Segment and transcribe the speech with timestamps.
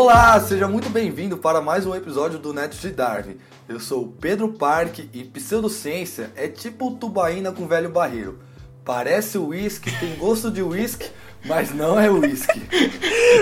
[0.00, 3.36] Olá, seja muito bem-vindo para mais um episódio do Neto de Darwin.
[3.68, 8.38] Eu sou o Pedro Parque e pseudociência é tipo tubaína com velho barreiro.
[8.82, 11.10] Parece uísque, tem gosto de uísque,
[11.44, 12.62] mas não é uísque.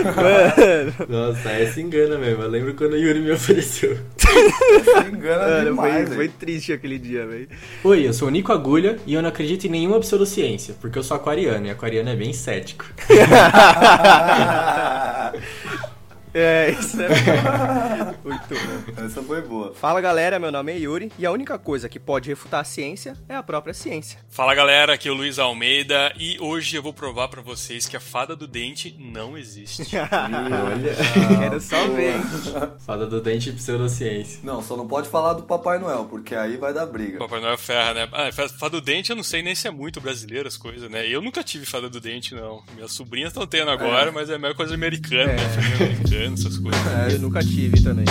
[0.04, 2.42] Mano, Nossa, aí se engana mesmo.
[2.42, 3.96] Eu lembro quando o Yuri me ofereceu.
[4.16, 6.16] Se engana mano demais, foi, velho.
[6.16, 7.48] foi triste aquele dia, velho.
[7.84, 11.04] Oi, eu sou o Nico Agulha e eu não acredito em nenhuma pseudociência, porque eu
[11.04, 12.84] sou aquariano e aquariano é bem cético.
[16.34, 17.08] É, isso é
[18.24, 19.04] muito bom.
[19.04, 19.74] Essa foi boa.
[19.74, 23.14] Fala galera, meu nome é Yuri e a única coisa que pode refutar a ciência
[23.28, 24.18] é a própria ciência.
[24.28, 27.96] Fala galera, aqui é o Luiz Almeida e hoje eu vou provar pra vocês que
[27.96, 29.82] a fada do dente não existe.
[29.96, 32.14] Olha, Quero só ver.
[32.84, 34.40] fada do dente e pseudociência.
[34.42, 37.18] Não, só não pode falar do Papai Noel, porque aí vai dar briga.
[37.18, 38.08] Papai Noel ferra, né?
[38.12, 41.06] Ah, fada do dente eu não sei nem se é muito brasileiro as coisas, né?
[41.06, 42.62] Eu nunca tive fada do dente, não.
[42.74, 45.38] Minhas sobrinhas estão tendo agora, mas é a maior coisa americana, né?
[46.26, 46.80] Essas coisas.
[47.12, 48.04] Eu nunca tive também.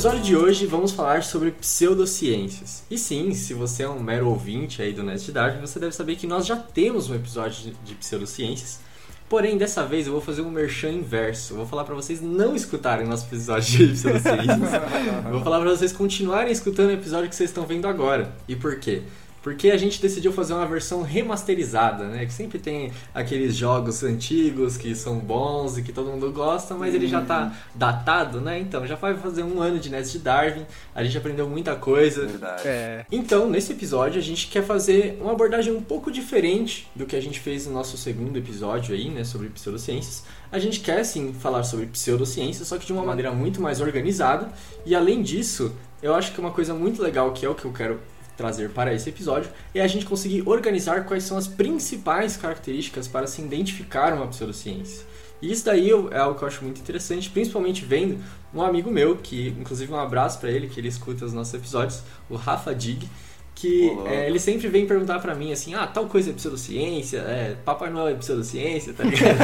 [0.00, 2.82] Episódio de hoje vamos falar sobre pseudociências.
[2.90, 6.16] E sim, se você é um mero ouvinte aí do Nest Dark, você deve saber
[6.16, 8.80] que nós já temos um episódio de- pseudociências.
[9.28, 11.52] Porém, dessa vez eu vou fazer um merchan inverso.
[11.52, 14.72] Eu vou falar pra vocês não escutarem nosso episódio de pseudociências.
[15.26, 18.34] eu vou falar pra vocês continuarem escutando o episódio que vocês estão vendo agora.
[18.48, 19.02] E por quê?
[19.42, 22.26] Porque a gente decidiu fazer uma versão remasterizada, né?
[22.26, 26.94] Que sempre tem aqueles jogos antigos que são bons e que todo mundo gosta, mas
[26.94, 28.58] ele já tá datado, né?
[28.58, 32.26] Então, já vai fazer um ano de Nest de Darwin, a gente aprendeu muita coisa.
[32.26, 32.62] Verdade.
[32.66, 37.16] É, Então, nesse episódio, a gente quer fazer uma abordagem um pouco diferente do que
[37.16, 40.24] a gente fez no nosso segundo episódio aí, né, sobre pseudociências.
[40.52, 44.48] A gente quer, sim, falar sobre pseudociências, só que de uma maneira muito mais organizada.
[44.84, 47.72] E, além disso, eu acho que uma coisa muito legal, que é o que eu
[47.72, 48.00] quero
[48.40, 53.26] trazer para esse episódio, é a gente conseguir organizar quais são as principais características para
[53.26, 55.04] se identificar uma pseudociência.
[55.42, 58.18] E isso daí é algo que eu acho muito interessante, principalmente vendo
[58.54, 62.02] um amigo meu, que inclusive um abraço para ele, que ele escuta os nossos episódios,
[62.30, 63.06] o Rafa Dig,
[63.54, 67.56] que é, ele sempre vem perguntar pra mim assim, ah, tal coisa é pseudociência, é,
[67.62, 69.36] Papai Noel é pseudociência, tá ligado?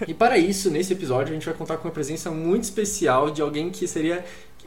[0.08, 3.42] e para isso, nesse episódio, a gente vai contar com uma presença muito especial de
[3.42, 4.24] alguém que seria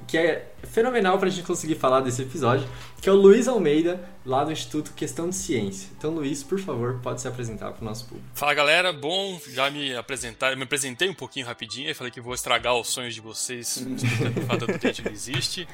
[0.07, 2.67] que é fenomenal pra gente conseguir falar desse episódio,
[3.01, 5.89] que é o Luiz Almeida, lá do Instituto Questão de Ciência.
[5.97, 8.27] Então, Luiz, por favor, pode se apresentar pro nosso público.
[8.33, 12.75] Fala galera, bom, já me apresentar, me apresentei um pouquinho rapidinho, falei que vou estragar
[12.75, 15.67] os sonhos de vocês explicando que a fada do dente não existe.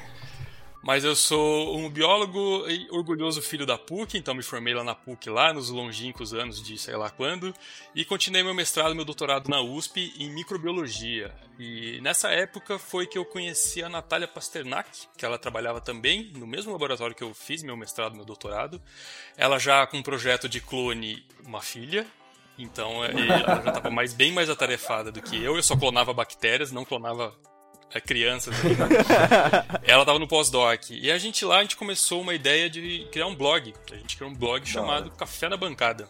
[0.86, 4.94] Mas eu sou um biólogo e orgulhoso filho da PUC, então me formei lá na
[4.94, 7.52] PUC lá nos longínquos anos de sei lá quando,
[7.92, 11.34] e continuei meu mestrado e meu doutorado na USP em microbiologia.
[11.58, 16.46] E nessa época foi que eu conheci a Natália Pasternak, que ela trabalhava também no
[16.46, 18.80] mesmo laboratório que eu fiz meu mestrado e meu doutorado.
[19.36, 22.06] Ela já com um projeto de clone uma filha,
[22.56, 25.56] então ela já estava mais, bem mais atarefada do que eu.
[25.56, 27.36] Eu só clonava bactérias, não clonava
[27.92, 28.54] é, crianças.
[28.64, 28.86] ainda.
[29.84, 30.90] ela estava no pós-doc.
[30.90, 33.72] E a gente lá, a gente começou uma ideia de criar um blog.
[33.90, 36.08] A gente criou um blog chamado Café na Bancada.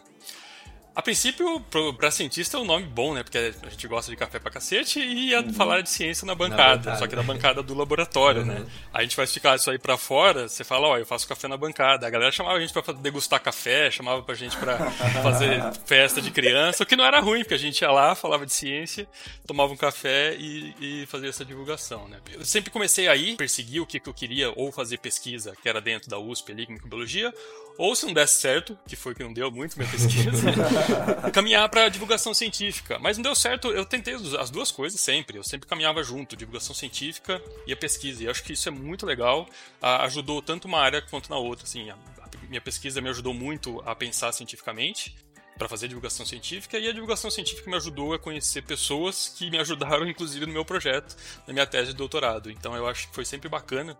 [0.97, 3.21] A princípio, pro, pra cientista é um nome bom, né?
[3.21, 6.77] Porque a gente gosta de café pra cacete e ia falar de ciência na bancada.
[6.77, 6.97] bancada.
[6.97, 8.65] Só que na bancada do laboratório, né?
[8.91, 11.55] A gente vai ficar isso aí pra fora, você fala, ó, eu faço café na
[11.55, 12.07] bancada.
[12.07, 14.75] A galera chamava a gente pra fa- degustar café, chamava pra gente pra
[15.21, 18.43] fazer festa de criança, o que não era ruim, porque a gente ia lá, falava
[18.43, 19.07] de ciência,
[19.45, 22.17] tomava um café e, e fazia essa divulgação, né?
[22.33, 25.79] Eu sempre comecei aí, perseguir o que, que eu queria, ou fazer pesquisa, que era
[25.79, 27.31] dentro da USP ali, microbiologia,
[27.77, 30.31] ou se não desse certo, que foi que não deu muito minha pesquisa,
[31.33, 32.97] caminhar para divulgação científica.
[32.99, 35.37] Mas não deu certo, eu tentei as as duas coisas sempre.
[35.37, 38.23] Eu sempre caminhava junto, divulgação científica e a pesquisa.
[38.23, 39.47] E acho que isso é muito legal.
[39.81, 41.65] ah, ajudou tanto uma área quanto na outra.
[41.65, 45.15] Assim, a, a minha pesquisa me ajudou muito a pensar cientificamente
[45.57, 49.57] para fazer divulgação científica e a divulgação científica me ajudou a conhecer pessoas que me
[49.57, 51.15] ajudaram inclusive no meu projeto,
[51.47, 52.49] na minha tese de doutorado.
[52.51, 53.97] Então eu acho que foi sempre bacana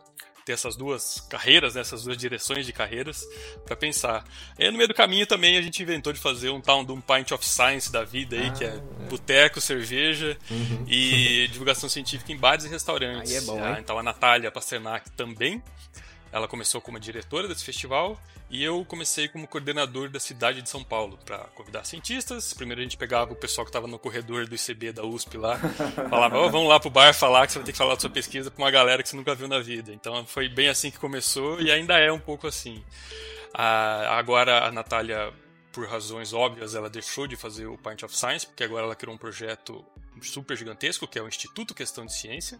[0.47, 3.27] ter essas duas carreiras, né, essas duas direções de carreiras
[3.65, 4.23] para pensar.
[4.57, 7.01] E no meio do caminho também a gente inventou de fazer um tal de um
[7.01, 8.79] pint of science da vida aí, que é
[9.09, 10.38] boteco, cerveja
[10.88, 13.29] e divulgação científica em bares e restaurantes.
[13.29, 13.77] Aí é bom, Ah?
[13.77, 15.61] Então a Natália Pasternak também
[16.38, 18.19] ela começou como diretora desse festival
[18.50, 22.54] e eu comecei como coordenador da cidade de São Paulo para convidar cientistas.
[22.54, 25.57] Primeiro a gente pegava o pessoal que estava no corredor do ICB da USP lá,
[26.10, 28.10] falava, "Ó, vamos lá pro bar falar que você vai ter que falar da sua
[28.10, 29.92] pesquisa para uma galera que você nunca viu na vida.
[29.94, 32.84] Então foi bem assim que começou e ainda é um pouco assim.
[33.54, 35.34] Ah, agora a Natália
[35.78, 39.13] por razões óbvias, ela deixou de fazer o Pint of Science, porque agora ela criou
[39.13, 39.86] um projeto
[40.24, 42.60] super gigantesco, que é o Instituto Questão de Ciência.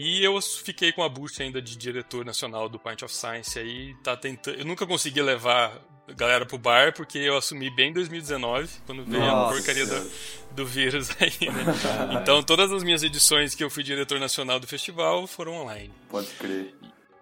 [0.00, 3.96] E eu fiquei com a bucha ainda de diretor nacional do Pint of Science aí,
[3.96, 4.56] tá tentando.
[4.56, 9.04] Eu nunca consegui levar a galera pro bar, porque eu assumi bem em 2019, quando
[9.04, 9.50] veio Nossa.
[9.50, 10.10] a porcaria do,
[10.52, 12.20] do vírus aí, né?
[12.22, 15.92] Então todas as minhas edições que eu fui diretor nacional do festival foram online.
[16.08, 16.72] Pode crer.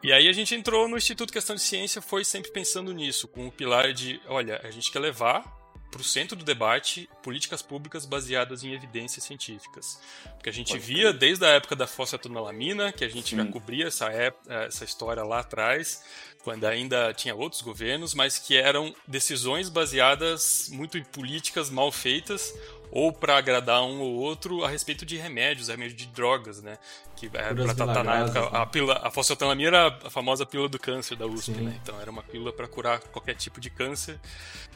[0.03, 3.47] E aí a gente entrou no Instituto Questão de Ciência, foi sempre pensando nisso, com
[3.47, 5.56] o pilar de, olha, a gente quer levar
[5.91, 10.01] para o centro do debate políticas públicas baseadas em evidências científicas.
[10.35, 13.37] Porque a gente Pode via desde a época da fosfatanolamina, que a gente Sim.
[13.37, 16.03] já cobria essa, época, essa história lá atrás,
[16.43, 22.55] quando ainda tinha outros governos, mas que eram decisões baseadas muito em políticas mal feitas
[22.91, 26.79] ou para agradar um ou outro a respeito de remédios, remédios de drogas, né?
[27.17, 28.49] Que é para tratar na época né?
[28.53, 31.61] a pílula, a fosfetanolamina era a famosa pílula do câncer da USP, Sim.
[31.63, 31.81] né?
[31.83, 34.19] Então era uma pílula para curar qualquer tipo de câncer,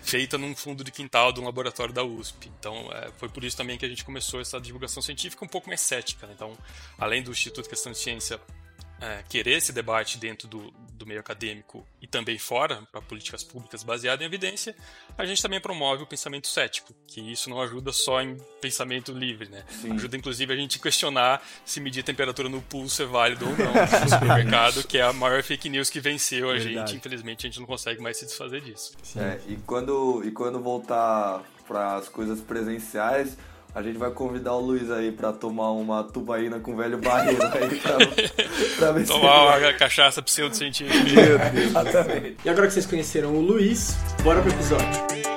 [0.02, 2.50] feita num fundo de quintal de um laboratório da USP.
[2.58, 5.68] Então é, foi por isso também que a gente começou essa divulgação científica um pouco
[5.68, 6.26] mais cética.
[6.26, 6.32] Né?
[6.34, 6.56] Então,
[6.98, 8.40] além do Instituto de Questão de Ciência
[9.00, 13.82] é, querer esse debate dentro do, do meio acadêmico e também fora, para políticas públicas
[13.82, 14.74] baseadas em evidência,
[15.16, 19.48] a gente também promove o pensamento cético, que isso não ajuda só em pensamento livre,
[19.48, 19.64] né?
[19.70, 19.92] Sim.
[19.92, 24.08] Ajuda inclusive a gente questionar se medir temperatura no pulso é válido ou não no
[24.08, 26.74] supermercado, que é a maior fake news que venceu a Verdade.
[26.74, 26.96] gente.
[26.96, 28.92] Infelizmente a gente não consegue mais se desfazer disso.
[29.16, 33.36] É, e quando e quando voltar para as coisas presenciais,
[33.74, 37.78] a gente vai convidar o Luiz aí pra tomar uma tubaína com velho barreiro aí
[37.78, 37.96] pra,
[38.76, 39.64] pra ver Tomar se...
[39.64, 41.04] uma cachaça pseudocientífica.
[41.04, 41.66] Meu Deus.
[41.66, 42.36] Exatamente.
[42.44, 45.29] E agora que vocês conheceram o Luiz, bora pro episódio.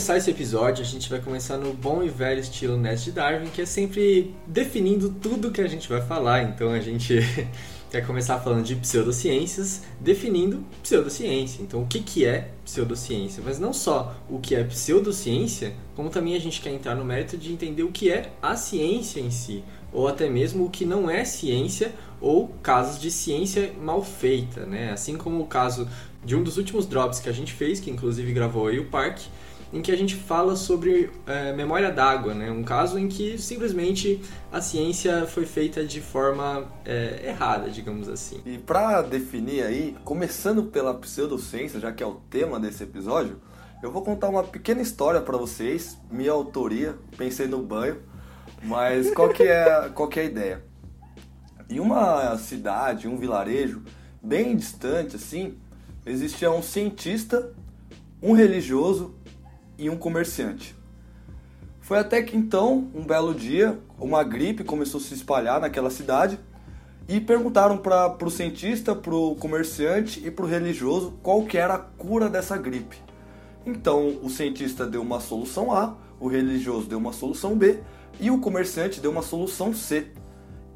[0.00, 3.48] Começar esse episódio, a gente vai começar no bom e velho estilo Nest de Darwin,
[3.48, 6.42] que é sempre definindo tudo que a gente vai falar.
[6.42, 7.18] Então a gente
[7.92, 11.60] quer começar falando de pseudociências, definindo pseudociência.
[11.60, 13.42] Então o que, que é pseudociência?
[13.44, 17.36] Mas não só o que é pseudociência, como também a gente quer entrar no mérito
[17.36, 19.62] de entender o que é a ciência em si,
[19.92, 21.92] ou até mesmo o que não é ciência
[22.22, 24.92] ou casos de ciência mal feita, né?
[24.92, 25.86] Assim como o caso
[26.24, 29.28] de um dos últimos drops que a gente fez, que inclusive gravou aí o Parque,
[29.72, 32.50] em que a gente fala sobre é, memória d'água, né?
[32.50, 34.20] um caso em que simplesmente
[34.50, 38.40] a ciência foi feita de forma é, errada, digamos assim.
[38.44, 43.40] E para definir aí, começando pela pseudociência, já que é o tema desse episódio,
[43.82, 48.02] eu vou contar uma pequena história para vocês, minha autoria, pensei no banho,
[48.62, 50.64] mas qual que é, qual que é a ideia?
[51.68, 53.82] Em uma cidade, um vilarejo
[54.20, 55.56] bem distante assim,
[56.04, 57.52] existia um cientista,
[58.20, 59.14] um religioso
[59.80, 60.76] e um comerciante.
[61.80, 66.38] Foi até que então, um belo dia, uma gripe começou a se espalhar naquela cidade
[67.08, 71.74] e perguntaram para o cientista, para o comerciante e para o religioso qual que era
[71.74, 72.96] a cura dessa gripe.
[73.66, 77.80] Então, o cientista deu uma solução A, o religioso deu uma solução B
[78.20, 80.08] e o comerciante deu uma solução C.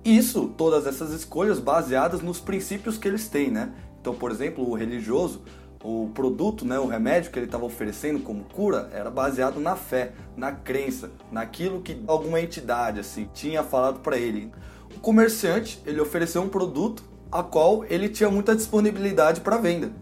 [0.04, 3.72] Isso, todas essas escolhas baseadas nos princípios que eles têm, né?
[4.00, 5.42] Então, por exemplo, o religioso
[5.84, 10.12] o produto, né, o remédio que ele estava oferecendo como cura era baseado na fé,
[10.34, 14.50] na crença, naquilo que alguma entidade assim tinha falado para ele.
[14.96, 19.92] O comerciante ele ofereceu um produto a qual ele tinha muita disponibilidade para venda.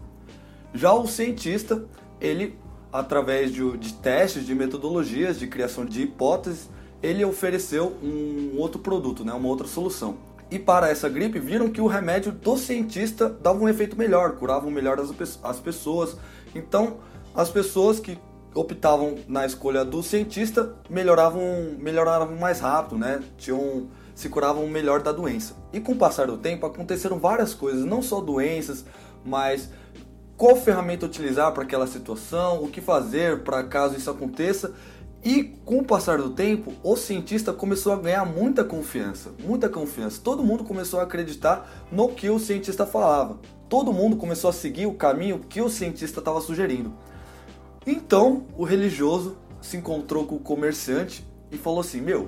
[0.73, 1.83] Já o cientista
[2.21, 2.57] ele
[2.91, 6.69] através de, de testes, de metodologias, de criação de hipóteses,
[7.01, 10.15] ele ofereceu um outro produto, né, uma outra solução.
[10.53, 14.69] E para essa gripe, viram que o remédio do cientista dava um efeito melhor, curava
[14.69, 16.15] melhor as, as pessoas.
[16.53, 16.97] Então,
[17.33, 18.19] as pessoas que
[18.53, 21.41] optavam na escolha do cientista melhoravam,
[21.79, 23.19] melhoravam mais rápido, né?
[23.35, 25.55] Tinham, se curavam melhor da doença.
[25.73, 28.85] E com o passar do tempo aconteceram várias coisas, não só doenças,
[29.25, 29.71] mas
[30.37, 34.71] qual ferramenta utilizar para aquela situação, o que fazer para caso isso aconteça.
[35.23, 40.19] E com o passar do tempo, o cientista começou a ganhar muita confiança, muita confiança.
[40.21, 43.39] Todo mundo começou a acreditar no que o cientista falava.
[43.69, 46.93] Todo mundo começou a seguir o caminho que o cientista estava sugerindo.
[47.87, 52.27] Então, o religioso se encontrou com o comerciante e falou assim: Meu,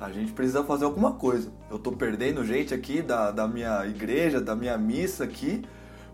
[0.00, 1.52] a gente precisa fazer alguma coisa.
[1.70, 5.62] Eu estou perdendo gente aqui da, da minha igreja, da minha missa aqui.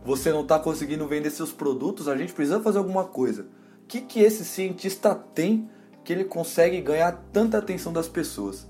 [0.04, 3.46] Você não está conseguindo vender seus produtos, a gente precisa fazer alguma coisa.
[3.82, 5.70] O que, que esse cientista tem
[6.04, 8.66] que ele consegue ganhar tanta atenção das pessoas.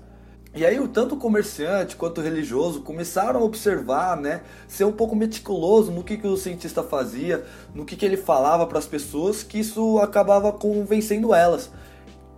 [0.55, 5.91] E aí, tanto o comerciante quanto religioso começaram a observar, né, ser um pouco meticuloso
[5.91, 9.59] no que, que o cientista fazia, no que, que ele falava para as pessoas, que
[9.59, 11.71] isso acabava convencendo elas.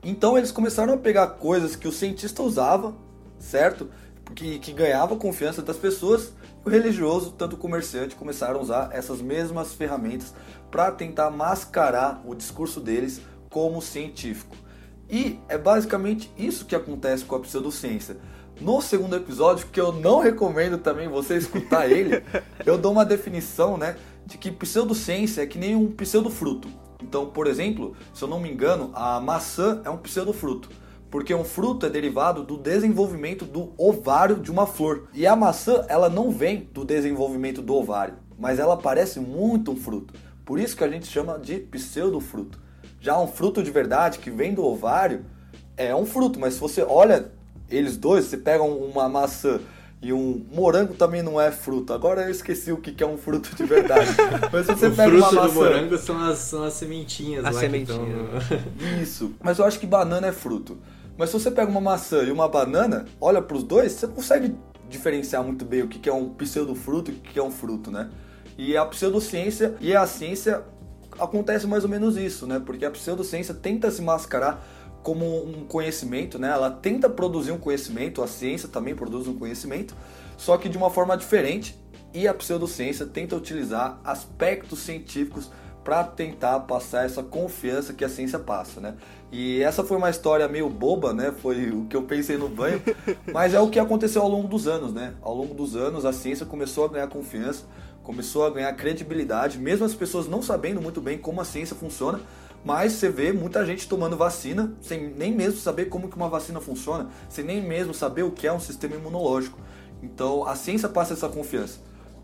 [0.02, 2.96] Então, eles começaram a pegar coisas que o cientista usava,
[3.38, 3.90] certo?
[4.34, 6.32] Que, que ganhava confiança das pessoas,
[6.64, 10.34] o religioso, tanto o comerciante, começaram a usar essas mesmas ferramentas
[10.72, 14.56] para tentar mascarar o discurso deles como científico.
[15.10, 18.18] E é basicamente isso que acontece com a pseudociência.
[18.60, 22.24] No segundo episódio, que eu não recomendo também você escutar ele,
[22.66, 26.70] eu dou uma definição, né, de que pseudociência é que nem um pseudofruto.
[27.04, 30.70] Então, por exemplo, se eu não me engano, a maçã é um pseudofruto,
[31.12, 35.08] porque um fruto é derivado do desenvolvimento do ovário de uma flor.
[35.14, 39.76] E a maçã, ela não vem do desenvolvimento do ovário, mas ela parece muito um
[39.76, 40.14] fruto.
[40.46, 42.65] Por isso que a gente chama de pseudofruto.
[43.06, 45.28] Já um fruto de verdade que vem do ovário
[45.78, 47.32] é um fruto, mas se você olha
[47.70, 49.60] eles dois, você pega uma maçã
[50.02, 51.94] e um morango também não é fruto.
[51.94, 54.10] Agora eu esqueci o que é um fruto de verdade.
[54.52, 55.48] Mas se você o pega fruto uma maçã.
[55.48, 58.48] do morango são as, são as sementinhas As sementinhas.
[58.48, 58.98] que estão...
[59.00, 59.36] Isso.
[59.40, 60.76] Mas eu acho que banana é fruto.
[61.16, 64.56] Mas se você pega uma maçã e uma banana, olha para os dois, você consegue
[64.90, 68.10] diferenciar muito bem o que é um pseudofruto e o que é um fruto, né?
[68.58, 70.64] E a pseudociência e a ciência
[71.20, 72.62] acontece mais ou menos isso, né?
[72.64, 74.66] Porque a pseudociência tenta se mascarar
[75.04, 76.50] como um conhecimento, né?
[76.50, 79.96] Ela tenta produzir um conhecimento, a ciência também produz um conhecimento,
[80.38, 81.80] só que de uma forma diferente.
[82.14, 85.52] E a pseudociência tenta utilizar aspectos científicos
[85.84, 88.96] para tentar passar essa confiança que a ciência passa, né?
[89.32, 91.32] E essa foi uma história meio boba, né?
[91.32, 92.82] Foi o que eu pensei no banho,
[93.32, 95.14] mas é o que aconteceu ao longo dos anos, né?
[95.22, 97.66] Ao longo dos anos a ciência começou a ganhar confiança,
[98.06, 102.22] começou a ganhar credibilidade, mesmo as pessoas não sabendo muito bem como a ciência funciona,
[102.64, 106.62] mas você vê muita gente tomando vacina sem nem mesmo saber como que uma vacina
[106.62, 109.60] funciona, sem nem mesmo saber o que é um sistema imunológico.
[110.02, 111.80] Então a ciência passa essa confiança.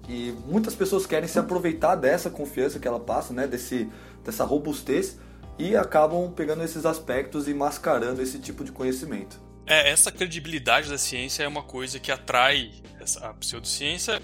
[0.08, 3.90] E muitas pessoas querem se aproveitar dessa confiança que ela passa, né, desse,
[4.24, 5.18] dessa robustez,
[5.60, 9.40] e acabam pegando esses aspectos e mascarando esse tipo de conhecimento.
[9.66, 14.20] É, essa credibilidade da ciência é uma coisa que atrai essa, a pseudociência,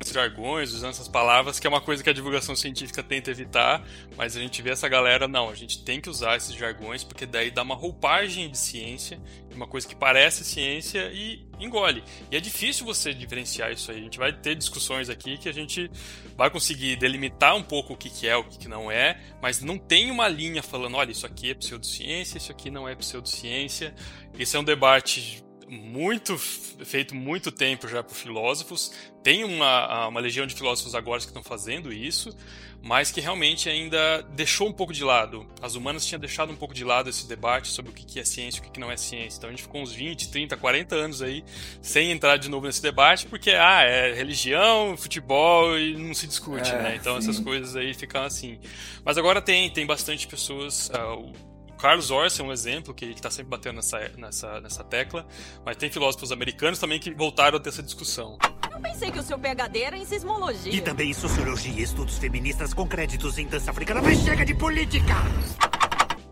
[0.00, 3.86] esses jargões, usando essas palavras, que é uma coisa que a divulgação científica tenta evitar,
[4.16, 7.26] mas a gente vê essa galera, não, a gente tem que usar esses jargões, porque
[7.26, 9.20] daí dá uma roupagem de ciência,
[9.54, 12.02] uma coisa que parece ciência e engole.
[12.30, 13.98] E é difícil você diferenciar isso aí.
[13.98, 15.90] A gente vai ter discussões aqui que a gente
[16.36, 19.60] vai conseguir delimitar um pouco o que, que é, o que, que não é, mas
[19.60, 23.94] não tem uma linha falando, olha, isso aqui é pseudociência, isso aqui não é pseudociência.
[24.36, 28.92] Esse é um debate muito feito muito tempo já por filósofos.
[29.22, 32.36] Tem uma, uma legião de filósofos agora que estão fazendo isso,
[32.82, 35.46] mas que realmente ainda deixou um pouco de lado.
[35.62, 38.60] As humanas tinham deixado um pouco de lado esse debate sobre o que é ciência
[38.62, 39.38] e o que não é ciência.
[39.38, 41.42] Então a gente ficou uns 20, 30, 40 anos aí
[41.80, 46.70] sem entrar de novo nesse debate, porque ah, é religião, futebol e não se discute,
[46.70, 46.96] É, né?
[46.96, 47.30] Então sim.
[47.30, 48.58] essas coisas aí ficam assim.
[49.04, 50.90] Mas agora tem, tem bastante pessoas.
[50.90, 51.53] o
[51.84, 55.26] Carlos Orsi é um exemplo que está sempre batendo nessa, nessa, nessa tecla,
[55.66, 58.38] mas tem filósofos americanos também que voltaram a ter essa discussão.
[58.72, 60.72] Eu pensei que o seu PhD era em sismologia.
[60.72, 64.00] E também em sociologia e estudos feministas com créditos em dança africana.
[64.00, 65.12] Mas chega de política!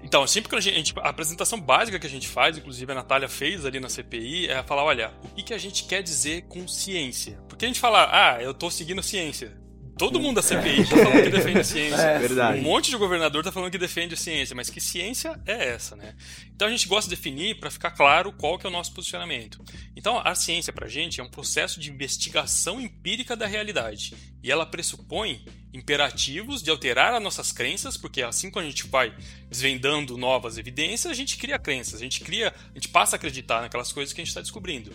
[0.03, 2.91] Então, sempre que a gente, a gente- a apresentação básica que a gente faz, inclusive
[2.91, 6.03] a Natália fez ali na CPI, é falar, olha, o que, que a gente quer
[6.03, 7.39] dizer com ciência?
[7.47, 9.61] Porque a gente fala, ah, eu tô seguindo ciência.
[9.99, 12.01] Todo mundo da CPI tá falando que defende a ciência.
[12.01, 12.61] É, verdade.
[12.61, 15.95] Um monte de governador tá falando que defende a ciência, mas que ciência é essa,
[15.95, 16.15] né?
[16.55, 19.63] Então a gente gosta de definir para ficar claro qual que é o nosso posicionamento.
[19.95, 24.15] Então a ciência pra gente é um processo de investigação empírica da realidade.
[24.43, 29.15] E ela pressupõe imperativos de alterar as nossas crenças, porque assim quando a gente vai
[29.49, 33.61] desvendando novas evidências, a gente cria crenças, a gente cria, a gente passa a acreditar
[33.61, 34.93] naquelas coisas que a gente está descobrindo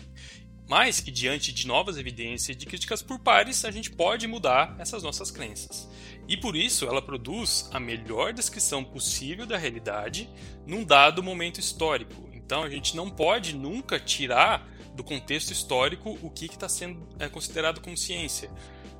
[0.68, 4.76] mas que diante de novas evidências e de críticas por pares, a gente pode mudar
[4.78, 5.88] essas nossas crenças.
[6.28, 10.28] E por isso ela produz a melhor descrição possível da realidade
[10.66, 12.28] num dado momento histórico.
[12.34, 17.28] Então a gente não pode nunca tirar do contexto histórico o que está sendo é,
[17.28, 18.50] considerado como ciência.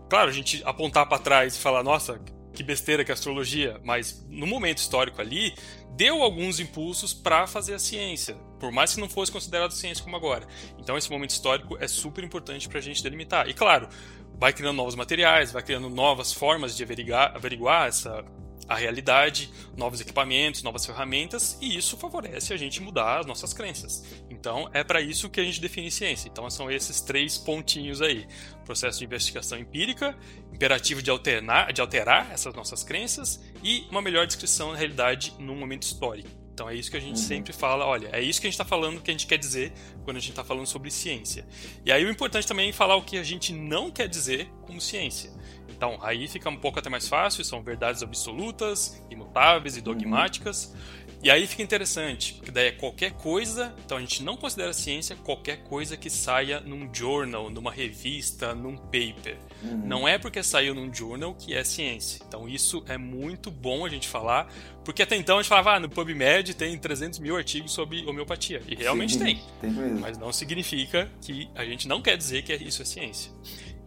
[0.08, 2.18] Claro, a gente apontar para trás e falar, nossa,
[2.58, 5.54] que besteira que é astrologia, mas no momento histórico ali,
[5.94, 10.16] deu alguns impulsos para fazer a ciência, por mais que não fosse considerado ciência como
[10.16, 10.44] agora.
[10.76, 13.48] Então esse momento histórico é super importante para a gente delimitar.
[13.48, 13.88] E claro,
[14.34, 18.24] vai criando novos materiais, vai criando novas formas de averiguar, averiguar essa
[18.68, 24.04] a realidade, novos equipamentos, novas ferramentas, e isso favorece a gente mudar as nossas crenças.
[24.28, 26.28] Então, é para isso que a gente define ciência.
[26.28, 28.26] Então, são esses três pontinhos aí:
[28.64, 30.16] processo de investigação empírica,
[30.52, 35.56] imperativo de alternar, de alterar essas nossas crenças e uma melhor descrição da realidade num
[35.56, 36.28] momento histórico.
[36.58, 37.22] Então é isso que a gente uhum.
[37.22, 39.72] sempre fala, olha, é isso que a gente está falando, que a gente quer dizer
[40.02, 41.46] quando a gente está falando sobre ciência.
[41.87, 44.80] E aí o importante também é falar o que a gente não quer dizer como
[44.80, 45.30] ciência.
[45.68, 50.72] Então, aí fica um pouco até mais fácil, são verdades absolutas, imutáveis e dogmáticas.
[50.75, 51.08] Uhum.
[51.20, 55.16] E aí fica interessante, porque daí é qualquer coisa, então a gente não considera ciência
[55.16, 59.37] qualquer coisa que saia num journal, numa revista, num paper.
[59.60, 59.82] Uhum.
[59.84, 62.25] Não é porque saiu num journal que é ciência.
[62.26, 64.48] Então isso é muito bom a gente falar,
[64.84, 68.62] porque até então a gente falava, ah, no PubMed tem 300 mil artigos sobre homeopatia.
[68.68, 69.40] E realmente Sim, tem.
[69.60, 69.70] tem.
[69.98, 73.32] Mas não significa que a gente não quer dizer que isso é ciência.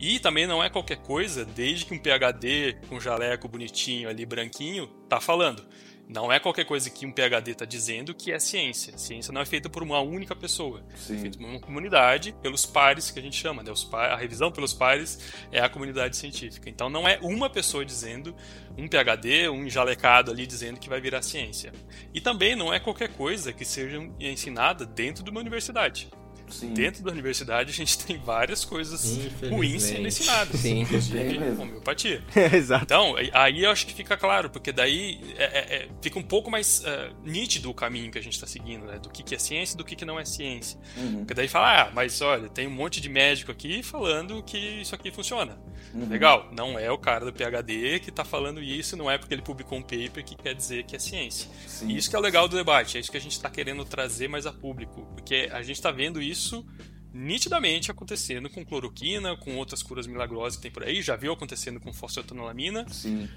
[0.02, 4.88] E também não é qualquer coisa, desde que um PhD com jaleco bonitinho ali, branquinho,
[5.08, 5.64] tá falando.
[6.10, 8.98] Não é qualquer coisa que um PhD está dizendo que é ciência.
[8.98, 10.84] Ciência não é feita por uma única pessoa.
[10.96, 11.16] Sim.
[11.16, 13.62] É feita por uma comunidade, pelos pares que a gente chama.
[13.62, 13.72] Né?
[13.94, 15.20] A revisão pelos pares
[15.52, 16.68] é a comunidade científica.
[16.68, 18.36] Então não é uma pessoa dizendo,
[18.76, 21.72] um PhD, um jalecado ali dizendo que vai virar ciência.
[22.12, 26.10] E também não é qualquer coisa que seja ensinada dentro de uma universidade.
[26.52, 26.74] Sim.
[26.74, 30.82] Dentro da universidade a gente tem várias coisas ruins sendo ensinadas, Sim.
[30.82, 32.24] inclusive homeopatia.
[32.54, 32.84] Exato.
[32.84, 36.52] Então, aí eu acho que fica claro, porque daí é, é, é fica um pouco
[36.52, 39.00] mais uh, nítido o caminho que a gente está seguindo, né?
[39.00, 40.80] Do que, que é ciência e do que, que não é ciência.
[40.98, 41.20] Uhum.
[41.20, 44.94] Porque daí fala, ah, mas olha, tem um monte de médico aqui falando que isso
[44.94, 45.58] aqui funciona.
[45.94, 46.08] Uhum.
[46.10, 49.42] Legal, não é o cara do PHD que está falando isso, não é porque ele
[49.42, 51.50] publicou um paper que quer dizer que é ciência.
[51.68, 51.90] Sim.
[51.90, 53.84] E isso que é o legal do debate, é isso que a gente está querendo
[53.84, 56.66] trazer mais a público, porque a gente está vendo isso isso
[57.14, 61.02] nitidamente acontecendo com cloroquina, com outras curas milagrosas que tem por aí.
[61.02, 62.88] Já viu acontecendo com fosfetanolamina.
[62.90, 63.30] Sim.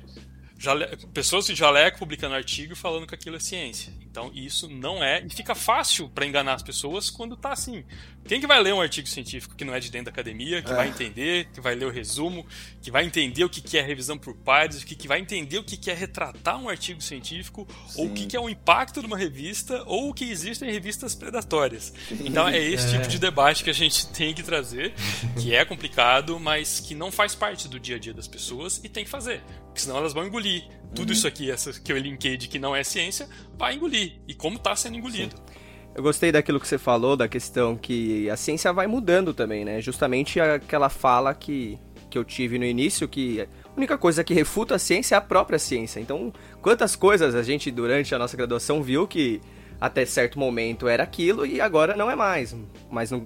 [1.12, 3.92] Pessoas de jaleco publicando artigo falando que aquilo é ciência.
[4.10, 5.24] Então isso não é.
[5.24, 7.84] E fica fácil para enganar as pessoas quando tá assim.
[8.26, 10.70] Quem que vai ler um artigo científico que não é de dentro da academia, que
[10.70, 10.74] é.
[10.74, 12.46] vai entender, que vai ler o resumo,
[12.80, 15.94] que vai entender o que é revisão por pares, que vai entender o que é
[15.94, 18.02] retratar um artigo científico, Sim.
[18.02, 21.14] ou o que é o impacto de uma revista, ou o que existe em revistas
[21.14, 21.92] predatórias.
[22.10, 22.98] Então é esse é.
[22.98, 24.94] tipo de debate que a gente tem que trazer,
[25.40, 28.88] que é complicado, mas que não faz parte do dia a dia das pessoas e
[28.88, 29.42] tem que fazer.
[29.74, 31.14] Porque senão elas vão engolir tudo uhum.
[31.14, 31.48] isso aqui,
[31.82, 34.20] que eu linkei de que não é ciência, vai engolir.
[34.28, 35.34] E como está sendo engolido.
[35.36, 35.42] Sim.
[35.96, 39.80] Eu gostei daquilo que você falou, da questão que a ciência vai mudando também, né?
[39.80, 41.76] Justamente aquela fala que,
[42.08, 45.20] que eu tive no início, que a única coisa que refuta a ciência é a
[45.20, 45.98] própria ciência.
[45.98, 46.32] Então,
[46.62, 49.40] quantas coisas a gente, durante a nossa graduação, viu que
[49.80, 52.54] até certo momento era aquilo e agora não é mais.
[52.88, 53.20] Mas a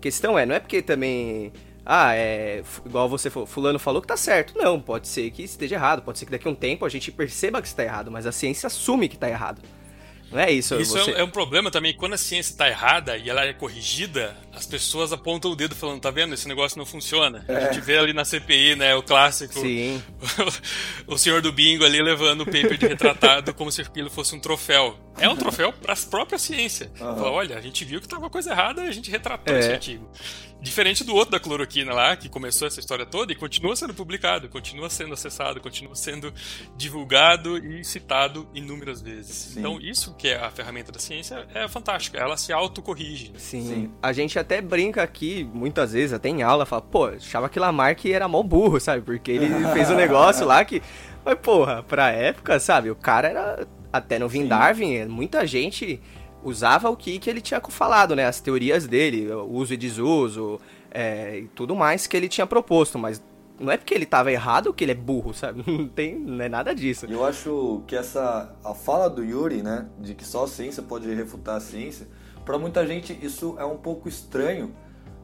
[0.00, 1.52] questão é, não é porque também
[1.84, 2.62] ah, é.
[2.84, 4.56] Igual você fulano falou que tá certo.
[4.56, 7.12] Não, pode ser que esteja errado, pode ser que daqui a um tempo a gente
[7.12, 9.60] perceba que está errado, mas a ciência assume que está errado.
[10.34, 10.74] Não é isso.
[10.80, 11.12] Isso você...
[11.12, 11.94] é, um, problema também.
[11.94, 16.00] Quando a ciência está errada e ela é corrigida, as pessoas apontam o dedo falando,
[16.00, 16.34] tá vendo?
[16.34, 17.44] Esse negócio não funciona.
[17.46, 17.56] É.
[17.56, 18.96] A gente vê ali na CPI, né?
[18.96, 19.60] O clássico.
[19.60, 20.02] Sim.
[21.06, 24.40] o senhor do bingo ali levando o paper de retratado como se aquilo fosse um
[24.40, 24.98] troféu.
[25.18, 26.90] É um troféu para a própria ciência.
[26.98, 27.16] Uhum.
[27.16, 29.60] Fala, olha, a gente viu que estava coisa errada e a gente retratou é.
[29.60, 30.10] esse artigo.
[30.64, 34.48] Diferente do outro da cloroquina lá, que começou essa história toda e continua sendo publicado,
[34.48, 36.32] continua sendo acessado, continua sendo
[36.74, 39.36] divulgado e citado inúmeras vezes.
[39.36, 39.60] Sim.
[39.60, 43.32] Então, isso que é a ferramenta da ciência é fantástica, ela se autocorrige.
[43.36, 43.62] Sim.
[43.62, 43.92] Sim.
[44.02, 48.06] A gente até brinca aqui, muitas vezes, até em aula, fala, pô, achava que Lamarck
[48.06, 49.02] era mó burro, sabe?
[49.02, 50.82] Porque ele fez um negócio lá que.
[51.22, 52.90] Mas, porra, pra época, sabe?
[52.90, 53.68] O cara era.
[53.92, 56.00] Até no Vim Darwin, muita gente
[56.44, 58.26] usava o que, que ele tinha falado, né?
[58.26, 63.22] As teorias dele, uso e desuso é, e tudo mais que ele tinha proposto, mas
[63.58, 65.62] não é porque ele estava errado que ele é burro, sabe?
[65.70, 67.06] Não tem, não é nada disso.
[67.06, 71.12] Eu acho que essa a fala do Yuri, né, de que só a ciência pode
[71.12, 72.06] refutar a ciência,
[72.44, 74.74] para muita gente isso é um pouco estranho,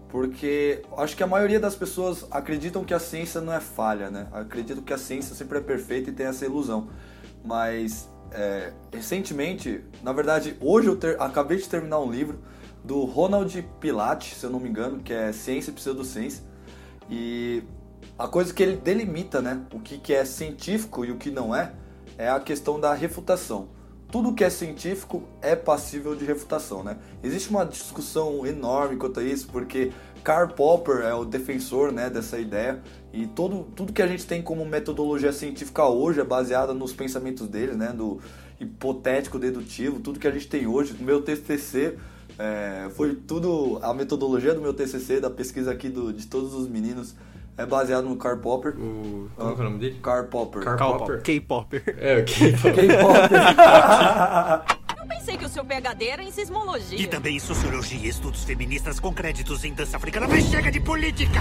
[0.09, 4.28] porque acho que a maioria das pessoas acreditam que a ciência não é falha, né?
[4.33, 6.88] Acreditam que a ciência sempre é perfeita e tem essa ilusão.
[7.44, 12.38] Mas é, recentemente, na verdade, hoje eu ter, acabei de terminar um livro
[12.85, 16.43] do Ronald Pilate, se eu não me engano, que é Ciência e Pseudociência.
[17.11, 17.62] E
[18.19, 21.55] a coisa que ele delimita, né, o que, que é científico e o que não
[21.55, 21.73] é,
[22.16, 23.69] é a questão da refutação.
[24.11, 26.96] Tudo que é científico é passível de refutação, né?
[27.23, 29.92] Existe uma discussão enorme quanto a isso, porque
[30.25, 34.42] Karl Popper é o defensor né, dessa ideia e todo, tudo que a gente tem
[34.42, 38.20] como metodologia científica hoje é baseada nos pensamentos dele, né, do
[38.61, 40.94] hipotético dedutivo, tudo que a gente tem hoje.
[40.99, 41.96] No meu TCC
[42.38, 46.68] é, foi tudo, a metodologia do meu TCC, da pesquisa aqui do, de todos os
[46.68, 47.14] meninos,
[47.61, 48.75] é baseado no Karl Popper.
[48.79, 49.29] O...
[49.37, 50.01] Como é o nome dele?
[50.03, 50.64] Karl Popper.
[50.64, 51.23] Karl Popper.
[51.23, 51.96] K-Popper.
[51.99, 52.75] É, o K-Popper.
[52.75, 53.40] K-Popper.
[55.09, 56.99] pensei que o seu PHD era em sismologia.
[56.99, 60.27] E também em sociologia e estudos feministas com créditos em dança africana.
[60.27, 61.40] Mas chega de política!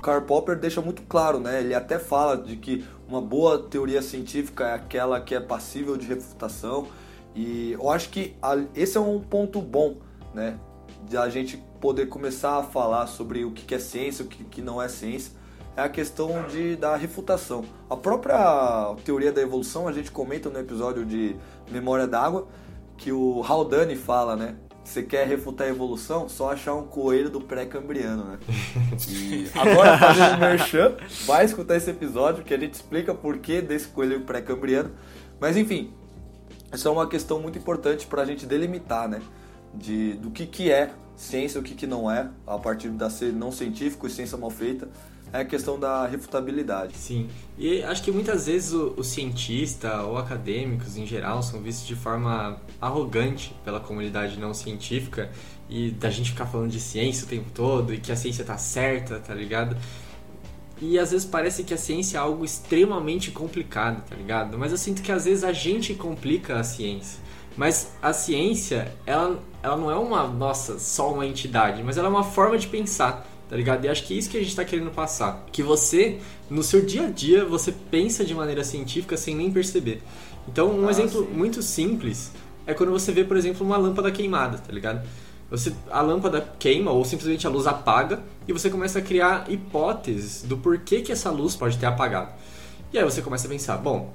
[0.00, 1.60] Karl Popper deixa muito claro, né?
[1.60, 6.06] Ele até fala de que uma boa teoria científica é aquela que é passível de
[6.06, 6.86] refutação
[7.34, 9.96] E eu acho que a- esse é um ponto bom,
[10.34, 10.58] né?
[11.06, 14.62] De a gente poder começar a falar sobre o que é ciência, o que que
[14.62, 15.32] não é ciência.
[15.76, 17.64] É a questão de, da refutação.
[17.88, 21.36] A própria teoria da evolução, a gente comenta no episódio de
[21.70, 22.48] Memória d'Água,
[22.96, 24.56] que o Haldane fala, né?
[24.88, 26.28] Você quer refutar a evolução?
[26.28, 28.38] Só achar um coelho do pré-cambriano, né?
[29.08, 33.86] E agora fazendo merchan, vai escutar esse episódio que a gente explica por que desse
[33.88, 34.90] coelho pré-cambriano.
[35.38, 35.92] Mas enfim,
[36.72, 39.20] essa é uma questão muito importante para a gente delimitar, né?
[39.74, 43.32] De, do que, que é ciência, o que, que não é, a partir da ser
[43.32, 44.88] não científico e ciência mal feita,
[45.32, 46.96] é a questão da refutabilidade.
[46.96, 47.28] Sim,
[47.58, 51.94] e acho que muitas vezes o, o cientista ou acadêmicos em geral são vistos de
[51.94, 55.30] forma arrogante pela comunidade não científica
[55.68, 58.56] e da gente ficar falando de ciência o tempo todo e que a ciência tá
[58.56, 59.76] certa, tá ligado?
[60.80, 64.56] E às vezes parece que a ciência é algo extremamente complicado, tá ligado?
[64.56, 67.20] Mas eu sinto que às vezes a gente complica a ciência.
[67.58, 72.10] Mas a ciência, ela, ela não é uma, nossa, só uma entidade, mas ela é
[72.10, 73.84] uma forma de pensar, tá ligado?
[73.84, 75.44] E acho que é isso que a gente tá querendo passar.
[75.50, 80.00] Que você, no seu dia a dia, você pensa de maneira científica sem nem perceber.
[80.46, 81.34] Então, um Ah, exemplo sim.
[81.34, 82.30] muito simples
[82.64, 85.04] é quando você vê, por exemplo, uma lâmpada queimada, tá ligado?
[85.50, 90.42] Você, a lâmpada queima ou simplesmente a luz apaga e você começa a criar hipóteses
[90.44, 92.30] do porquê que essa luz pode ter apagado.
[92.92, 94.12] E aí você começa a pensar, bom,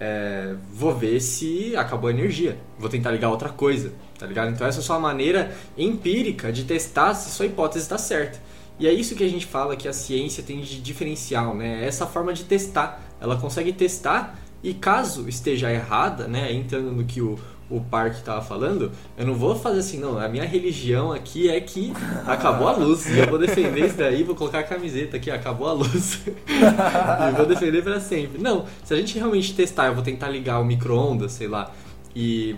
[0.00, 4.50] é, vou ver se acabou a energia, vou tentar ligar outra coisa, tá ligado?
[4.50, 8.40] Então essa é só uma maneira empírica de testar se sua hipótese está certa.
[8.78, 11.84] E é isso que a gente fala que a ciência tem de diferencial, né?
[11.84, 13.02] É Essa forma de testar.
[13.20, 16.50] Ela consegue testar e caso esteja errada, né?
[16.50, 17.38] Entrando no que o,
[17.70, 20.18] o Park estava falando, eu não vou fazer assim, não.
[20.18, 21.92] A minha religião aqui é que
[22.26, 23.06] acabou a luz.
[23.06, 26.20] E eu vou defender isso daí, vou colocar a camiseta aqui, acabou a luz.
[26.48, 28.42] e vou defender para sempre.
[28.42, 31.72] Não, se a gente realmente testar, eu vou tentar ligar o micro-ondas, sei lá,
[32.14, 32.56] e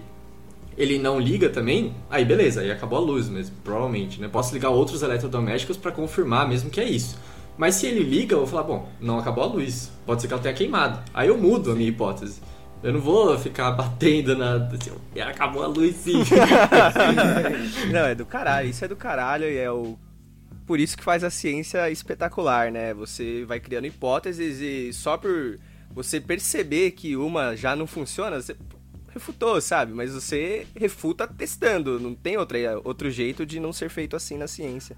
[0.77, 4.29] ele não liga também, aí beleza, aí acabou a luz mesmo, provavelmente, né?
[4.29, 7.19] Posso ligar outros eletrodomésticos para confirmar mesmo que é isso.
[7.59, 10.33] Mas se ele liga, eu vou falar, bom, não acabou a luz, pode ser que
[10.33, 10.99] ela tenha queimado.
[11.13, 12.41] Aí eu mudo a minha hipótese.
[12.83, 14.57] Eu não vou ficar batendo na.
[14.57, 14.91] Assim,
[15.21, 16.15] "Ah, acabou a luz sim.
[17.93, 19.97] Não, é do caralho, isso é do caralho e é o.
[20.67, 22.93] Por isso que faz a ciência espetacular, né?
[22.95, 28.57] Você vai criando hipóteses e só por você perceber que uma já não funciona, você
[29.13, 29.93] refutou, sabe?
[29.93, 34.49] Mas você refuta testando, não tem outra, outro jeito de não ser feito assim na
[34.49, 34.97] ciência.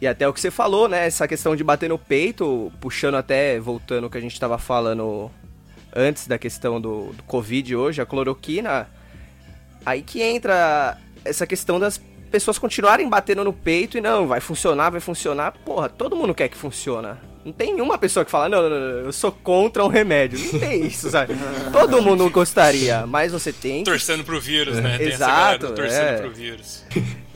[0.00, 1.06] E até o que você falou, né?
[1.06, 5.30] Essa questão de bater no peito, puxando até, voltando o que a gente tava falando
[5.94, 8.88] antes da questão do, do Covid hoje, a cloroquina,
[9.84, 14.90] aí que entra essa questão das pessoas continuarem batendo no peito e não, vai funcionar,
[14.90, 15.52] vai funcionar.
[15.64, 17.16] Porra, todo mundo quer que funcione.
[17.44, 20.38] Não tem uma pessoa que fala, não, não, não, eu sou contra um remédio.
[20.38, 21.34] Não tem isso, sabe?
[21.72, 24.98] Todo mundo gostaria, mas você tem que Torcendo pro vírus, né?
[24.98, 26.18] Tem essa Exato, torcendo é.
[26.18, 26.84] pro vírus.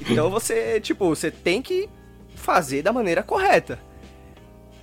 [0.01, 1.89] Então você, tipo, você tem que
[2.35, 3.79] fazer da maneira correta.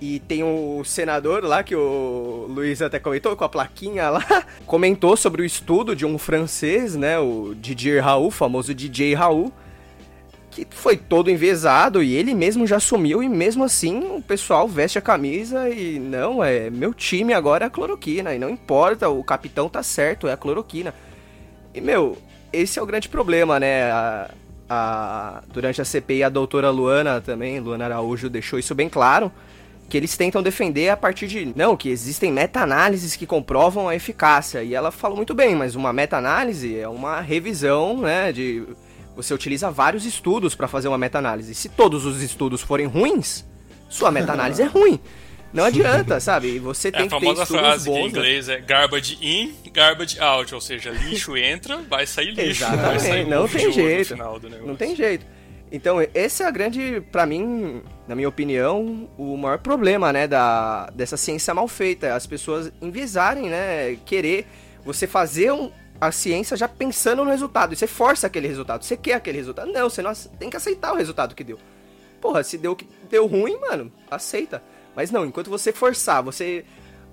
[0.00, 4.24] E tem o senador lá, que o Luiz até comentou, com a plaquinha lá,
[4.66, 9.52] comentou sobre o estudo de um francês, né, o Didier Raoult, o famoso DJ Raoult,
[10.50, 14.98] que foi todo envezado e ele mesmo já assumiu e mesmo assim o pessoal veste
[14.98, 19.22] a camisa e não, é meu time agora é a cloroquina e não importa, o
[19.22, 20.92] capitão tá certo, é a cloroquina.
[21.74, 22.16] E meu,
[22.52, 23.92] esse é o grande problema, né?
[23.92, 24.30] A,
[24.68, 29.30] a- durante a CPI a doutora Luana também, Luana Araújo deixou isso bem claro,
[29.90, 34.62] que eles tentam defender a partir de, não, que existem meta-análises que comprovam a eficácia.
[34.62, 38.62] E ela falou muito bem, mas uma meta-análise é uma revisão, né, de
[39.16, 41.54] você utiliza vários estudos para fazer uma meta-análise.
[41.54, 43.44] Se todos os estudos forem ruins,
[43.88, 44.98] sua meta-análise é ruim.
[45.52, 46.46] Não adianta, sabe?
[46.54, 48.02] E Você É tem a que ter famosa estudos frase que em bons.
[48.04, 48.08] né?
[48.20, 53.22] inglês é garbage in, garbage out, ou seja, lixo entra, vai sair lixo, vai sair
[53.22, 54.06] Exatamente, não tem jeito.
[54.08, 54.68] final do negócio.
[54.68, 55.26] Não tem jeito.
[55.72, 60.90] Então, esse é a grande, pra mim, na minha opinião, o maior problema, né, da,
[60.90, 62.14] dessa ciência mal feita.
[62.14, 64.46] As pessoas enviesarem, né, querer
[64.84, 67.72] você fazer um- a ciência já pensando no resultado.
[67.72, 68.84] E você força aquele resultado.
[68.84, 69.70] Você quer aquele resultado.
[69.70, 71.58] Não, você não, tem que aceitar o resultado que deu.
[72.20, 72.76] Porra, se deu,
[73.08, 74.62] deu ruim, mano, aceita.
[74.96, 76.64] Mas não, enquanto você forçar, você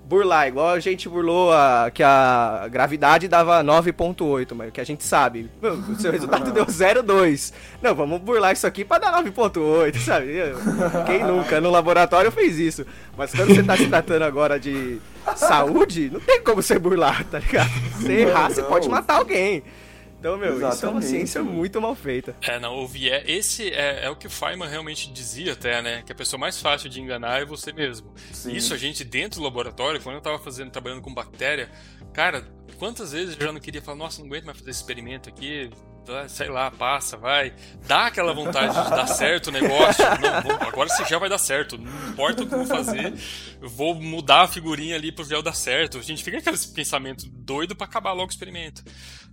[0.08, 5.04] burlar, igual a gente burlou a, que a gravidade dava 9.8, mas que a gente
[5.04, 5.50] sabe.
[5.62, 7.52] O seu resultado deu 0,2.
[7.82, 10.26] Não, vamos burlar isso aqui pra dar 9.8, sabe?
[11.06, 12.86] Quem nunca no laboratório fez isso?
[13.16, 14.98] Mas quando você tá se tratando agora de
[15.36, 17.70] saúde, não tem como você burlar, tá ligado?
[18.00, 19.62] Se errar, você pode matar alguém.
[20.18, 21.06] Então, meu, isso é uma Exatamente.
[21.06, 22.36] ciência muito mal feita.
[22.42, 26.02] É, não, o viés, esse é, é o que o Feynman realmente dizia até, né?
[26.04, 28.12] Que a pessoa mais fácil de enganar é você mesmo.
[28.32, 28.52] Sim.
[28.52, 31.70] Isso a gente dentro do laboratório, quando eu tava fazendo, trabalhando com bactéria,
[32.12, 32.44] cara,
[32.78, 35.70] quantas vezes eu já não queria falar, nossa, não aguento mais fazer esse experimento aqui,
[36.28, 37.52] sei lá, passa, vai.
[37.86, 40.04] Dá aquela vontade de dar certo o negócio.
[40.04, 41.76] Não, vou, agora esse gel vai dar certo.
[41.76, 43.12] Não importa o que eu vou fazer,
[43.60, 45.98] eu vou mudar a figurinha ali pro gel dar certo.
[45.98, 48.82] A gente fica com esse pensamento doido para acabar logo o experimento.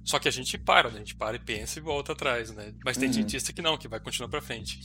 [0.06, 0.98] Só que a gente para, né?
[0.98, 2.74] A gente para e pensa e volta atrás, né?
[2.86, 3.14] Mas tem uhum.
[3.14, 4.80] cientista que não, que vai continuar pra frente.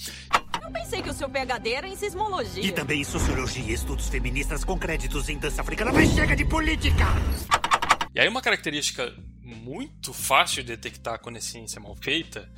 [0.63, 2.65] Eu pensei que o seu PHD era em sismologia.
[2.65, 6.47] E também em sociologia e estudos feministas com créditos em dança africana, mas chega de
[6.47, 7.05] política!
[8.15, 12.51] E aí uma característica muito fácil de detectar quando a ciência é mal feita,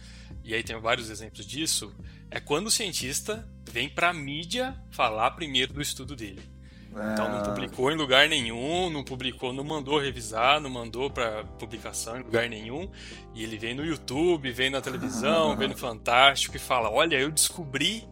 [0.44, 1.92] e aí tem vários exemplos disso,
[2.30, 6.51] é quando o cientista vem para a mídia falar primeiro do estudo dele.
[6.92, 7.42] Então não é.
[7.42, 12.48] publicou em lugar nenhum, não publicou, não mandou revisar, não mandou para publicação em lugar
[12.48, 12.90] nenhum.
[13.34, 17.30] E ele vem no YouTube, vem na televisão, vem no Fantástico e fala: Olha, eu
[17.30, 18.06] descobri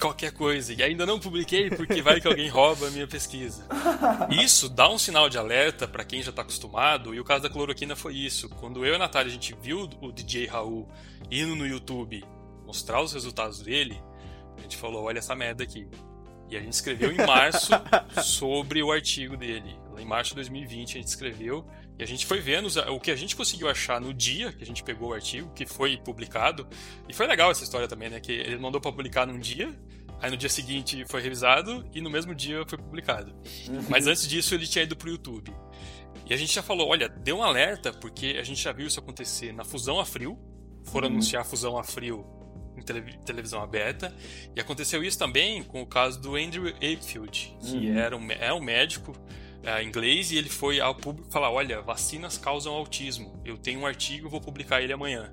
[0.00, 3.66] qualquer coisa e ainda não publiquei porque vai que alguém rouba a minha pesquisa.
[4.30, 7.50] Isso dá um sinal de alerta para quem já está acostumado e o caso da
[7.50, 8.48] cloroquina foi isso.
[8.48, 10.88] Quando eu e a Natália a gente viu o DJ Raul
[11.30, 12.24] indo no YouTube
[12.66, 14.00] mostrar os resultados dele,
[14.56, 15.88] a gente falou: olha essa merda aqui.
[16.48, 17.72] E a gente escreveu em março
[18.22, 19.76] sobre o artigo dele.
[19.98, 21.66] Em março de 2020 a gente escreveu
[21.98, 24.66] e a gente foi vendo o que a gente conseguiu achar no dia que a
[24.66, 26.66] gente pegou o artigo, que foi publicado.
[27.08, 28.20] E foi legal essa história também, né?
[28.20, 29.74] Que ele mandou para publicar num dia,
[30.20, 33.32] aí no dia seguinte foi revisado e no mesmo dia foi publicado.
[33.68, 33.84] Uhum.
[33.88, 35.52] Mas antes disso ele tinha ido pro YouTube.
[36.28, 39.00] E a gente já falou, olha, deu um alerta, porque a gente já viu isso
[39.00, 40.38] acontecer na fusão a frio.
[40.84, 41.14] Foram uhum.
[41.14, 42.35] anunciar a fusão a frio
[42.76, 42.82] em
[43.24, 44.14] televisão aberta.
[44.54, 47.98] E aconteceu isso também com o caso do Andrew Akefield, que uhum.
[47.98, 49.14] era um, é um médico
[49.62, 53.40] é, inglês e ele foi ao público falar: Olha, vacinas causam autismo.
[53.44, 55.32] Eu tenho um artigo, vou publicar ele amanhã.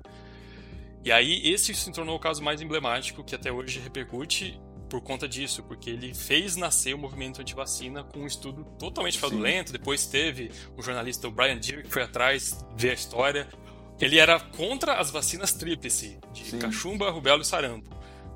[1.04, 5.28] E aí, esse se tornou o caso mais emblemático que até hoje repercute por conta
[5.28, 9.70] disso, porque ele fez nascer o movimento anti-vacina com um estudo totalmente fraudulento.
[9.70, 9.78] Sim.
[9.78, 13.48] Depois teve o jornalista Brian Deere que foi atrás ver a história.
[14.00, 16.58] Ele era contra as vacinas tríplice, de Sim.
[16.58, 17.94] cachumba, rubéola e sarampo.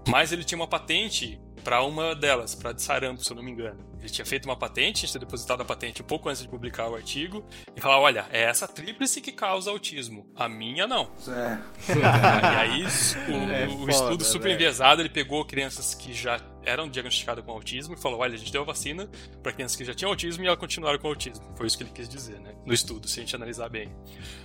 [0.09, 3.51] Mas ele tinha uma patente para uma delas, para de sarampo, se eu não me
[3.51, 3.79] engano.
[4.01, 6.95] Ele tinha feito uma patente, tinha depositado a patente um pouco antes de publicar o
[6.95, 7.45] artigo,
[7.77, 10.27] e falar: olha, é essa tríplice que causa autismo.
[10.37, 11.11] A minha não.
[11.29, 11.59] É.
[11.93, 16.89] e aí, o, é o foda, estudo super enviesado, ele pegou crianças que já eram
[16.89, 19.09] diagnosticadas com autismo e falou: olha, a gente deu a vacina
[19.43, 21.45] para crianças que já tinham autismo e elas continuaram com autismo.
[21.57, 22.55] Foi isso que ele quis dizer, né?
[22.65, 23.95] No estudo, se a gente analisar bem.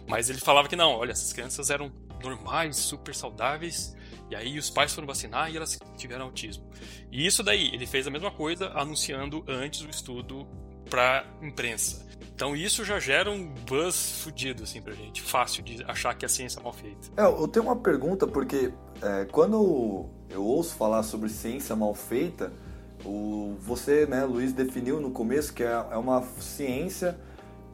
[0.07, 1.91] Mas ele falava que não, olha, essas crianças eram
[2.23, 3.95] normais, super saudáveis
[4.29, 6.63] e aí os pais foram vacinar e elas tiveram autismo.
[7.11, 10.47] E isso daí, ele fez a mesma coisa anunciando antes o estudo
[10.89, 12.07] para imprensa.
[12.33, 16.29] Então isso já gera um buzz fudido assim pra gente, fácil de achar que a
[16.29, 17.09] ciência é mal feita.
[17.15, 22.51] É, eu tenho uma pergunta porque é, quando eu ouço falar sobre ciência mal feita,
[23.05, 27.17] o, você, né, Luiz, definiu no começo que é, é uma ciência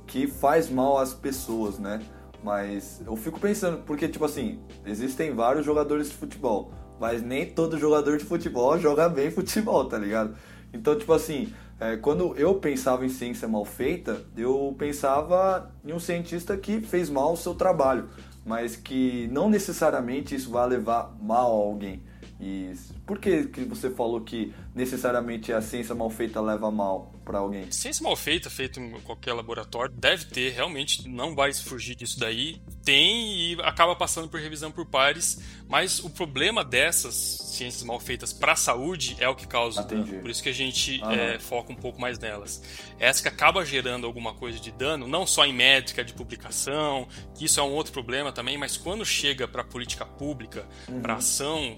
[0.06, 2.02] que faz mal às pessoas, né?
[2.44, 7.78] Mas eu fico pensando, porque, tipo assim, existem vários jogadores de futebol, mas nem todo
[7.78, 10.36] jogador de futebol joga bem futebol, tá ligado?
[10.74, 16.00] Então, tipo assim, é, quando eu pensava em ciência mal feita, eu pensava em um
[16.00, 18.10] cientista que fez mal o seu trabalho,
[18.46, 22.04] mas que não necessariamente isso vai levar mal a alguém.
[22.40, 22.74] E
[23.06, 27.70] por que, que você falou que necessariamente a ciência mal feita leva mal para alguém?
[27.70, 32.62] Ciência mal feita, feita em qualquer laboratório, deve ter, realmente não vai fugir disso daí.
[32.86, 38.32] Tem e acaba passando por revisão por pares, mas o problema dessas ciências mal feitas
[38.32, 40.12] para a saúde é o que causa Entendi.
[40.12, 40.22] dano.
[40.22, 42.64] Por isso que a gente é, foca um pouco mais nelas.
[42.98, 47.44] Essa que acaba gerando alguma coisa de dano, não só em métrica de publicação, que
[47.44, 51.02] isso é um outro problema também, mas quando chega para política pública, uhum.
[51.02, 51.78] para ação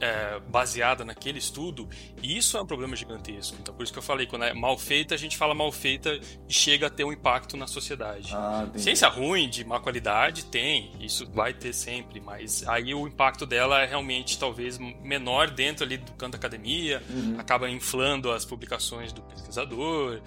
[0.00, 1.88] é, baseada naquele estudo,
[2.22, 3.56] isso é um problema gigantesco.
[3.60, 6.18] Então, por isso que eu falei, quando é mal feita, a gente fala mal feita
[6.48, 8.30] e chega a ter um impacto na sociedade.
[8.34, 13.46] Ah, Ciência ruim, de má qualidade, tem, isso vai ter sempre, mas aí o impacto
[13.46, 17.36] dela é realmente talvez menor dentro ali do canto da academia, uhum.
[17.38, 20.20] acaba inflando as publicações do pesquisador.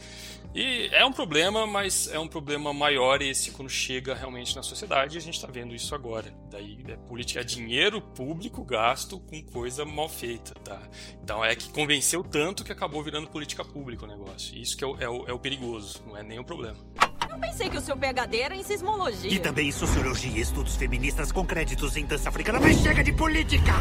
[0.54, 5.16] E é um problema, mas é um problema maior esse quando chega realmente na sociedade
[5.16, 6.34] e a gente está vendo isso agora.
[6.50, 10.82] Daí é política, é dinheiro público gasto com coisa mal feita, tá?
[11.24, 14.58] Então é que convenceu tanto que acabou virando política pública o negócio.
[14.58, 16.78] Isso que é o, é o, é o perigoso, não é nenhum problema.
[17.30, 19.32] Eu pensei que o seu PHD era em sismologia.
[19.32, 23.14] E também em sociologia e estudos feministas com créditos em dança africana, mas chega de
[23.14, 23.72] política!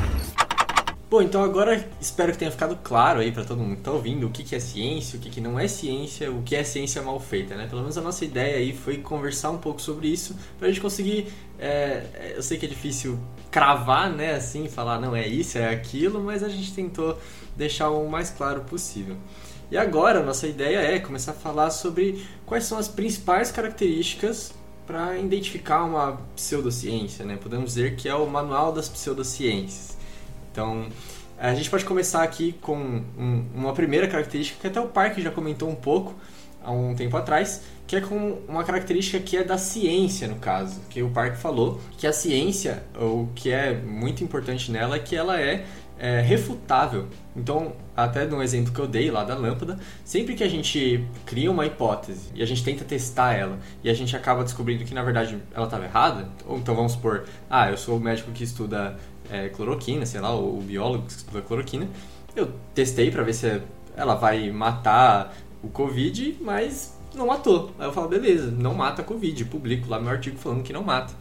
[1.11, 4.29] Bom, então agora espero que tenha ficado claro aí para todo mundo que tá ouvindo
[4.29, 7.03] o que, que é ciência, o que, que não é ciência, o que é ciência
[7.03, 7.67] mal feita, né?
[7.67, 11.27] Pelo menos a nossa ideia aí foi conversar um pouco sobre isso pra gente conseguir.
[11.59, 13.19] É, eu sei que é difícil
[13.51, 14.35] cravar, né?
[14.35, 17.19] Assim, falar não é isso, é aquilo, mas a gente tentou
[17.57, 19.17] deixar o mais claro possível.
[19.69, 24.55] E agora, nossa ideia é começar a falar sobre quais são as principais características
[24.87, 27.37] para identificar uma pseudociência, né?
[27.37, 29.99] Podemos dizer que é o manual das pseudociências.
[30.53, 30.87] Então,
[31.39, 35.31] a gente pode começar aqui com um, uma primeira característica que até o Parque já
[35.31, 36.15] comentou um pouco
[36.63, 40.81] há um tempo atrás, que é com uma característica que é da ciência, no caso,
[40.91, 45.17] que o Parque falou, que a ciência, o que é muito importante nela, é que
[45.17, 45.65] ela é,
[45.99, 47.07] é refutável.
[47.35, 51.51] Então, até no exemplo que eu dei lá da lâmpada, sempre que a gente cria
[51.51, 55.03] uma hipótese e a gente tenta testar ela e a gente acaba descobrindo que na
[55.03, 58.99] verdade ela estava errada, ou então vamos supor, ah, eu sou o médico que estuda
[59.31, 61.89] é, cloroquina, sei lá, o biólogo que estuda cloroquina,
[62.35, 63.63] eu testei para ver se
[63.97, 67.71] ela vai matar o Covid, mas não matou.
[67.79, 69.45] Aí eu falo, beleza, não mata a Covid.
[69.47, 71.13] Publico lá meu artigo falando que não mata.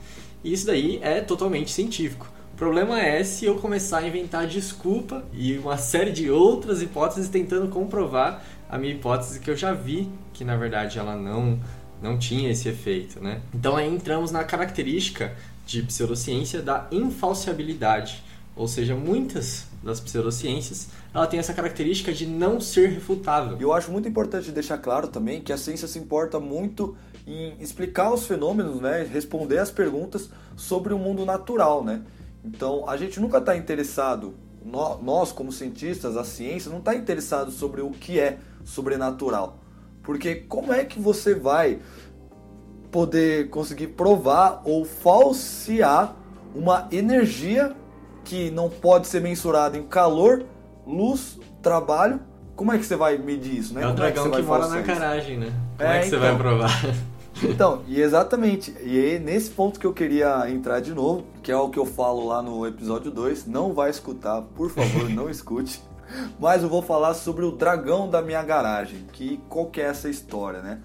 [0.43, 2.31] E isso daí é totalmente científico.
[2.53, 7.29] O problema é se eu começar a inventar desculpa e uma série de outras hipóteses
[7.29, 11.59] tentando comprovar a minha hipótese que eu já vi que na verdade ela não
[12.01, 13.41] não tinha esse efeito, né?
[13.53, 15.35] Então aí entramos na característica
[15.69, 18.23] de pseudociência da infalsibilidade,
[18.55, 23.55] ou seja, muitas das pseudociências ela tem essa característica de não ser refutável.
[23.57, 27.55] E eu acho muito importante deixar claro também que a ciência se importa muito em
[27.59, 32.01] explicar os fenômenos, né, responder as perguntas sobre o mundo natural, né?
[32.43, 34.33] Então, a gente nunca está interessado,
[34.65, 39.59] nós como cientistas, a ciência não está interessado sobre o que é sobrenatural.
[40.01, 41.79] Porque como é que você vai
[42.91, 46.15] poder conseguir provar ou falsear
[46.55, 47.75] uma energia
[48.23, 50.45] que não pode ser mensurada em calor
[50.89, 52.19] luz, trabalho.
[52.55, 53.83] Como é que você vai medir isso, né?
[53.83, 55.53] É o Como dragão é que, que mora na garagem, né?
[55.77, 56.69] Como é, é que então, você vai provar?
[57.41, 61.55] Então, e exatamente, e é nesse ponto que eu queria entrar de novo, que é
[61.55, 65.81] o que eu falo lá no episódio 2, não vai escutar, por favor, não escute.
[66.37, 70.09] Mas eu vou falar sobre o dragão da minha garagem, que qual que é essa
[70.09, 70.79] história, né?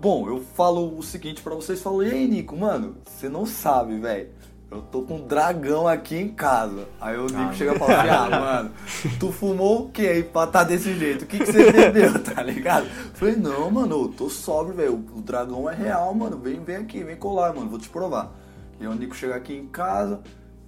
[0.00, 3.98] Bom, eu falo o seguinte para vocês, falo, e aí, Nico, mano, você não sabe,
[3.98, 4.30] velho
[4.70, 6.86] eu tô com um dragão aqui em casa.
[7.00, 8.70] Aí o Nico ah, chega e fala assim, ah, mano,
[9.18, 11.22] tu fumou o que aí pra tá desse jeito?
[11.22, 12.86] O que, que você bebeu, tá ligado?
[12.86, 14.94] Eu falei, não, mano, eu tô sóbrio, velho.
[15.14, 16.36] O dragão é real, mano.
[16.38, 17.70] Vem, vem aqui, vem colar, mano.
[17.70, 18.34] Vou te provar.
[18.78, 20.20] E aí o Nico chega aqui em casa,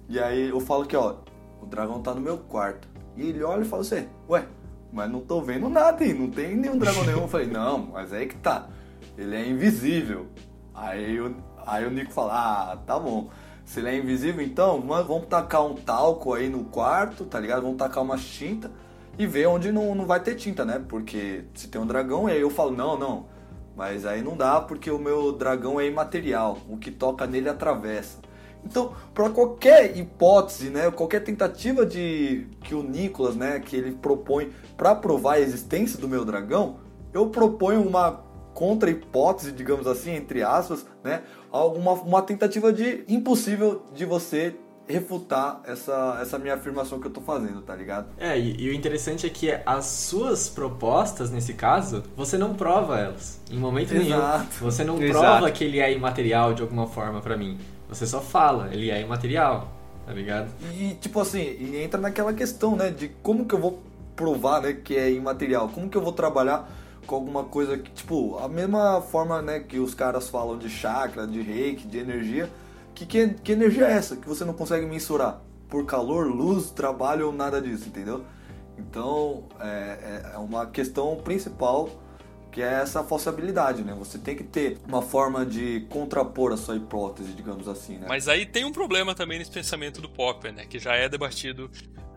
[0.09, 1.17] e aí eu falo que, ó,
[1.61, 2.87] o dragão tá no meu quarto.
[3.15, 4.45] E ele olha e fala assim, ué,
[4.91, 7.21] mas não tô vendo nada aí, não tem nenhum dragão nenhum.
[7.21, 8.67] Eu falei, não, mas aí que tá.
[9.17, 10.27] Ele é invisível.
[10.73, 12.33] Aí, eu, aí o Nico fala,
[12.71, 13.29] ah, tá bom.
[13.65, 17.61] Se ele é invisível, então vamos tacar um talco aí no quarto, tá ligado?
[17.61, 18.71] Vamos tacar uma tinta
[19.17, 20.83] e ver onde não, não vai ter tinta, né?
[20.87, 23.25] Porque se tem um dragão, e aí eu falo, não, não.
[23.75, 26.57] Mas aí não dá porque o meu dragão é imaterial.
[26.67, 28.19] O que toca nele atravessa.
[28.63, 34.51] Então, para qualquer hipótese, né, qualquer tentativa de que o Nicolas, né, que ele propõe
[34.77, 36.77] para provar a existência do meu dragão,
[37.13, 41.23] eu proponho uma contra-hipótese, digamos assim, entre aspas, né?
[41.51, 44.55] Alguma uma tentativa de impossível de você
[44.87, 48.07] refutar essa, essa minha afirmação que eu tô fazendo, tá ligado?
[48.17, 52.99] É, e, e, o interessante é que as suas propostas, nesse caso, você não prova
[52.99, 53.39] elas.
[53.49, 54.37] Em momento Exato.
[54.37, 54.45] nenhum.
[54.59, 55.19] Você não Exato.
[55.19, 57.57] prova que ele é imaterial de alguma forma para mim.
[57.87, 59.71] Você só fala, ele é imaterial,
[60.05, 60.49] tá ligado?
[60.73, 63.81] E, tipo assim, entra naquela questão, né, de como que eu vou
[64.15, 65.69] provar, né, que é imaterial.
[65.69, 66.69] Como que eu vou trabalhar
[67.11, 71.27] com alguma coisa que, tipo, a mesma forma, né, que os caras falam de chakra,
[71.27, 72.49] de reiki, de energia,
[72.95, 75.41] que, que, que energia é essa que você não consegue mensurar?
[75.67, 78.23] Por calor, luz, trabalho ou nada disso, entendeu?
[78.77, 81.89] Então, é, é, é uma questão principal
[82.49, 83.93] que é essa falsibilidade, né?
[83.99, 88.05] Você tem que ter uma forma de contrapor a sua hipótese, digamos assim, né?
[88.07, 90.65] Mas aí tem um problema também nesse pensamento do Popper, né?
[90.65, 91.69] Que já é debatido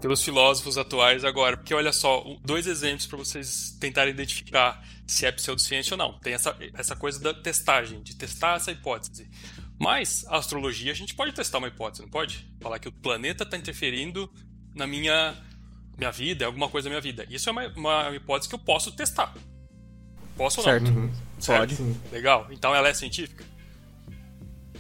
[0.05, 1.57] pelos filósofos atuais agora.
[1.57, 6.19] Porque olha só, dois exemplos para vocês tentarem identificar se é pseudociência ou não.
[6.19, 9.31] Tem essa, essa coisa da testagem, de testar essa hipótese.
[9.81, 12.47] Mas a astrologia a gente pode testar uma hipótese, não pode?
[12.61, 14.31] Falar que o planeta está interferindo
[14.75, 15.35] na minha,
[15.97, 17.27] minha vida, alguma coisa da minha vida.
[17.31, 19.35] Isso é uma, uma hipótese que eu posso testar.
[20.37, 20.85] Posso ou certo.
[20.85, 21.05] não?
[21.05, 21.13] Uhum.
[21.39, 21.77] Certo.
[21.77, 21.97] Pode.
[22.13, 22.47] Legal.
[22.51, 23.43] Então ela é científica?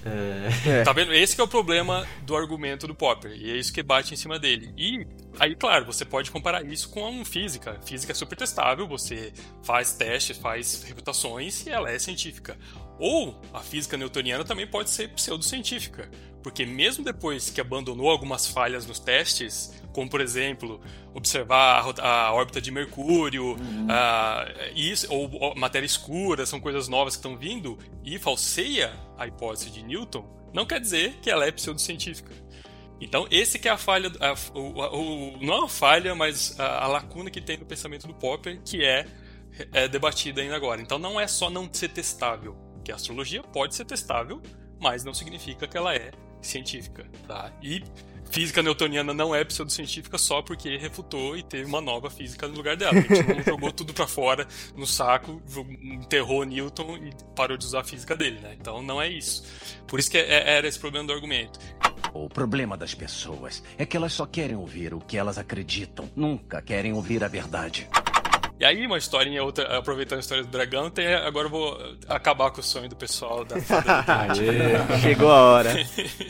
[0.05, 0.82] É...
[0.82, 1.12] Tá vendo?
[1.14, 3.32] Esse é o problema do argumento do Popper.
[3.32, 4.72] E é isso que bate em cima dele.
[4.76, 5.07] E
[5.38, 7.80] aí, claro, você pode comparar isso com física.
[7.84, 9.32] Física é super testável, você
[9.62, 12.57] faz testes, faz reputações e ela é científica.
[12.98, 16.11] Ou a física newtoniana também pode ser pseudocientífica.
[16.42, 20.80] Porque mesmo depois que abandonou algumas falhas nos testes, como por exemplo,
[21.14, 23.86] observar a, órbita de Mercúrio, uhum.
[24.74, 29.82] isso, ou, matéria escura, são coisas novas que estão vindo, e falseia a hipótese de
[29.82, 32.32] Newton, não quer dizer que ela é pseudocientífica.
[33.01, 36.84] Então, esse que é a falha, a, o, o, não é a falha, mas a,
[36.84, 39.07] a, lacuna que tem no pensamento do Popper, que é,
[39.72, 40.80] é debatida ainda agora.
[40.80, 44.42] Então, não é só não ser testável, Que a astrologia pode ser testável,
[44.80, 47.53] mas não significa que ela é científica, tá?
[47.62, 47.82] E
[48.31, 52.77] física newtoniana não é pseudocientífica só porque refutou e teve uma nova física no lugar
[52.77, 52.99] dela.
[52.99, 54.47] A gente não jogou tudo para fora
[54.77, 55.43] no saco,
[55.83, 58.57] enterrou Newton e parou de usar a física dele, né?
[58.61, 59.45] Então não é isso.
[59.87, 61.59] Por isso que é, é, era esse problema do argumento.
[62.12, 66.62] O problema das pessoas é que elas só querem ouvir o que elas acreditam, nunca
[66.62, 67.89] querem ouvir a verdade.
[68.64, 72.50] E aí, uma historinha outra, aproveitando a história do dragão, tem, agora eu vou acabar
[72.50, 75.02] com o sonho do pessoal da fada do dente.
[75.02, 75.70] Chegou a hora.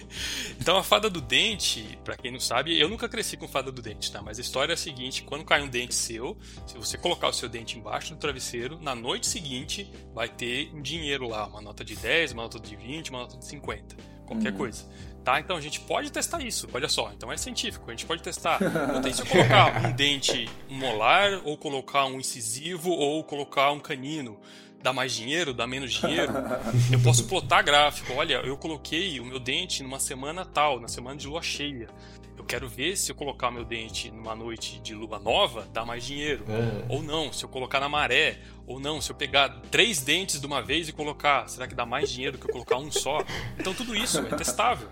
[0.61, 3.81] então, a fada do dente, para quem não sabe, eu nunca cresci com fada do
[3.81, 4.21] dente, tá?
[4.21, 7.33] Mas a história é a seguinte: quando cai um dente seu, se você colocar o
[7.33, 11.85] seu dente embaixo do travesseiro, na noite seguinte vai ter um dinheiro lá, uma nota
[11.85, 13.95] de 10, uma nota de 20, uma nota de 50,
[14.27, 14.57] qualquer hum.
[14.57, 14.85] coisa.
[15.25, 15.41] Tá?
[15.41, 17.11] Então a gente pode testar isso, olha só.
[17.17, 18.61] Então é científico, a gente pode testar.
[18.95, 24.39] Então, se eu colocar um dente molar, ou colocar um incisivo, ou colocar um canino,
[24.83, 26.33] dá mais dinheiro, dá menos dinheiro.
[26.93, 28.13] Eu posso plotar gráfico.
[28.13, 31.89] Olha, eu coloquei o meu dente numa semana tal, na semana de lua cheia.
[32.37, 35.85] Eu quero ver se eu colocar o meu dente numa noite de lua nova, dá
[35.85, 36.45] mais dinheiro.
[36.49, 36.85] É.
[36.93, 38.39] Ou não, se eu colocar na maré.
[38.67, 41.87] Ou não, se eu pegar três dentes de uma vez e colocar, será que dá
[41.87, 43.25] mais dinheiro que eu colocar um só?
[43.59, 44.89] Então tudo isso é testável.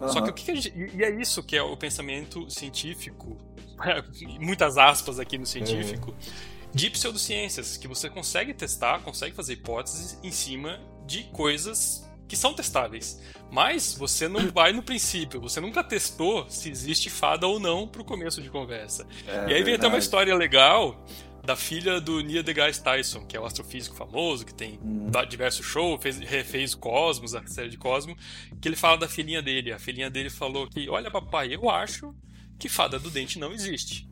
[0.00, 0.08] Uhum.
[0.08, 0.90] Só que o que, que a gente.
[0.94, 3.36] E é isso que é o pensamento científico,
[4.40, 6.70] muitas aspas aqui no científico, uhum.
[6.72, 12.54] de pseudociências, que você consegue testar, consegue fazer hipóteses em cima de coisas que são
[12.54, 13.20] testáveis.
[13.50, 18.04] Mas você não vai no princípio, você nunca testou se existe fada ou não pro
[18.04, 19.06] começo de conversa.
[19.26, 21.04] É, e aí vem até uma história legal
[21.44, 25.10] da filha do Neil deGrasse Tyson, que é o astrofísico famoso, que tem uhum.
[25.28, 28.16] diversos shows, fez, refez Cosmos, a série de Cosmos,
[28.60, 29.70] que ele fala da filhinha dele.
[29.70, 32.14] A filhinha dele falou que, olha papai, eu acho
[32.58, 34.08] que fada do dente não existe.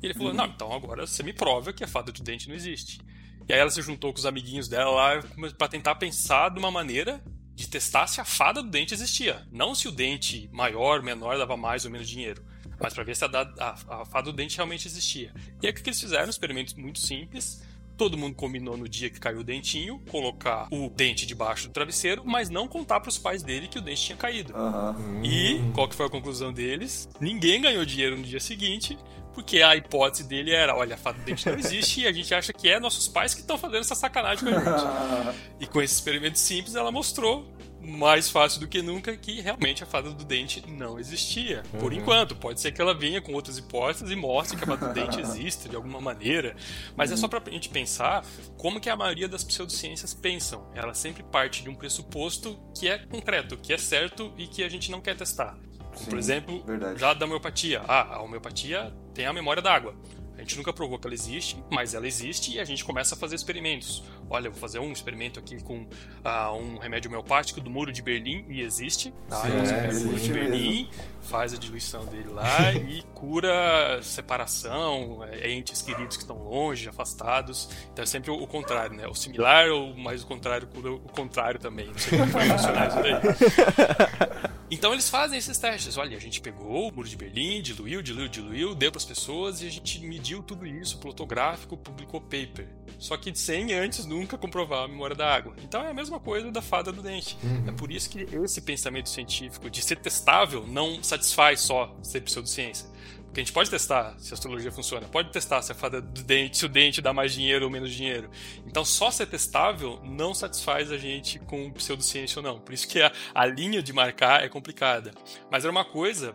[0.00, 0.36] E ele falou, uhum.
[0.36, 3.00] não, então agora você me prova que a fada do dente não existe.
[3.48, 5.22] E aí ela se juntou com os amiguinhos dela lá
[5.58, 9.46] para tentar pensar de uma maneira de testar se a fada do dente existia.
[9.50, 12.42] Não se o dente maior, menor, dava mais ou menos dinheiro
[12.80, 15.32] mas para ver se a, a, a, fada do dente realmente existia.
[15.62, 16.26] E aí o que eles fizeram?
[16.26, 17.62] Um experimento muito simples.
[17.96, 22.22] Todo mundo combinou no dia que caiu o dentinho, colocar o dente debaixo do travesseiro,
[22.24, 24.54] mas não contar para os pais dele que o dente tinha caído.
[24.56, 25.22] Uhum.
[25.22, 27.06] E qual que foi a conclusão deles?
[27.20, 28.96] Ninguém ganhou dinheiro no dia seguinte,
[29.34, 32.34] porque a hipótese dele era, olha, a fada do dente não existe e a gente
[32.34, 35.38] acha que é nossos pais que estão fazendo essa sacanagem com a gente.
[35.60, 37.46] e com esse experimento simples, ela mostrou
[37.82, 41.62] mais fácil do que nunca que realmente a fada do dente não existia.
[41.72, 41.80] Uhum.
[41.80, 44.88] Por enquanto, pode ser que ela venha com outras hipóteses e mostre que a fada
[44.88, 46.54] do dente existe de alguma maneira,
[46.96, 47.16] mas uhum.
[47.16, 48.24] é só pra gente pensar
[48.56, 50.70] como que a maioria das pseudociências pensam.
[50.74, 54.68] Ela sempre parte de um pressuposto que é concreto, que é certo e que a
[54.68, 55.56] gente não quer testar.
[55.94, 57.00] Sim, por exemplo, verdade.
[57.00, 57.82] já da homeopatia.
[57.86, 59.94] Ah, a homeopatia tem a memória da água.
[60.40, 63.18] A gente nunca provou que ela existe, mas ela existe e a gente começa a
[63.18, 64.02] fazer experimentos.
[64.30, 68.00] Olha, eu vou fazer um experimento aqui com uh, um remédio homeopático do Muro de
[68.00, 69.12] Berlim e existe.
[69.28, 69.42] Tá?
[69.42, 70.88] Sim, então, é, o Muro de Berlim,
[71.30, 77.68] faz a diluição dele lá e cura separação, é, entes queridos que estão longe, afastados.
[77.92, 79.06] Então é sempre o, contrário, né?
[79.06, 81.86] O similar ou mais o contrário cura o contrário também.
[81.86, 84.50] Não sei como vai funcionar isso daí.
[84.70, 85.96] Então eles fazem esses testes.
[85.96, 89.62] Olha, a gente pegou o muro de Berlim, diluiu, diluiu, diluiu, deu para as pessoas
[89.62, 92.68] e a gente mediu tudo isso, plotou gráfico, publicou paper.
[92.96, 95.56] Só que sem antes nunca comprovar a memória da água.
[95.64, 97.36] Então é a mesma coisa da fada do dente.
[97.42, 97.64] Uhum.
[97.66, 101.19] É por isso que esse pensamento científico de ser testável não satisfaz
[101.56, 102.88] só ser pseudociência.
[103.30, 106.24] Porque a gente pode testar se a astrologia funciona, pode testar se a fada do
[106.24, 108.28] dente, se o dente dá mais dinheiro ou menos dinheiro.
[108.66, 112.58] Então, só ser testável não satisfaz a gente com pseudociência ou não.
[112.58, 115.12] Por isso que a, a linha de marcar é complicada.
[115.48, 116.34] Mas era uma coisa,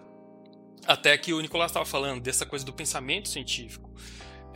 [0.88, 3.92] até que o Nicolás estava falando, dessa coisa do pensamento científico.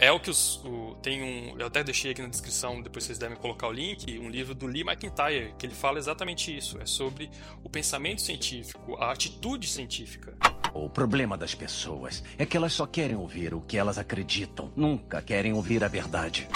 [0.01, 1.59] É o que os, o, tem um.
[1.59, 4.65] Eu até deixei aqui na descrição, depois vocês devem colocar o link, um livro do
[4.65, 6.79] Lee McIntyre, que ele fala exatamente isso.
[6.81, 7.29] É sobre
[7.61, 10.33] o pensamento científico, a atitude científica.
[10.73, 15.21] O problema das pessoas é que elas só querem ouvir o que elas acreditam, nunca
[15.21, 16.47] querem ouvir a verdade.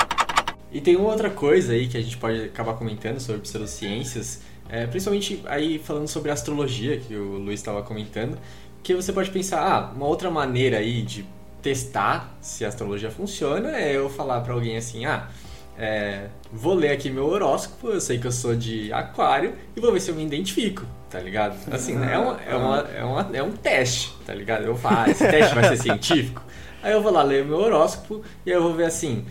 [0.72, 4.88] E tem uma outra coisa aí que a gente pode acabar comentando sobre pseudociências, é,
[4.88, 8.40] principalmente aí falando sobre astrologia, que o Luiz estava comentando,
[8.82, 11.26] que você pode pensar, ah, uma outra maneira aí de
[11.64, 15.30] testar se a astrologia funciona é eu falar para alguém assim, ah,
[15.78, 19.92] é, vou ler aqui meu horóscopo, eu sei que eu sou de aquário e vou
[19.92, 21.58] ver se eu me identifico, tá ligado?
[21.74, 24.66] Assim, é, uma, é, uma, é, uma, é um teste, tá ligado?
[24.66, 26.44] Eu falo, ah, esse teste vai ser científico?
[26.84, 29.26] Aí eu vou lá ler meu horóscopo e aí eu vou ver assim,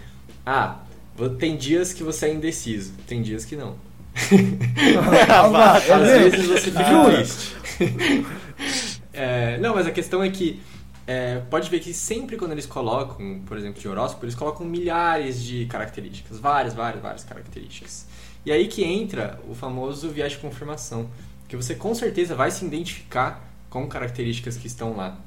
[0.44, 0.78] ah,
[1.38, 3.76] tem dias que você é indeciso, tem dias que não.
[5.92, 7.56] Às vezes você fica triste.
[9.12, 10.60] é, não, mas a questão é que
[11.06, 15.42] é, pode ver que sempre quando eles colocam, por exemplo, de horóscopo, eles colocam milhares
[15.42, 18.06] de características, várias, várias, várias características.
[18.44, 21.08] E aí que entra o famoso viés de confirmação,
[21.48, 25.18] que você com certeza vai se identificar com características que estão lá.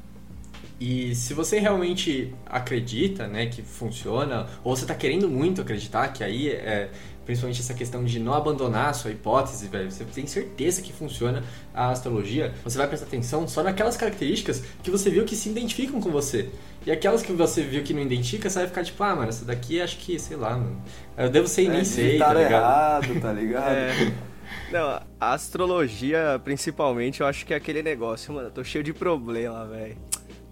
[0.80, 6.24] E se você realmente acredita, né, que funciona, ou você está querendo muito acreditar, que
[6.24, 6.90] aí é
[7.26, 11.44] principalmente essa questão de não abandonar a sua hipótese, velho, você tem certeza que funciona
[11.74, 16.00] a astrologia, você vai prestar atenção só naquelas características que você viu que se identificam
[16.00, 16.50] com você.
[16.86, 19.44] E aquelas que você viu que não identifica, você vai ficar tipo, ah, mano, essa
[19.44, 20.80] daqui acho que, sei lá, mano.
[21.18, 22.52] Eu devo ser e nem é, sei, tá ligado?
[22.52, 23.76] errado, tá ligado?
[23.76, 24.36] É.
[24.72, 28.94] Não, a astrologia, principalmente, eu acho que é aquele negócio, mano, eu tô cheio de
[28.94, 29.98] problema, velho.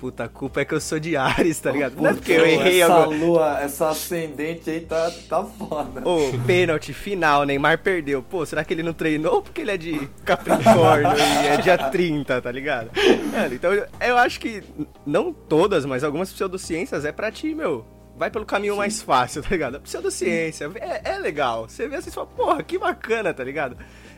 [0.03, 1.95] Puta, a culpa é que eu sou de Ares, tá ligado?
[1.95, 3.17] Não é porque eu errei essa agora.
[3.17, 6.01] lua, essa ascendente aí tá, tá foda.
[6.05, 8.21] Ô, pênalti final, Neymar perdeu.
[8.21, 12.41] Pô, será que ele não treinou porque ele é de Capricórnio e é dia 30,
[12.41, 12.91] tá ligado?
[13.31, 14.61] Mano, então eu acho que,
[15.05, 17.85] não todas, mas algumas pseudociências é pra ti, meu.
[18.17, 19.79] Vai pelo caminho mais fácil, tá ligado?
[19.79, 21.69] Pseudociência é, é legal.
[21.69, 23.77] Você vê assim e fala, porra, que bacana, tá ligado?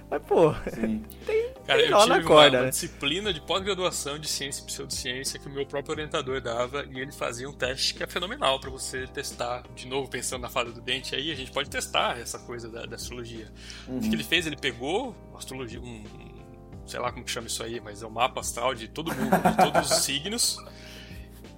[0.09, 1.03] Mas, pô, Sim.
[1.25, 2.69] tem, Cara, tem eu nó tive corda, uma né?
[2.69, 7.11] disciplina de pós-graduação de ciência e pseudociência que o meu próprio orientador dava e ele
[7.11, 10.79] fazia um teste que é fenomenal para você testar, de novo, pensando na fada do
[10.79, 13.51] dente aí, a gente pode testar essa coisa da, da astrologia.
[13.87, 14.45] O que ele fez?
[14.45, 16.45] Ele pegou astrologia, um, um-
[16.85, 19.31] sei lá como que chama isso aí, mas é um mapa astral de todo mundo,
[19.31, 20.57] de todos os signos.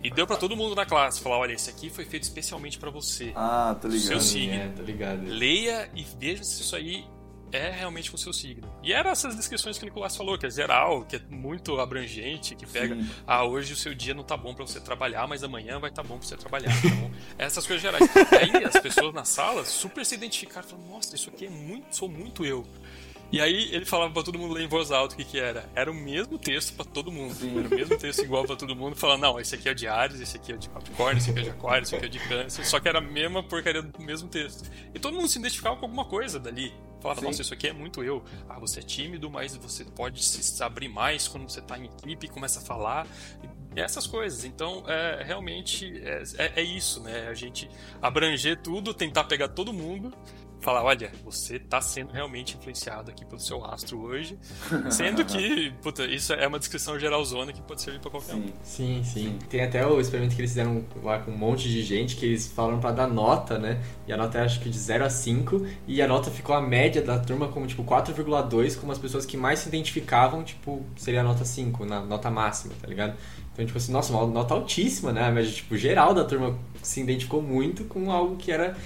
[0.02, 2.90] E deu para todo mundo na classe, falar, olha, esse aqui foi feito especialmente para
[2.90, 3.34] você.
[3.36, 4.08] Ah, tô ligado.
[4.08, 4.54] Seu signo.
[4.54, 5.24] É, tá ligado.
[5.26, 7.04] Leia e veja se isso aí
[7.52, 8.68] é realmente com o seu signo.
[8.84, 12.56] E eram essas descrições que o Nicolás falou, que é geral, que é muito abrangente,
[12.56, 13.10] que pega, Sim.
[13.26, 16.04] ah, hoje o seu dia não tá bom pra você trabalhar, mas amanhã vai tá
[16.04, 16.72] bom pra você trabalhar.
[16.84, 18.04] Então, essas coisas gerais.
[18.06, 21.96] E aí as pessoas na sala super se identificaram, falando, nossa, isso aqui é muito,
[21.96, 22.66] sou muito eu.
[23.30, 25.70] E aí ele falava pra todo mundo ler em voz alta o que que era.
[25.76, 27.36] Era o mesmo texto pra todo mundo.
[27.60, 30.22] Era o mesmo texto igual pra todo mundo, falando, não, esse aqui é de Ares,
[30.22, 32.66] esse aqui é de Capricórnio, esse aqui é de Aquário, esse aqui é de Câncer.
[32.66, 34.70] Só que era a mesma porcaria do mesmo texto.
[34.96, 36.74] E todo mundo se identificava com alguma coisa dali.
[37.00, 37.28] Falava, Sim.
[37.28, 38.24] nossa, isso aqui é muito eu.
[38.50, 42.26] Ah, você é tímido, mas você pode se abrir mais quando você tá em equipe
[42.26, 43.08] e começa a falar.
[43.76, 44.44] Essas coisas.
[44.44, 47.28] Então, é, realmente, é, é- é isso, né?
[47.28, 47.70] A gente
[48.02, 50.12] abranger tudo, tentar pegar todo mundo
[50.60, 54.38] falar, olha, você tá sendo realmente influenciado aqui pelo seu astro hoje,
[54.90, 58.48] sendo que, puta, isso é uma descrição geralzona que pode servir pra qualquer um.
[58.64, 58.78] Sim.
[58.88, 59.40] Sim, sim.
[59.50, 62.48] Tem até o experimento que eles fizeram lá com um monte de gente, que eles
[62.48, 63.82] falaram pra dar nota, né?
[64.08, 66.62] E a nota é acho que de 0 a 5, e a nota ficou a
[66.62, 71.22] média da turma como tipo 4,2, como as pessoas que mais se identificavam, tipo, seria
[71.22, 73.16] a nota 5, na nota máxima, tá ligado?
[73.54, 75.24] Então, tipo assim, nossa, uma nota altíssima, né?
[75.24, 78.78] A média, tipo, geral da turma se identificou muito com algo que era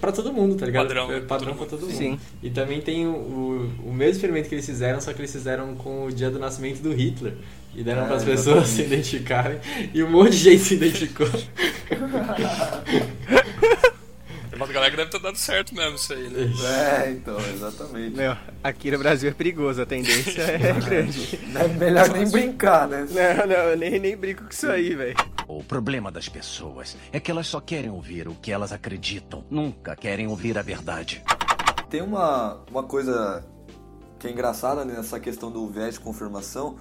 [0.00, 0.86] pra todo mundo, tá ligado?
[0.86, 1.96] Padrão, É pra padrão todo pra todo mundo.
[1.96, 2.18] Sim.
[2.42, 5.74] E também tem o, o, o mesmo experimento que eles fizeram, só que eles fizeram
[5.74, 7.34] com o dia do nascimento do Hitler.
[7.74, 9.58] E deram É, para as pessoas se identificarem.
[9.94, 11.28] E um monte de gente se identificou.
[14.60, 16.52] Tem uma galera que deve ter dado certo mesmo isso aí, né?
[17.06, 18.14] É, então, exatamente.
[18.14, 21.40] Meu, aqui no Brasil é perigoso, a tendência é grande.
[21.58, 23.06] É melhor nem brincar, né?
[23.08, 25.16] Não, não, eu nem, nem brinco com isso aí, velho.
[25.48, 29.96] O problema das pessoas é que elas só querem ouvir o que elas acreditam, nunca
[29.96, 31.22] querem ouvir a verdade.
[31.88, 33.42] Tem uma, uma coisa
[34.18, 36.76] que é engraçada nessa questão do viés de confirmação.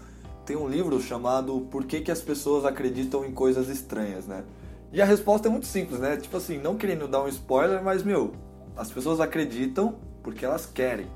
[0.46, 4.44] Tem um livro chamado Por que, que as pessoas acreditam em coisas estranhas, né?
[4.92, 6.18] E a resposta é muito simples, né?
[6.18, 8.34] Tipo assim, não querendo dar um spoiler, mas, meu,
[8.76, 11.08] as pessoas acreditam porque elas querem.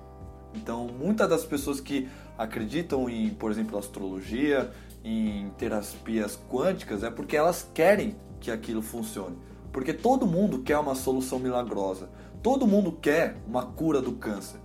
[0.53, 2.07] Então, muitas das pessoas que
[2.37, 4.71] acreditam em, por exemplo, astrologia,
[5.03, 9.37] em terapias quânticas, é porque elas querem que aquilo funcione.
[9.71, 12.09] Porque todo mundo quer uma solução milagrosa.
[12.43, 14.59] Todo mundo quer uma cura do câncer.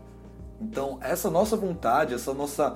[0.60, 2.74] Então, essa nossa vontade, essa nossa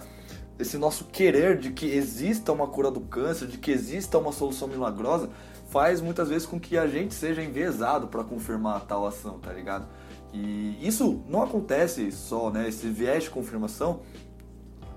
[0.58, 4.68] esse nosso querer de que exista uma cura do câncer, de que exista uma solução
[4.68, 5.28] milagrosa,
[5.72, 9.86] faz muitas vezes com que a gente seja enviesado para confirmar tal ação, tá ligado?
[10.32, 12.68] E isso não acontece só, né?
[12.68, 14.00] Esse viés de confirmação,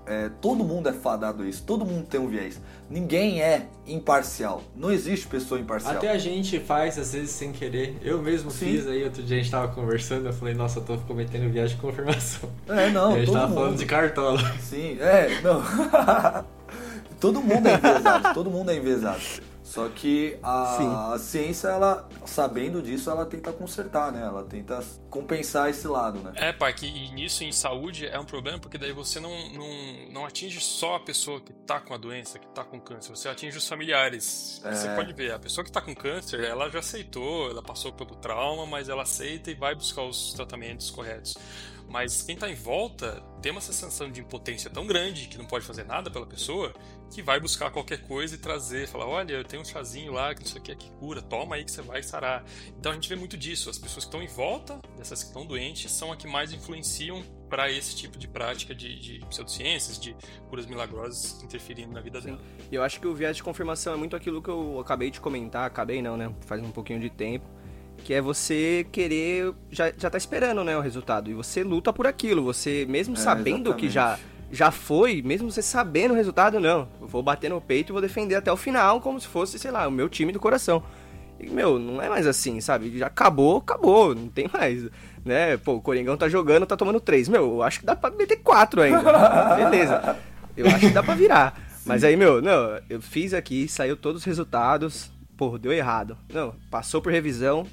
[0.06, 2.60] é, todo mundo é fadado a isso, todo mundo tem um viés.
[2.90, 5.96] Ninguém é imparcial, não existe pessoa imparcial.
[5.96, 7.96] Até a gente faz, às vezes, sem querer.
[8.02, 8.66] Eu mesmo Sim.
[8.66, 11.74] fiz aí, outro dia a gente tava conversando, eu falei, nossa, eu tô cometendo viagem
[11.74, 12.50] de confirmação.
[12.68, 13.54] É, não, e a gente tava mundo.
[13.56, 14.38] falando de cartola.
[14.60, 15.62] Sim, é, não.
[17.18, 19.55] todo mundo é envezado, todo mundo é envezado.
[19.76, 24.22] Só que a, a ciência, ela, sabendo disso, ela tenta consertar, né?
[24.22, 26.32] Ela tenta compensar esse lado, né?
[26.34, 29.68] É, pai, que e nisso em saúde é um problema porque daí você não, não,
[30.12, 33.28] não atinge só a pessoa que tá com a doença, que tá com câncer, você
[33.28, 34.62] atinge os familiares.
[34.64, 34.72] É.
[34.72, 38.16] Você pode ver, a pessoa que tá com câncer, ela já aceitou, ela passou pelo
[38.16, 41.36] trauma, mas ela aceita e vai buscar os tratamentos corretos.
[41.88, 45.64] Mas quem tá em volta tem uma sensação de impotência tão grande que não pode
[45.64, 46.72] fazer nada pela pessoa
[47.12, 50.42] que vai buscar qualquer coisa e trazer, falar, olha, eu tenho um chazinho lá que
[50.42, 52.44] isso aqui é que cura, toma aí que você vai sarar.
[52.78, 53.70] Então a gente vê muito disso.
[53.70, 57.22] As pessoas que estão em volta dessas que estão doentes são as que mais influenciam
[57.48, 60.16] para esse tipo de prática de, de, pseudociências, de
[60.48, 62.32] curas milagrosas interferindo na vida Sim.
[62.32, 62.40] dela.
[62.70, 65.20] E eu acho que o viés de confirmação é muito aquilo que eu acabei de
[65.20, 66.34] comentar, acabei não, né?
[66.40, 67.46] Faz um pouquinho de tempo
[68.04, 71.30] que é você querer já, já tá esperando, né, o resultado.
[71.30, 73.80] E você luta por aquilo, você mesmo é, sabendo exatamente.
[73.80, 74.18] que já
[74.50, 76.88] já foi, mesmo você sabendo o resultado, não.
[77.00, 79.70] Eu vou bater no peito e vou defender até o final como se fosse, sei
[79.70, 80.82] lá, o meu time do coração.
[81.38, 82.96] E, meu, não é mais assim, sabe?
[82.96, 84.88] Já acabou, acabou, não tem mais.
[85.24, 85.56] Né?
[85.56, 87.28] Pô, o Coringão tá jogando, tá tomando três.
[87.28, 89.02] Meu, eu acho que dá pra meter quatro ainda.
[89.56, 90.16] Beleza.
[90.56, 91.60] Eu acho que dá pra virar.
[91.84, 95.10] Mas aí, meu, não, eu fiz aqui, saiu todos os resultados.
[95.36, 96.16] Pô, deu errado.
[96.32, 97.66] Não, passou por revisão,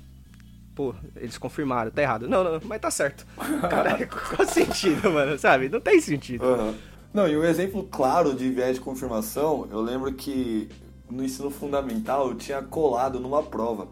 [0.76, 2.28] pô, eles confirmaram, tá errado.
[2.28, 3.26] Não, não, mas tá certo.
[3.69, 5.38] Cara, qual sentido, mano?
[5.38, 5.69] Sabe?
[5.69, 6.45] Não tem sentido.
[6.45, 6.74] Uhum.
[7.13, 10.67] Não, e um exemplo claro de viés de confirmação, eu lembro que
[11.09, 13.88] no ensino fundamental eu tinha colado numa prova.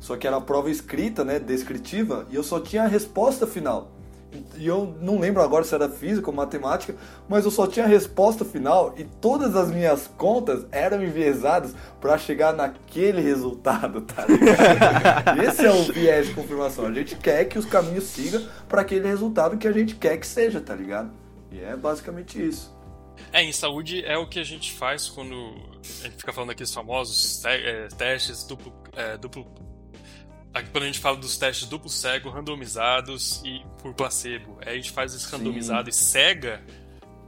[0.00, 3.95] Só que era a prova escrita, né, descritiva, e eu só tinha a resposta final
[4.56, 6.94] e eu não lembro agora se era física ou matemática,
[7.28, 12.16] mas eu só tinha a resposta final e todas as minhas contas eram enviesadas para
[12.18, 15.42] chegar naquele resultado, tá ligado?
[15.42, 16.86] Esse é o viés de confirmação.
[16.86, 20.26] A gente quer que os caminhos sigam para aquele resultado que a gente quer que
[20.26, 21.10] seja, tá ligado?
[21.50, 22.74] E é basicamente isso.
[23.32, 26.62] É, em saúde é o que a gente faz quando a gente fica falando aqui
[26.62, 29.46] dos famosos é, testes duplo, é, duplo
[30.56, 34.76] Aqui quando a gente fala dos testes duplo cego, randomizados e por placebo, aí a
[34.76, 36.00] gente faz esse randomizado Sim.
[36.00, 36.64] e cega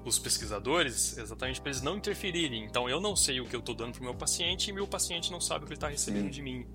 [0.03, 2.65] os pesquisadores exatamente para eles não interferirem.
[2.65, 4.87] Então eu não sei o que eu estou dando para o meu paciente e meu
[4.87, 6.31] paciente não sabe o que ele está recebendo Sim.
[6.31, 6.67] de mim.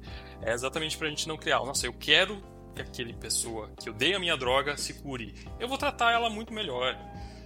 [0.43, 1.58] É exatamente para a gente não criar.
[1.58, 2.39] Nossa, eu quero
[2.76, 5.34] que aquele pessoa que eu dei a minha droga se cure.
[5.60, 6.95] Eu vou tratar ela muito melhor.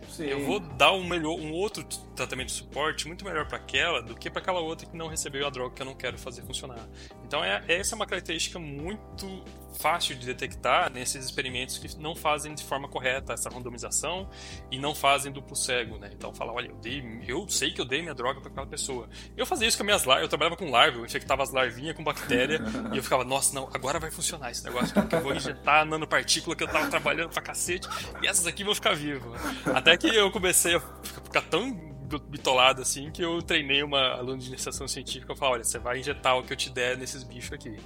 [0.10, 0.26] Sim.
[0.26, 1.84] Eu vou dar um, melhor, um outro
[2.16, 5.46] tratamento de suporte muito melhor para aquela do que para aquela outra que não recebeu
[5.46, 6.88] a droga que eu não quero fazer funcionar.
[7.28, 9.44] Então, é, essa é uma característica muito
[9.78, 14.28] fácil de detectar nesses experimentos que não fazem de forma correta essa randomização
[14.72, 16.10] e não fazem duplo cego, né?
[16.14, 19.10] Então, fala, olha, eu, dei, eu sei que eu dei minha droga para aquela pessoa.
[19.36, 21.96] Eu fazia isso com as minhas larvas, eu trabalhava com larva, eu infectava as larvinhas
[21.96, 22.62] com bactéria
[22.94, 25.86] e eu ficava, nossa, não, agora vai funcionar esse negócio, porque eu vou injetar a
[25.86, 27.88] nanopartícula que eu tava trabalhando pra cacete
[28.22, 29.40] e essas aqui vão ficar vivas.
[29.76, 31.97] Até que eu comecei a ficar tão
[32.30, 35.32] bitolado assim que eu treinei uma aluna de iniciação científica.
[35.32, 37.78] Eu falei, olha, você vai injetar o que eu te der nesses bichos aqui.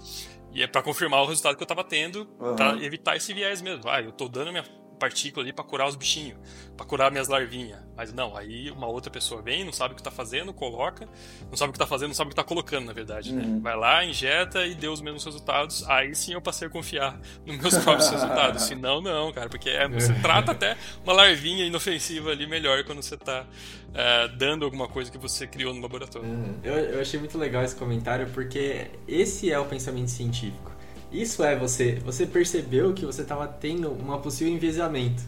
[0.54, 2.56] E é para confirmar o resultado que eu tava tendo, uhum.
[2.56, 3.90] pra evitar esse viés mesmo.
[3.90, 4.64] Ah, eu tô dando minha
[5.02, 6.38] partícula ali para curar os bichinhos,
[6.78, 7.80] para curar minhas larvinhas.
[7.98, 11.10] Mas não, aí uma outra pessoa vem, não sabe o que tá fazendo, coloca,
[11.50, 13.60] não sabe o que tá fazendo, não sabe o que tá colocando, na verdade, né?
[13.62, 15.84] Vai lá, injeta e deu os mesmos resultados.
[15.90, 18.62] Aí sim eu passei a confiar nos meus próprios resultados.
[18.64, 23.02] Se não, não, cara, porque é, você trata até uma larvinha inofensiva ali melhor quando
[23.02, 23.48] você tá
[23.96, 26.30] é, dando alguma coisa que você criou no laboratório.
[26.30, 26.60] Uhum.
[26.64, 30.72] Eu, eu achei muito legal esse comentário porque esse é o pensamento científico
[31.12, 35.22] isso é você, você percebeu que você estava tendo uma possível enviesamento.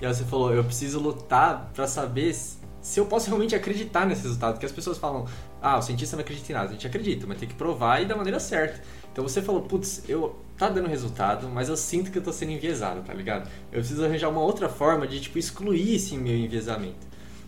[0.00, 4.22] E aí você falou, eu preciso lutar para saber se eu posso realmente acreditar nesse
[4.22, 4.52] resultado.
[4.54, 5.26] Porque as pessoas falam,
[5.60, 6.68] ah, o cientista não acredita em nada.
[6.68, 8.80] A gente acredita, mas tem que provar e da maneira certa.
[9.12, 12.52] Então você falou, putz, eu tá dando resultado, mas eu sinto que eu tô sendo
[12.52, 13.50] enviesado, tá ligado?
[13.72, 17.06] Eu preciso arranjar uma outra forma de, tipo, excluir esse meu enviesamento.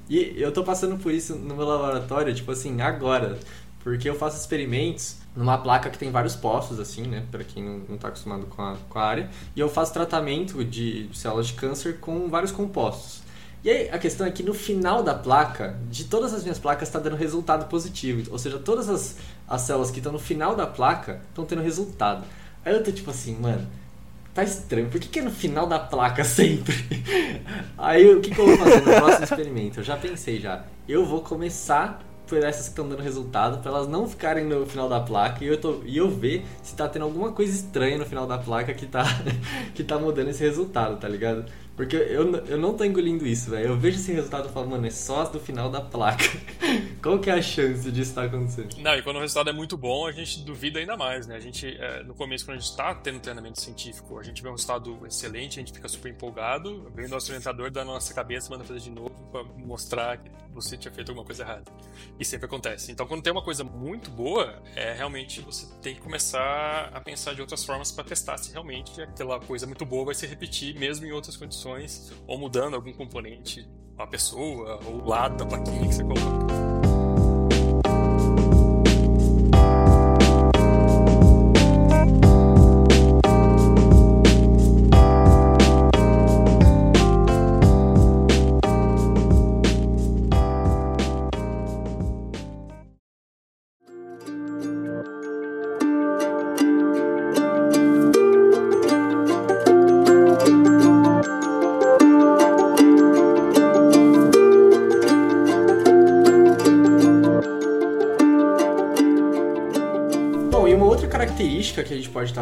[0.09, 3.39] E eu tô passando por isso no meu laboratório, tipo assim, agora.
[3.81, 7.25] Porque eu faço experimentos numa placa que tem vários postos, assim, né?
[7.31, 9.31] Para quem não, não tá acostumado com a, com a área.
[9.55, 13.23] E eu faço tratamento de células de câncer com vários compostos.
[13.63, 16.89] E aí a questão é que no final da placa, de todas as minhas placas,
[16.89, 18.31] está dando resultado positivo.
[18.31, 19.17] Ou seja, todas as,
[19.49, 22.25] as células que estão no final da placa estão tendo resultado.
[22.65, 23.67] Aí eu tô tipo assim, mano,
[24.33, 24.89] tá estranho.
[24.89, 26.75] Por que, que é no final da placa sempre?
[27.77, 29.81] Aí o que, que eu vou fazer no próximo experimento?
[29.81, 30.65] Eu já pensei já.
[30.89, 34.89] Eu vou começar por essas que estão dando resultado, para elas não ficarem no final
[34.89, 38.07] da placa e eu, tô, e eu ver se tá tendo alguma coisa estranha no
[38.07, 39.05] final da placa que tá,
[39.75, 41.45] que tá mudando esse resultado, tá ligado?
[41.79, 43.69] Porque eu, eu não tô engolindo isso, velho.
[43.69, 46.25] Eu vejo esse resultado e falo, mano, é só do final da placa.
[47.01, 48.77] Qual que é a chance disso estar tá acontecendo?
[48.79, 51.37] Não, e quando o resultado é muito bom, a gente duvida ainda mais, né?
[51.37, 54.49] A gente, é, no começo, quando a gente tá tendo treinamento científico, a gente vê
[54.49, 58.51] um resultado excelente, a gente fica super empolgado, vem o nosso orientador da nossa cabeça,
[58.51, 61.71] manda fazer de novo pra mostrar que você tinha feito alguma coisa errada.
[62.19, 62.91] E sempre acontece.
[62.91, 67.35] Então, quando tem uma coisa muito boa, é realmente você tem que começar a pensar
[67.35, 71.07] de outras formas para testar se realmente aquela coisa muito boa vai se repetir, mesmo
[71.07, 71.68] em outras condições,
[72.27, 76.78] ou mudando algum componente, a pessoa, ou o lado da plaquinha que você coloca.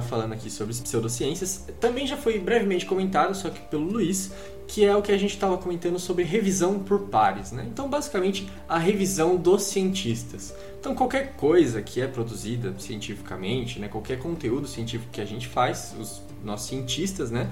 [0.07, 4.33] Falando aqui sobre as pseudociências, também já foi brevemente comentado, só que pelo Luiz,
[4.67, 7.53] que é o que a gente estava comentando sobre revisão por pares.
[7.53, 7.67] Né?
[7.71, 10.55] Então, basicamente, a revisão dos cientistas.
[10.79, 15.95] Então, qualquer coisa que é produzida cientificamente, né, qualquer conteúdo científico que a gente faz,
[15.99, 17.51] os nossos cientistas, né,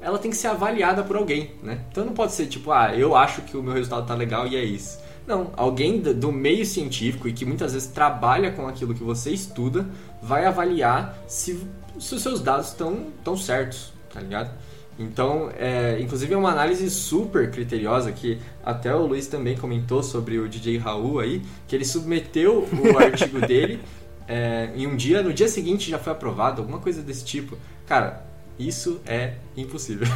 [0.00, 1.52] ela tem que ser avaliada por alguém.
[1.62, 1.80] Né?
[1.90, 4.56] Então, não pode ser tipo, ah, eu acho que o meu resultado está legal e
[4.56, 4.98] é isso.
[5.26, 9.88] Não, alguém do meio científico e que muitas vezes trabalha com aquilo que você estuda
[10.22, 11.66] vai avaliar se,
[11.98, 14.50] se os seus dados estão tão certos, tá ligado?
[14.98, 20.38] Então, é, inclusive é uma análise super criteriosa que até o Luiz também comentou sobre
[20.38, 23.80] o DJ Raul aí, que ele submeteu o artigo dele
[24.26, 27.58] é, em um dia, no dia seguinte já foi aprovado, alguma coisa desse tipo.
[27.86, 28.24] Cara,
[28.58, 30.06] isso é impossível.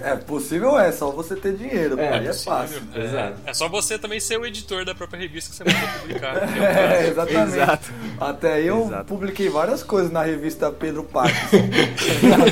[0.00, 2.80] É possível é, só você ter dinheiro, É, aí é fácil.
[2.94, 3.40] É, Exato.
[3.44, 6.36] é só você também ser o editor da própria revista que você manda publicar.
[6.56, 7.56] É, exatamente.
[7.56, 7.92] Exato.
[8.20, 9.04] Até eu Exato.
[9.04, 11.50] publiquei várias coisas na revista Pedro Parques.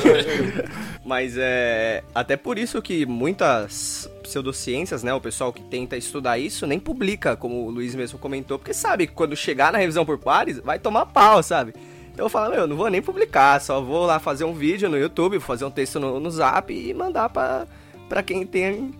[1.05, 6.65] Mas é até por isso que muitas pseudociências, né, o pessoal que tenta estudar isso,
[6.65, 10.17] nem publica, como o Luiz mesmo comentou, porque sabe que quando chegar na revisão por
[10.17, 11.73] pares, vai tomar pau, sabe?
[12.15, 14.89] Então eu falo, meu, eu não vou nem publicar, só vou lá fazer um vídeo
[14.89, 17.67] no YouTube, fazer um texto no, no Zap e mandar pra,
[18.07, 18.93] pra quem tem...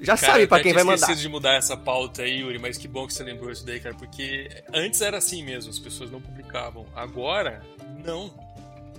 [0.00, 0.94] Já Cara, sabe eu pra até quem vai mandar.
[0.94, 3.80] esquecido de mudar essa pauta aí, Yuri, mas que bom que você lembrou isso daí,
[3.80, 6.86] cara, porque antes era assim mesmo, as pessoas não publicavam.
[6.94, 7.60] Agora,
[8.04, 8.32] não.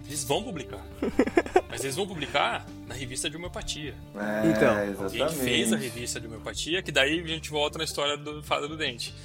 [0.05, 0.85] Eles vão publicar.
[1.69, 3.95] mas eles vão publicar na revista de homeopatia.
[4.15, 4.77] É, Então.
[4.77, 5.35] Alguém exatamente.
[5.35, 8.75] fez a revista de homeopatia, que daí a gente volta na história do Fada do
[8.75, 9.15] Dente.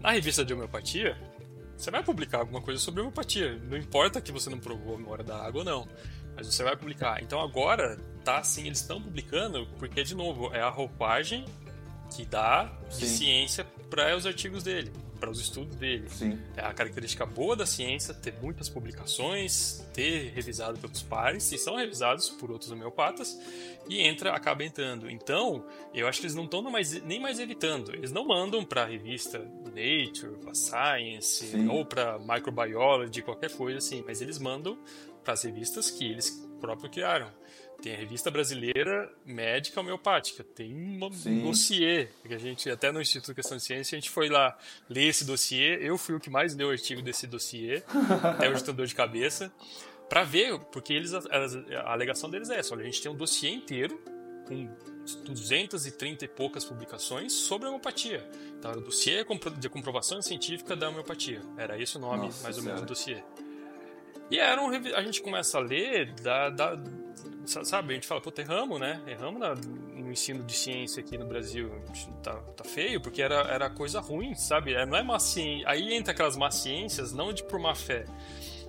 [0.00, 1.16] Na revista de homeopatia,
[1.82, 3.58] você vai publicar alguma coisa sobre homeopatia.
[3.68, 5.88] Não importa que você não provou a memória da água ou não.
[6.36, 7.20] Mas você vai publicar.
[7.20, 11.44] Então agora, tá assim, eles estão publicando, porque, de novo, é a roupagem
[12.14, 13.16] que dá de Sim.
[13.16, 16.08] ciência para os artigos dele, para os estudos dele.
[16.08, 16.38] Sim.
[16.56, 21.76] É a característica boa da ciência ter muitas publicações, ter revisado pelos pares, e são
[21.76, 23.36] revisados por outros homeopatas,
[23.88, 25.10] e entra, acaba entrando.
[25.10, 26.62] Então, eu acho que eles não estão
[27.04, 27.92] nem mais evitando.
[27.92, 31.68] Eles não mandam para a revista Nature, para Science, Sim.
[31.68, 34.78] ou para Microbiology, qualquer coisa assim, mas eles mandam
[35.24, 37.30] para as revistas que eles próprios criaram.
[37.82, 40.68] Tem a revista brasileira médica homeopática, tem
[41.12, 41.40] Sim.
[41.40, 44.56] um dossiê, que a gente, até no Instituto Questão de Ciência, a gente foi lá
[44.88, 47.82] ler esse dossiê, eu fui o que mais leu o artigo desse dossiê,
[48.22, 49.52] até hoje tenho dor de cabeça,
[50.08, 51.20] para ver, porque eles, a,
[51.84, 54.00] a alegação deles é essa, olha, a gente tem um dossiê inteiro,
[54.46, 54.68] com
[55.24, 58.28] 230 e poucas publicações sobre a homeopatia.
[58.64, 59.24] Era o dossiê
[59.58, 61.40] de comprovação científica da homeopatia.
[61.56, 63.22] Era esse o nome, Nossa mais ou menos, do dossiê.
[64.30, 66.78] E era um, a gente começa a ler, da, da-
[67.44, 69.02] sa- sabe, a gente fala, puta, erramos, né?
[69.06, 71.70] Erramos na- no ensino de ciência aqui no Brasil.
[72.22, 74.74] Tá, tá feio, porque era, era coisa ruim, sabe?
[74.74, 75.68] É, Não é má ciência.
[75.68, 78.06] Aí entra aquelas má ciências, não de por má fé.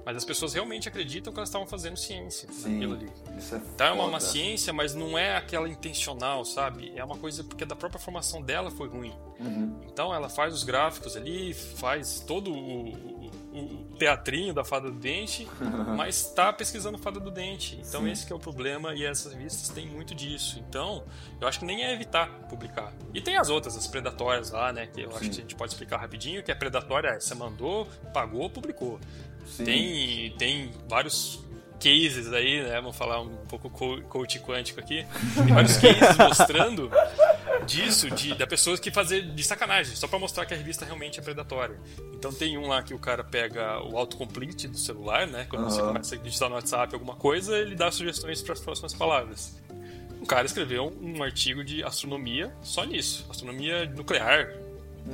[0.06, 3.10] Mas as pessoas realmente acreditam que elas estavam fazendo ciência naquilo ali.
[3.38, 6.91] Isso é Então é uma, uma ciência, mas não é aquela intencional, sabe?
[6.95, 9.14] É uma coisa porque da própria formação dela foi ruim.
[9.39, 9.80] Uhum.
[9.91, 13.24] Então ela faz os gráficos ali, faz todo o, o-
[13.54, 15.47] o teatrinho da fada do dente,
[15.95, 17.80] mas está pesquisando fada do dente.
[17.88, 18.12] Então Sim.
[18.12, 20.60] esse que é o problema e essas revistas têm muito disso.
[20.68, 21.04] Então
[21.39, 22.91] eu acho que nem é evitar publicar.
[23.14, 24.88] E tem as outras, as predatórias lá, né?
[24.88, 25.30] Que eu acho Sim.
[25.30, 28.99] que a gente pode explicar rapidinho, que a predatória é você mandou, pagou, publicou.
[29.46, 29.64] Sim.
[29.66, 31.39] Tem, tem vários
[31.80, 32.76] cases aí, né?
[32.80, 35.06] Vamos falar um pouco co- coach quântico aqui.
[35.36, 36.89] Tem vários cases mostrando
[37.66, 41.20] disso, de, da pessoa que fazer de sacanagem, só pra mostrar que a revista realmente
[41.20, 41.78] é predatória.
[42.14, 45.46] Então tem um lá que o cara pega o autocomplete do celular, né?
[45.50, 45.89] Quando você Aham.
[45.89, 49.56] começa a digitar no WhatsApp alguma coisa, ele dá sugestões para as próximas palavras.
[50.22, 54.54] Um cara escreveu um artigo de astronomia só nisso, astronomia nuclear,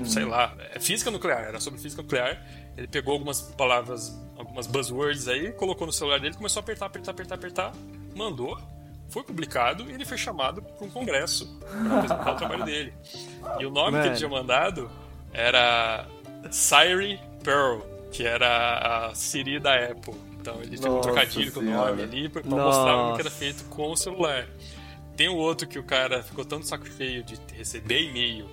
[0.05, 2.45] sei lá, é física nuclear, era sobre física nuclear.
[2.79, 7.11] Ele pegou algumas palavras, algumas buzzwords aí, colocou no celular dele, começou a apertar, apertar,
[7.11, 7.73] apertar, apertar,
[8.15, 8.57] mandou,
[9.09, 12.93] foi publicado e ele foi chamado para um congresso para apresentar o trabalho dele.
[13.59, 14.89] E o nome que ele tinha mandado
[15.33, 16.07] era
[16.49, 17.81] Siri Pearl,
[18.13, 20.15] que era a Siri da Apple.
[20.39, 23.65] Então ele tinha um trocadilho com o nome ali para mostrar o que era feito
[23.65, 24.47] com o celular.
[25.17, 28.47] Tem o outro que o cara ficou tanto saco cheio de receber e-mail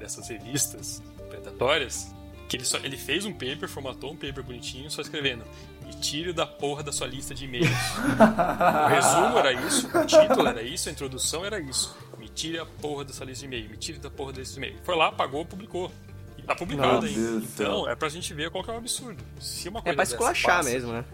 [0.00, 2.17] dessas revistas predatórias
[2.48, 5.44] que ele, só, ele fez um paper, formatou um paper bonitinho, só escrevendo
[5.86, 7.68] me tire da porra da sua lista de e-mails.
[7.68, 11.96] o resumo era isso, o título era isso, a introdução era isso.
[12.18, 14.76] Me tire a porra dessa lista de e-mail, me tire da porra desse e-mail.
[14.84, 15.90] Foi lá, pagou, publicou.
[16.36, 17.20] E tá publicado ainda.
[17.44, 17.88] Então, céu.
[17.88, 19.22] é pra gente ver qual que é o absurdo.
[19.40, 21.04] Se uma É coisa pra dessa esculachar passa- mesmo, né?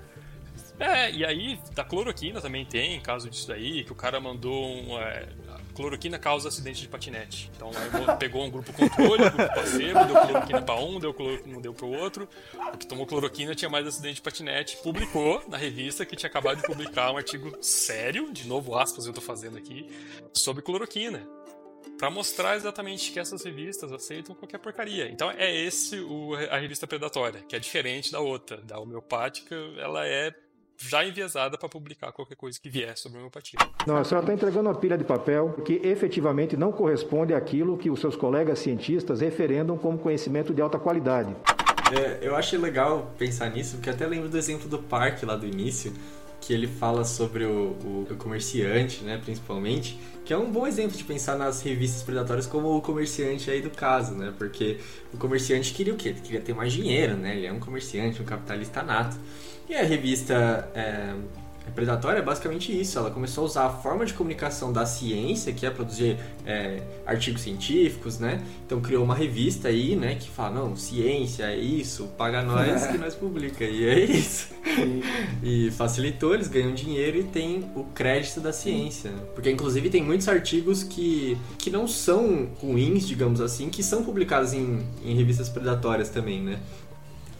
[0.80, 4.98] é, e aí, da cloroquina também tem caso disso daí, que o cara mandou um.
[4.98, 5.28] é,
[5.74, 7.50] cloroquina causa acidente de patinete.
[7.54, 7.70] Então
[8.18, 11.86] pegou um grupo controle, um grupo placebo, deu cloroquina para um, deu cloroquina, deu para
[11.86, 12.28] o outro.
[12.72, 14.76] O que tomou cloroquina tinha mais acidente de patinete.
[14.78, 19.10] Publicou na revista que tinha acabado de publicar um artigo sério, de novo aspas eu
[19.10, 19.90] estou fazendo aqui,
[20.32, 21.26] sobre cloroquina
[21.98, 25.08] para mostrar exatamente que essas revistas aceitam qualquer porcaria.
[25.08, 30.06] Então é esse o, a revista predatória, que é diferente da outra, da homeopática, ela
[30.06, 30.34] é
[30.88, 33.58] já enviesada para publicar qualquer coisa que vier sobre homeopatia.
[33.86, 37.90] Não, a senhora está entregando uma pilha de papel que efetivamente não corresponde àquilo que
[37.90, 41.34] os seus colegas cientistas referendam como conhecimento de alta qualidade.
[41.92, 45.46] É, eu acho legal pensar nisso, porque até lembro do exemplo do parque lá do
[45.46, 45.92] início,
[46.40, 50.96] que ele fala sobre o, o, o, comerciante, né, principalmente, que é um bom exemplo
[50.96, 54.78] de pensar nas revistas predatórias como o comerciante aí do caso, né, porque
[55.12, 56.10] o comerciante queria o quê?
[56.10, 59.16] Ele queria ter mais dinheiro, né, ele é um comerciante, um capitalista nato.
[59.68, 61.14] E a revista é,
[61.74, 62.98] predatória é basicamente isso.
[62.98, 67.42] Ela começou a usar a forma de comunicação da ciência, que é produzir é, artigos
[67.42, 68.42] científicos, né?
[68.64, 70.14] Então criou uma revista aí, né?
[70.14, 73.64] Que fala, não, ciência é isso, paga nós que nós publica.
[73.64, 74.54] E é isso.
[75.42, 79.10] e facilitou, eles ganham dinheiro e tem o crédito da ciência.
[79.34, 84.52] Porque inclusive tem muitos artigos que, que não são ruins, digamos assim, que são publicados
[84.52, 86.58] em, em revistas predatórias também, né?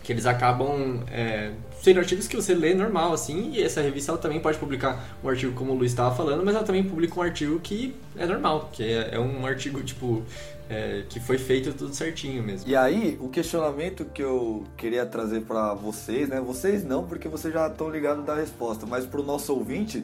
[0.04, 1.52] que eles acabam é,
[1.84, 5.28] sendo artigos que você lê normal, assim, e essa revista ela também pode publicar um
[5.28, 8.70] artigo como o Luiz estava falando, mas ela também publica um artigo que é normal,
[8.72, 10.22] que é, é um artigo, tipo,
[10.70, 12.66] é, que foi feito tudo certinho mesmo.
[12.66, 17.52] E aí, o questionamento que eu queria trazer para vocês, né, vocês não, porque vocês
[17.52, 20.02] já estão ligados da resposta, mas para o nosso ouvinte,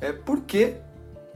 [0.00, 0.74] é por que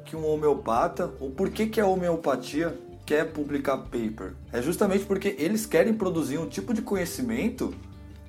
[0.05, 4.32] que um homeopata, ou por que que a homeopatia quer publicar paper?
[4.53, 7.72] É justamente porque eles querem produzir um tipo de conhecimento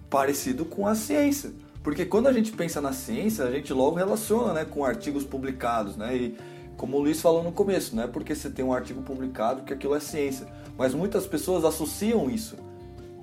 [0.09, 1.51] parecido com a ciência.
[1.83, 5.95] Porque quando a gente pensa na ciência, a gente logo relaciona né, com artigos publicados,
[5.95, 6.15] né?
[6.15, 6.37] E
[6.75, 9.73] como o Luiz falou no começo, não é porque você tem um artigo publicado que
[9.73, 10.47] aquilo é ciência.
[10.77, 12.57] Mas muitas pessoas associam isso.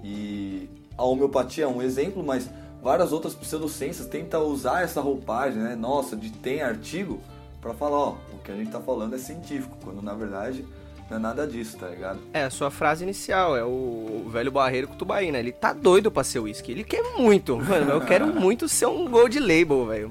[0.02, 2.48] E a homeopatia é um exemplo, mas
[2.82, 5.76] várias outras pseudociências tentam usar essa roupagem, né?
[5.76, 7.20] Nossa, de tem artigo,
[7.60, 10.64] para falar, ó, o que a gente está falando é científico, quando na verdade
[11.10, 12.20] não é nada disso, tá ligado?
[12.32, 15.38] É, a sua frase inicial, é o velho barreiro com tubaína.
[15.38, 16.72] Ele tá doido pra ser uísque.
[16.72, 17.56] Ele quer muito.
[17.56, 20.10] Mano, eu quero muito ser um gold label, velho.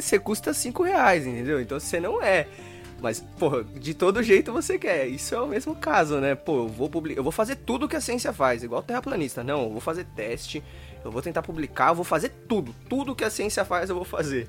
[0.00, 1.60] Você custa 5 reais, entendeu?
[1.60, 2.46] Então você não é.
[3.00, 5.08] Mas, porra, de todo jeito você quer.
[5.08, 6.34] Isso é o mesmo caso, né?
[6.34, 9.42] Pô, eu vou, publicar, eu vou fazer tudo que a ciência faz, igual terraplanista.
[9.42, 10.62] Não, eu vou fazer teste,
[11.04, 12.74] eu vou tentar publicar, eu vou fazer tudo.
[12.88, 14.48] Tudo que a ciência faz eu vou fazer.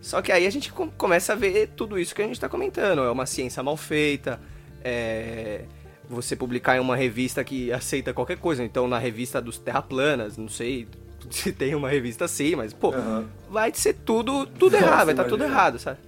[0.00, 3.02] Só que aí a gente começa a ver tudo isso que a gente está comentando.
[3.02, 4.40] É uma ciência mal feita,
[4.84, 5.64] é
[6.08, 8.62] você publicar em uma revista que aceita qualquer coisa.
[8.62, 10.86] Então, na revista dos terraplanas, não sei
[11.30, 13.26] se tem uma revista assim, mas, pô, uhum.
[13.50, 15.98] vai ser tudo, tudo Nossa, errado, vai estar tá tudo errado, sabe?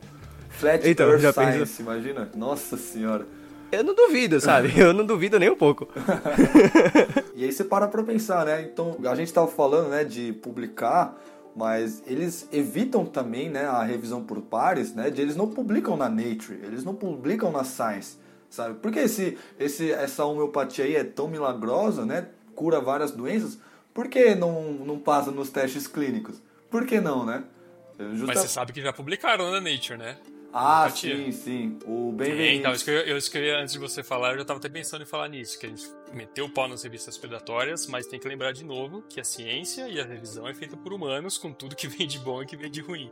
[0.51, 1.83] Flat então, Earth já Science, penso...
[1.83, 2.29] imagina?
[2.35, 3.27] Nossa senhora.
[3.71, 4.73] Eu não duvido, sabe?
[4.79, 5.89] Eu não duvido nem um pouco.
[7.37, 8.63] e aí você para pra pensar, né?
[8.63, 11.17] Então, a gente tava falando, né, de publicar
[11.59, 16.09] mas eles evitam também né, a revisão por pares, né, de eles não publicam na
[16.09, 18.17] Nature, eles não publicam na Science,
[18.49, 18.79] sabe?
[18.81, 23.59] Porque esse, esse, essa homeopatia aí é tão milagrosa, né, cura várias doenças,
[23.93, 26.41] por que não, não passa nos testes clínicos?
[26.71, 27.43] Por que não, né?
[27.99, 28.27] Justa...
[28.27, 30.17] Mas você sabe que já publicaram na Nature, né?
[30.53, 31.79] Ah, sim, sim.
[31.85, 34.59] O bem Então, isso que eu, eu, escrevi antes de você falar, eu já estava
[34.59, 38.07] até pensando em falar nisso, que a gente meteu o pau nas revistas predatórias, mas
[38.07, 41.37] tem que lembrar de novo que a ciência e a revisão é feita por humanos,
[41.37, 43.11] com tudo que vem de bom e que vem de ruim.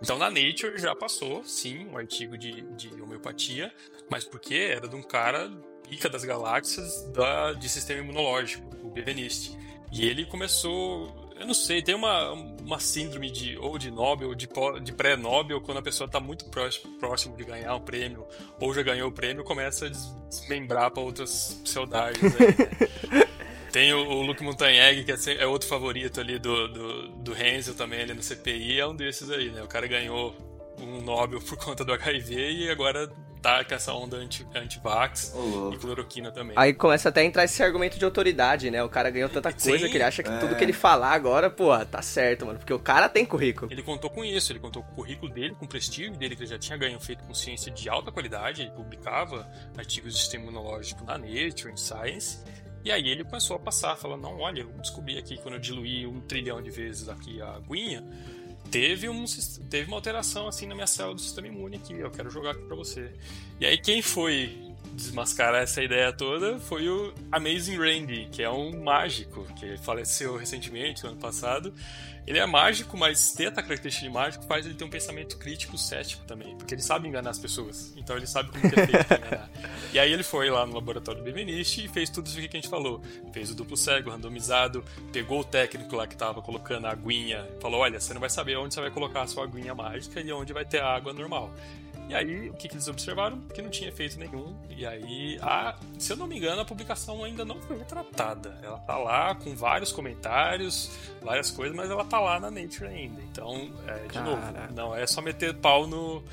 [0.00, 3.72] Então, na Nature já passou, sim, um artigo de, de homeopatia,
[4.10, 5.50] mas porque era de um cara
[5.88, 9.56] pica das galáxias da, de sistema imunológico, o Beveniste.
[9.92, 14.48] E ele começou eu não sei, tem uma, uma síndrome de ou de Nobel, de,
[14.82, 18.26] de pré-Nobel, quando a pessoa está muito próximo, próximo de ganhar um prêmio,
[18.60, 19.88] ou já ganhou o prêmio, começa a
[20.28, 22.20] desmembrar para outras pseudais.
[22.20, 23.28] Né?
[23.72, 27.74] Tem o, o Luke Montagneg, que é, é, outro favorito ali do, do, do Hensel
[27.74, 29.62] também ali no CPI, é um desses aí, né?
[29.62, 30.34] O cara ganhou
[30.80, 35.78] um Nobel por conta do HIV e agora tá com essa onda anti-vax anti e
[35.78, 36.54] cloroquina também.
[36.56, 38.82] Aí começa até a entrar esse argumento de autoridade, né?
[38.82, 40.38] O cara ganhou tanta coisa Sim, que ele acha que é.
[40.38, 42.58] tudo que ele falar agora, pô, tá certo, mano.
[42.58, 43.70] Porque o cara tem currículo.
[43.72, 46.42] Ele contou com isso, ele contou com o currículo dele, com o prestígio dele, que
[46.42, 48.62] ele já tinha ganho feito com ciência de alta qualidade.
[48.62, 52.38] Ele publicava artigos de sistema imunológico na Nature, em Science.
[52.84, 56.06] E aí ele começou a passar, falando, não, olha, eu descobri aqui quando eu diluí
[56.06, 58.04] um trilhão de vezes aqui a aguinha,
[58.70, 59.24] teve, um,
[59.68, 62.62] teve uma alteração assim na minha célula do sistema imune aqui, eu quero jogar aqui
[62.62, 63.10] para você.
[63.60, 68.82] E aí quem foi desmascarar essa ideia toda foi o Amazing Randy, que é um
[68.82, 71.72] mágico que faleceu recentemente, no ano passado.
[72.28, 75.78] Ele é mágico, mas ter a característica de mágico faz ele ter um pensamento crítico
[75.78, 77.94] cético também, porque ele sabe enganar as pessoas.
[77.96, 79.50] Então ele sabe como que é feito pra enganar.
[79.90, 82.60] E aí ele foi lá no laboratório do Benveniste e fez tudo isso que a
[82.60, 83.00] gente falou.
[83.32, 87.80] Fez o duplo cego, randomizado, pegou o técnico lá que tava colocando a aguinha, falou:
[87.80, 90.52] olha, você não vai saber onde você vai colocar a sua aguinha mágica e onde
[90.52, 91.50] vai ter a água normal.
[92.08, 93.40] E aí, o que, que, eles observaram?
[93.52, 94.56] Que não tinha efeito nenhum.
[94.70, 98.58] E aí, a, se eu não me engano, a publicação ainda não foi retratada.
[98.62, 100.90] Ela tá lá com vários comentários,
[101.22, 103.20] várias coisas, mas ela tá lá na Nature ainda.
[103.22, 104.22] Então, é, de Caraca.
[104.22, 106.24] novo, não é só meter pau no,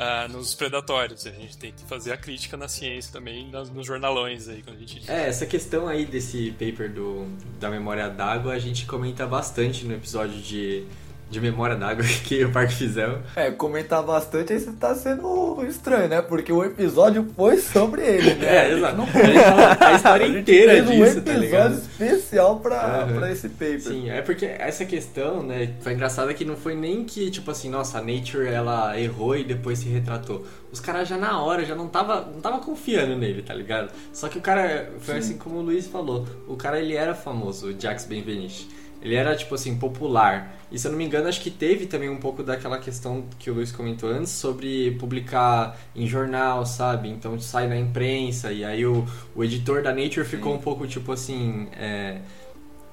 [0.00, 1.26] Uh, nos predatórios.
[1.26, 4.76] A gente tem que fazer a crítica na ciência também, nas, nos jornalões aí, quando
[4.76, 5.10] a gente.
[5.10, 7.26] É, essa questão aí desse paper do,
[7.58, 10.86] da memória d'água, a gente comenta bastante no episódio de
[11.30, 13.20] de memória d'água que o Parque fizeram.
[13.36, 16.20] É, comentar bastante aí você tá sendo estranho, né?
[16.20, 18.50] Porque o episódio foi sobre ele, né?
[18.60, 18.96] É, exato.
[18.96, 23.16] Não a, a história inteira fez disso, um tá episódio tá especial pra, uhum.
[23.16, 23.80] pra esse paper.
[23.80, 27.70] Sim, é porque essa questão, né, foi engraçada que não foi nem que, tipo assim,
[27.70, 30.44] nossa, a Nature, ela errou e depois se retratou.
[30.72, 33.92] Os caras já na hora, já não tava, não tava confiando nele, tá ligado?
[34.12, 35.20] Só que o cara, foi Sim.
[35.20, 38.79] assim como o Luiz falou, o cara, ele era famoso, o Jax Benveniste.
[39.02, 40.54] Ele era, tipo assim, popular.
[40.70, 43.50] E se eu não me engano, acho que teve também um pouco daquela questão que
[43.50, 47.08] o Luiz comentou antes sobre publicar em jornal, sabe?
[47.08, 48.52] Então sai na imprensa.
[48.52, 50.58] E aí o, o editor da Nature ficou Sim.
[50.58, 51.68] um pouco, tipo assim.
[51.72, 52.20] É,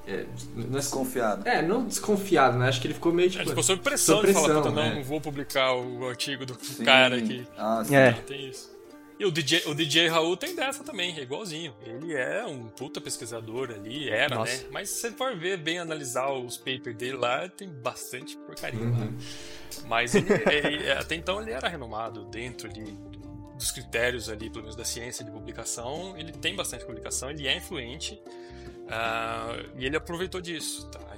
[0.06, 0.24] é,
[0.70, 1.46] desconfiado.
[1.46, 2.68] É, não desconfiado, né?
[2.68, 3.42] Acho que ele ficou meio tipo.
[3.42, 4.94] É, ficou sob pressão, sob pressão de falar, não, é.
[4.94, 6.82] não vou publicar o artigo do sim.
[6.82, 7.46] cara aqui.
[7.58, 7.94] Ah, sim.
[7.94, 8.12] É.
[8.12, 8.77] Tem isso.
[9.18, 11.74] E o DJ, o DJ Raul tem dessa também, é igualzinho.
[11.82, 14.62] Ele é um puta pesquisador ali, era, Nossa.
[14.62, 14.68] né?
[14.70, 18.98] Mas se você for ver bem, analisar os papers dele lá, tem bastante porcaria uhum.
[18.98, 19.06] lá.
[19.88, 22.96] Mas ele, ele, até então ele era renomado dentro ali
[23.56, 26.16] dos critérios ali, pelo menos da ciência de publicação.
[26.16, 28.22] Ele tem bastante publicação, ele é influente.
[28.86, 31.08] Uh, e ele aproveitou disso, tá?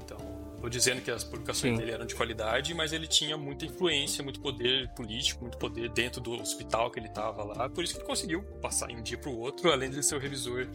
[0.61, 1.79] Tô dizendo que as publicações Sim.
[1.79, 6.21] dele eram de qualidade, mas ele tinha muita influência, muito poder político, muito poder dentro
[6.21, 7.69] do hospital que ele estava lá.
[7.69, 10.17] Por isso que ele conseguiu passar de um dia para o outro, além de ser
[10.17, 10.67] o revisor,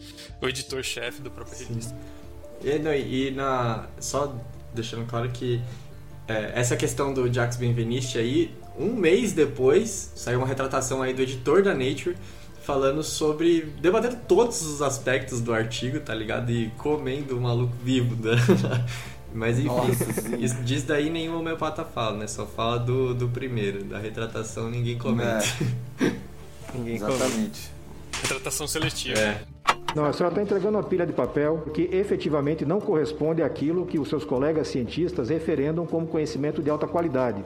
[0.42, 1.96] o editor-chefe da própria revista.
[2.64, 4.34] E, não, e na, só
[4.74, 5.60] deixando claro que
[6.26, 11.22] é, essa questão do Jax Benveniste aí, um mês depois, saiu uma retratação aí do
[11.22, 12.16] editor da Nature
[12.62, 13.60] falando sobre.
[13.80, 16.50] debatendo todos os aspectos do artigo, tá ligado?
[16.50, 18.32] E comendo o maluco vivo da,
[19.36, 22.26] Mas enfim, Nossa, isso, disso daí nenhum homeopata fala, né?
[22.26, 25.44] Só fala do, do primeiro, da retratação ninguém comenta.
[26.00, 26.12] É.
[26.74, 27.28] ninguém Exatamente.
[27.34, 27.58] Comenta.
[28.22, 29.18] Retratação seletiva.
[29.18, 29.42] É.
[29.94, 33.98] Não, a senhora está entregando uma pilha de papel que efetivamente não corresponde àquilo que
[33.98, 37.44] os seus colegas cientistas referendam como conhecimento de alta qualidade.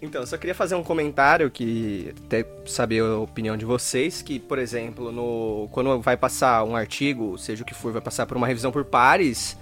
[0.00, 4.38] Então, eu só queria fazer um comentário que até saber a opinião de vocês, que,
[4.38, 8.38] por exemplo, no quando vai passar um artigo, seja o que for, vai passar por
[8.38, 9.58] uma revisão por pares,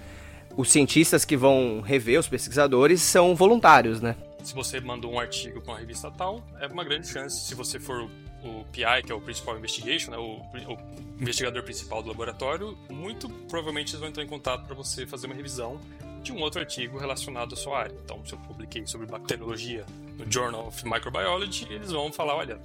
[0.59, 4.13] os cientistas que vão rever, os pesquisadores, são voluntários, né?
[4.43, 7.79] Se você mandou um artigo para uma revista tal, é uma grande chance, se você
[7.79, 8.09] for
[8.43, 10.77] o PI, que é o Principal Investigation, né, o, o,
[11.17, 15.35] investigador principal do laboratório, muito provavelmente eles vão entrar em contato para você fazer uma
[15.35, 15.79] revisão
[16.21, 17.95] de um outro artigo relacionado à sua área.
[18.03, 19.85] Então, se eu publiquei sobre bacteriologia
[20.17, 22.59] no Journal of Microbiology, eles vão falar, olha,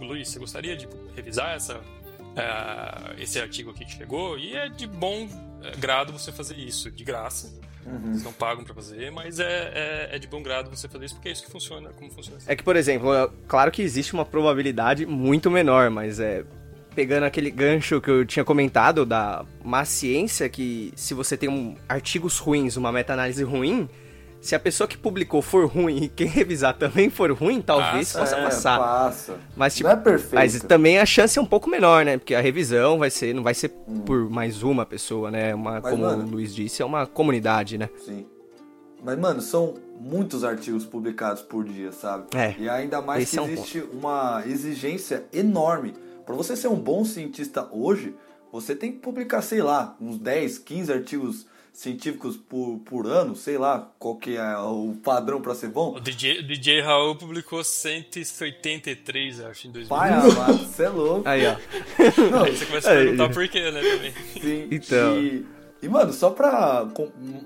[0.00, 4.38] Luiz, você gostaria de revisar essa, uh, esse artigo aqui que chegou?
[4.38, 7.52] E é de bom grado você fazer isso, de graça.
[7.86, 8.08] Uhum.
[8.08, 11.14] Eles não pagam para fazer, mas é, é, é, de bom grado você fazer isso
[11.14, 12.38] porque é isso que funciona, como funciona.
[12.46, 16.44] É que, por exemplo, é, claro que existe uma probabilidade muito menor, mas é
[16.94, 21.76] pegando aquele gancho que eu tinha comentado da má ciência que se você tem um,
[21.88, 23.88] artigos ruins, uma meta-análise ruim,
[24.40, 28.18] se a pessoa que publicou for ruim e quem revisar também for ruim, talvez passa,
[28.20, 28.78] possa é, passar.
[28.78, 29.38] Passa.
[29.54, 30.34] Mas, tipo, não é perfeito.
[30.34, 32.16] Mas também a chance é um pouco menor, né?
[32.16, 34.00] Porque a revisão vai ser, não vai ser hum.
[34.00, 35.54] por mais uma pessoa, né?
[35.54, 37.90] Uma, mas, como mano, o Luiz disse, é uma comunidade, né?
[38.04, 38.26] Sim.
[39.04, 42.24] Mas, mano, são muitos artigos publicados por dia, sabe?
[42.34, 42.54] É.
[42.58, 43.96] E ainda mais que é um existe ponto.
[43.98, 45.94] uma exigência enorme.
[46.24, 48.14] Para você ser um bom cientista hoje,
[48.50, 53.56] você tem que publicar, sei lá, uns 10, 15 artigos científicos por, por ano, sei
[53.56, 55.96] lá qual que é o padrão para ser bom.
[55.96, 59.88] O DJ, DJ Raul publicou 183, acho, em 2000.
[59.88, 61.28] Pai amado, você é louco.
[61.28, 61.56] Aí, ó.
[62.30, 64.12] Não, Aí você começa a perguntar por quê, né, também.
[64.40, 65.18] Sim, então...
[65.18, 65.46] E,
[65.82, 66.86] e, mano, só pra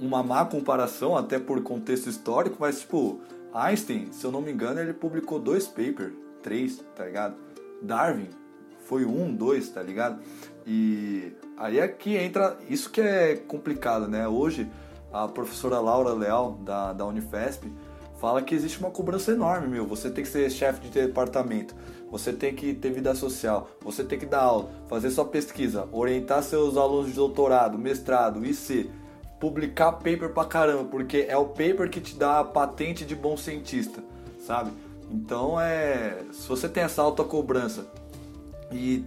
[0.00, 3.20] uma má comparação, até por contexto histórico, mas, tipo,
[3.52, 6.12] Einstein, se eu não me engano, ele publicou dois papers,
[6.42, 7.36] três, tá ligado?
[7.80, 8.28] Darwin
[8.84, 10.20] foi um, dois, tá ligado?
[10.66, 14.26] E aí é que entra isso que é complicado, né?
[14.26, 14.70] Hoje
[15.12, 17.72] a professora Laura Leal da, da Unifesp
[18.20, 19.86] fala que existe uma cobrança enorme, meu.
[19.86, 21.74] Você tem que ser chefe de departamento,
[22.10, 26.42] você tem que ter vida social, você tem que dar aula, fazer sua pesquisa, orientar
[26.42, 28.90] seus alunos de doutorado, mestrado, IC,
[29.38, 33.36] publicar paper pra caramba, porque é o paper que te dá a patente de bom
[33.36, 34.02] cientista,
[34.38, 34.70] sabe?
[35.10, 36.18] Então é.
[36.32, 37.86] Se você tem essa alta cobrança
[38.72, 39.04] e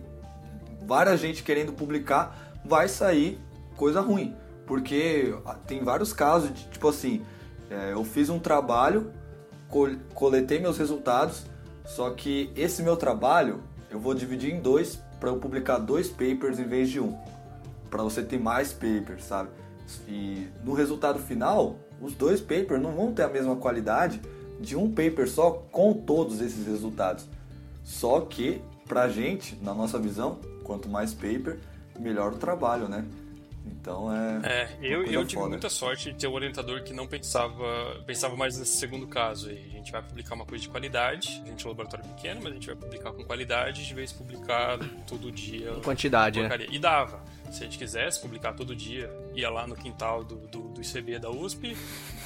[0.87, 3.37] várias gente querendo publicar, vai sair
[3.75, 4.33] coisa ruim.
[4.65, 5.33] Porque
[5.67, 7.21] tem vários casos de tipo assim,
[7.69, 9.11] é, eu fiz um trabalho,
[10.13, 11.45] coletei meus resultados,
[11.85, 13.61] só que esse meu trabalho
[13.91, 17.17] eu vou dividir em dois para eu publicar dois papers em vez de um,
[17.89, 19.49] para você ter mais papers, sabe?
[20.07, 24.21] E no resultado final, os dois papers não vão ter a mesma qualidade
[24.59, 27.25] de um paper só com todos esses resultados.
[27.83, 31.57] Só que pra gente, na nossa visão, quanto mais paper,
[31.97, 33.05] melhor o trabalho, né?
[33.65, 34.41] Então é.
[34.43, 35.49] É, eu, eu tive foda.
[35.49, 39.51] muita sorte de ter um orientador que não pensava pensava mais nesse segundo caso.
[39.51, 41.41] E a gente vai publicar uma coisa de qualidade.
[41.43, 44.11] A gente é um laboratório pequeno, mas a gente vai publicar com qualidade, de vez
[44.11, 45.71] publicar todo dia.
[45.71, 46.57] Em quantidade, né?
[46.57, 46.67] né?
[46.69, 47.21] E dava.
[47.51, 51.19] Se a gente quisesse publicar todo dia, ia lá no quintal do, do, do ICB
[51.19, 51.77] da USP,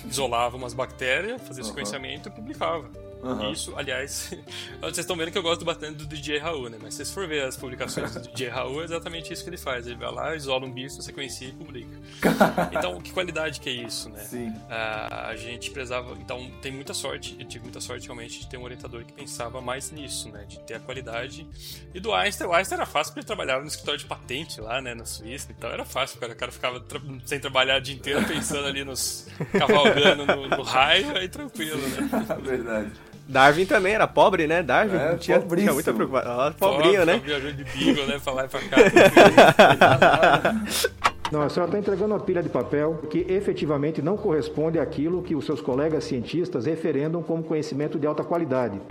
[0.06, 1.70] isolava umas bactérias, fazia uhum.
[1.70, 2.90] sequenciamento e publicava.
[3.24, 3.52] Uhum.
[3.52, 4.32] Isso, aliás,
[4.82, 6.78] vocês estão vendo que eu gosto bastante do DJ Raul, né?
[6.82, 9.58] Mas se vocês for ver as publicações do DJ Raul, é exatamente isso que ele
[9.58, 9.86] faz.
[9.86, 11.92] Ele vai lá, isola um bicho, sequencia e publica.
[12.72, 14.24] Então, que qualidade que é isso, né?
[14.24, 14.50] Sim.
[14.50, 16.14] Uh, a gente precisava.
[16.14, 19.62] Então, tem muita sorte, eu tive muita sorte realmente de ter um orientador que pensava
[19.62, 20.46] mais nisso, né?
[20.48, 21.48] De ter a qualidade.
[21.94, 24.82] E do Einstein, o Einstein era fácil porque ele trabalhava no escritório de patente lá,
[24.82, 24.96] né?
[24.96, 26.34] Na Suíça, então era fácil, cara.
[26.34, 29.28] O cara ficava tra sem trabalhar o dia inteiro pensando ali nos.
[29.52, 32.10] cavalgando no, no raio, aí tranquilo, né?
[32.42, 32.92] Verdade.
[33.32, 34.62] Darwin também era pobre, né?
[34.62, 36.54] Darwin é, não tinha, tinha muita preocupação.
[36.54, 37.22] Pobrinho, né?
[37.24, 37.64] Viajou de
[38.06, 38.20] né?
[38.22, 38.78] Pra lá e pra cá.
[41.32, 45.34] Não, a senhora está entregando uma pilha de papel que efetivamente não corresponde àquilo que
[45.34, 48.82] os seus colegas cientistas referendam como conhecimento de alta qualidade.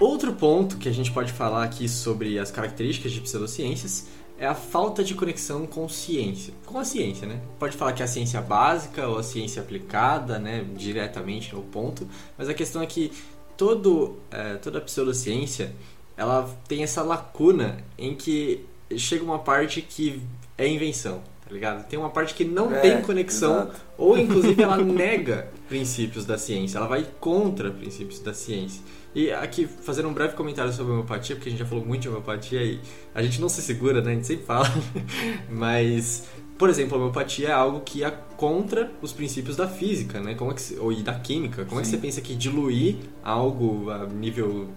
[0.00, 4.54] Outro ponto que a gente pode falar aqui sobre as características de pseudociências é a
[4.54, 6.52] falta de conexão com ciência.
[6.66, 7.40] Com a ciência, né?
[7.58, 10.66] Pode falar que é a ciência básica ou a ciência aplicada, né?
[10.74, 12.06] Diretamente no ponto.
[12.36, 13.12] Mas a questão é que
[13.56, 15.72] todo, é, toda a pseudociência
[16.16, 18.64] ela tem essa lacuna em que
[18.96, 20.22] chega uma parte que
[20.56, 21.86] é invenção, tá ligado?
[21.86, 23.80] Tem uma parte que não é, tem conexão, exato.
[23.98, 28.82] ou inclusive ela nega princípios da ciência, ela vai contra princípios da ciência.
[29.14, 32.08] E aqui, fazendo um breve comentário sobre homeopatia, porque a gente já falou muito de
[32.08, 32.80] homeopatia e
[33.14, 34.12] a gente não se segura, né?
[34.12, 34.66] A gente sempre fala,
[35.50, 36.24] mas
[36.58, 40.34] por exemplo, a homeopatia é algo que é contra os princípios da física, né?
[40.34, 41.64] Como é que, ou e da química.
[41.64, 41.80] Como Sim.
[41.80, 44.68] é que você pensa que diluir algo a nível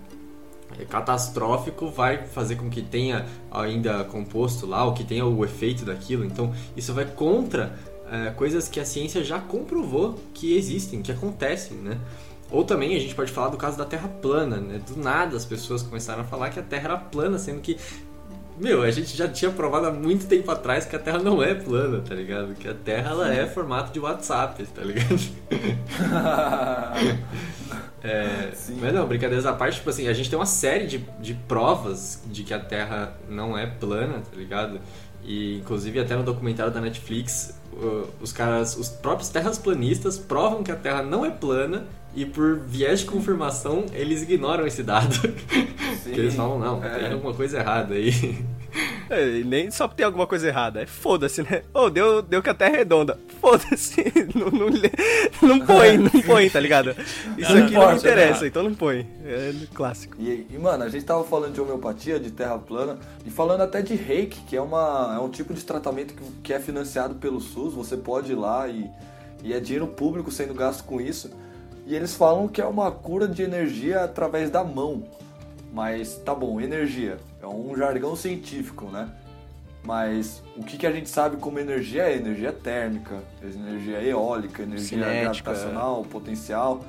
[0.78, 5.86] é, catastrófico vai fazer com que tenha ainda composto lá, ou que tenha o efeito
[5.86, 6.26] daquilo?
[6.26, 7.78] Então, isso vai contra
[8.12, 11.98] é, coisas que a ciência já comprovou que existem, que acontecem, né?
[12.52, 14.82] Ou também a gente pode falar do caso da Terra plana, né?
[14.86, 17.78] Do nada as pessoas começaram a falar que a Terra era plana, sendo que
[18.60, 21.56] meu, a gente já tinha provado há muito tempo atrás que a Terra não é
[21.56, 22.54] plana, tá ligado?
[22.56, 25.20] Que a Terra ela é formato de WhatsApp, tá ligado?
[28.04, 31.34] é, mas não, brincadeiras à parte, tipo assim, a gente tem uma série de, de
[31.34, 34.80] provas de que a Terra não é plana, tá ligado?
[35.24, 37.58] E inclusive até no documentário da Netflix,
[38.22, 41.86] os caras, os próprios terraplanistas provam que a Terra não é plana
[42.16, 45.16] e por viés de confirmação eles ignoram esse dado.
[46.04, 47.00] Sim, que eles falam, não, é.
[47.00, 48.44] tem alguma coisa errada aí.
[49.10, 51.64] É, nem só tem alguma coisa errada, é foda-se, né?
[51.74, 53.20] Oh, deu, deu que a Terra é redonda.
[53.42, 54.04] Foda-se.
[54.36, 54.70] Não, não,
[55.42, 56.92] não põe, não põe, tá ligado?
[57.36, 58.48] Isso não aqui importa, não interessa, né?
[58.48, 59.08] então não põe.
[59.26, 60.16] É clássico.
[60.20, 63.82] E, e, mano, a gente tava falando de homeopatia, de terra plana, e falando até
[63.82, 67.42] de reiki, que é, uma, é um tipo de tratamento que, que é financiado pelo
[67.42, 67.74] SUS.
[67.74, 68.88] Você pode ir lá e,
[69.44, 71.32] e é dinheiro público sendo gasto com isso.
[71.90, 75.06] E eles falam que é uma cura de energia através da mão.
[75.74, 77.18] Mas tá bom, energia.
[77.42, 79.10] É um jargão científico, né?
[79.84, 82.16] Mas o que, que a gente sabe como energia é?
[82.16, 85.52] Energia térmica, energia eólica, energia Cinética.
[85.52, 86.86] gravitacional, potencial.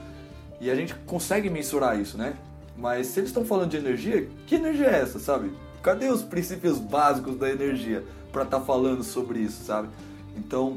[0.60, 2.34] E a gente consegue mensurar isso, né?
[2.76, 5.50] Mas se eles estão falando de energia, que energia é essa, sabe?
[5.82, 9.88] Cadê os princípios básicos da energia para estar tá falando sobre isso, sabe?
[10.36, 10.76] Então,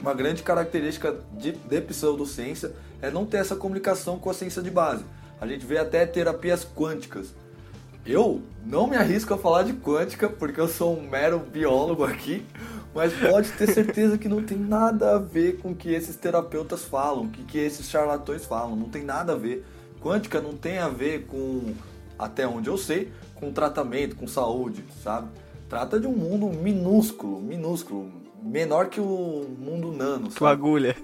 [0.00, 4.70] uma grande característica de, de pseudociência é não ter essa comunicação com a ciência de
[4.70, 5.04] base.
[5.40, 7.34] A gente vê até terapias quânticas.
[8.04, 12.46] Eu não me arrisco a falar de quântica porque eu sou um mero biólogo aqui,
[12.94, 16.84] mas pode ter certeza que não tem nada a ver com o que esses terapeutas
[16.84, 19.64] falam, o que, que esses charlatões falam, não tem nada a ver.
[20.00, 21.74] Quântica não tem a ver com,
[22.16, 25.28] até onde eu sei, com tratamento, com saúde, sabe?
[25.68, 28.08] Trata de um mundo minúsculo, minúsculo,
[28.40, 30.28] menor que o mundo nano.
[30.32, 30.96] Com agulha.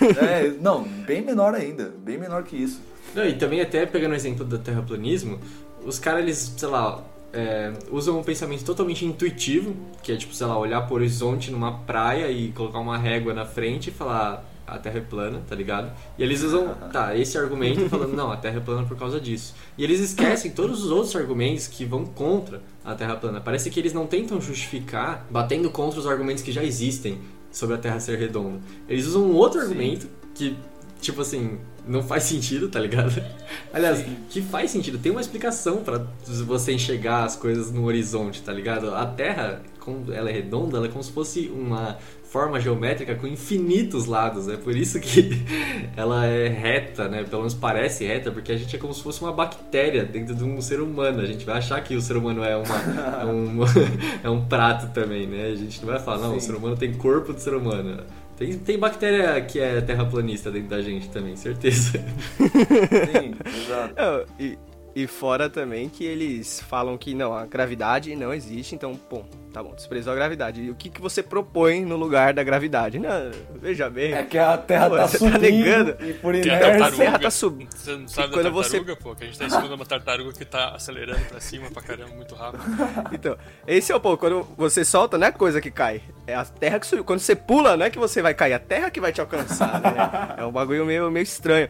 [0.00, 2.80] É, não, bem menor ainda, bem menor que isso.
[3.14, 5.38] Não, e também até pegando o exemplo do terraplanismo,
[5.84, 7.02] os caras, eles, sei lá,
[7.32, 11.78] é, usam um pensamento totalmente intuitivo, que é tipo, sei lá, olhar pro horizonte numa
[11.80, 15.92] praia e colocar uma régua na frente e falar a Terra é plana, tá ligado?
[16.18, 19.54] E eles usam, tá, esse argumento falando, não, a Terra é plana por causa disso.
[19.76, 23.40] E eles esquecem todos os outros argumentos que vão contra a Terra plana.
[23.40, 27.18] Parece que eles não tentam justificar batendo contra os argumentos que já existem
[27.52, 28.58] sobre a Terra ser redonda.
[28.88, 30.56] Eles usam um outro argumento que,
[31.00, 33.12] tipo assim, não faz sentido, tá ligado?
[33.72, 34.16] Aliás, Sim.
[34.30, 36.06] que faz sentido, tem uma explicação para
[36.46, 38.94] você enxergar as coisas no horizonte, tá ligado?
[38.94, 41.98] A Terra, como ela é redonda, ela é como se fosse uma
[42.32, 44.48] forma geométrica com infinitos lados.
[44.48, 45.44] É por isso que
[45.94, 47.22] ela é reta, né?
[47.24, 50.42] Pelo menos parece reta, porque a gente é como se fosse uma bactéria dentro de
[50.42, 51.20] um ser humano.
[51.20, 53.58] A gente vai achar que o ser humano é, uma, é, um,
[54.24, 55.48] é um prato também, né?
[55.48, 56.36] A gente não vai falar, não, Sim.
[56.38, 58.02] o ser humano tem corpo de ser humano.
[58.34, 61.98] Tem, tem bactéria que é terraplanista dentro da gente também, certeza.
[62.40, 64.26] Sim, exato.
[64.40, 64.58] e,
[64.94, 69.62] e fora também que eles falam que não, a gravidade não existe, então, pô, tá
[69.62, 70.62] bom, desprezou a gravidade.
[70.62, 72.98] E o que, que você propõe no lugar da gravidade?
[72.98, 74.12] Não, veja bem.
[74.12, 75.32] É que a Terra pô, tá você subindo.
[75.32, 75.96] Tá negando.
[76.00, 76.86] E por inércia.
[76.86, 77.72] A Terra tá subindo.
[77.74, 78.96] Você não sabe da tartaruga, você...
[78.96, 81.70] pô, que a gente tá em cima de uma tartaruga que tá acelerando pra cima
[81.70, 82.62] pra caramba muito rápido.
[83.12, 83.36] Então,
[83.66, 84.18] esse é o ponto.
[84.18, 86.02] Quando você solta, não é coisa que cai.
[86.26, 87.04] É a Terra que subiu.
[87.04, 89.20] Quando você pula, não é que você vai cair, é a Terra que vai te
[89.20, 89.92] alcançar, né?
[90.42, 91.68] É um bagulho meio, meio estranho.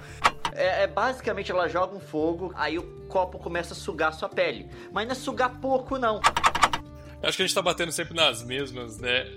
[0.55, 4.29] É, é, basicamente ela joga um fogo, aí o copo começa a sugar a sua
[4.29, 4.69] pele.
[4.93, 6.21] Mas não é sugar pouco, não.
[7.23, 9.31] Acho que a gente tá batendo sempre nas mesmas, né?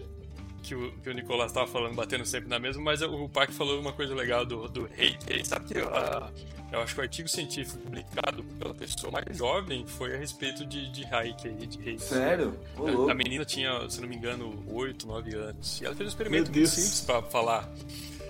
[0.64, 3.80] Que o, que o Nicolás tava falando, batendo sempre na mesma, mas o Park falou
[3.80, 5.48] uma coisa legal do, do hate.
[5.48, 6.32] Sabe que uh,
[6.72, 10.92] eu acho que o artigo científico publicado pela pessoa mais jovem foi a respeito de,
[10.92, 12.02] de aí, de hate.
[12.02, 12.60] Sério?
[13.08, 15.80] A, a, menina tinha, se não me engano, 8, 9 anos.
[15.80, 17.72] E ela fez um experimento muito simples pra falar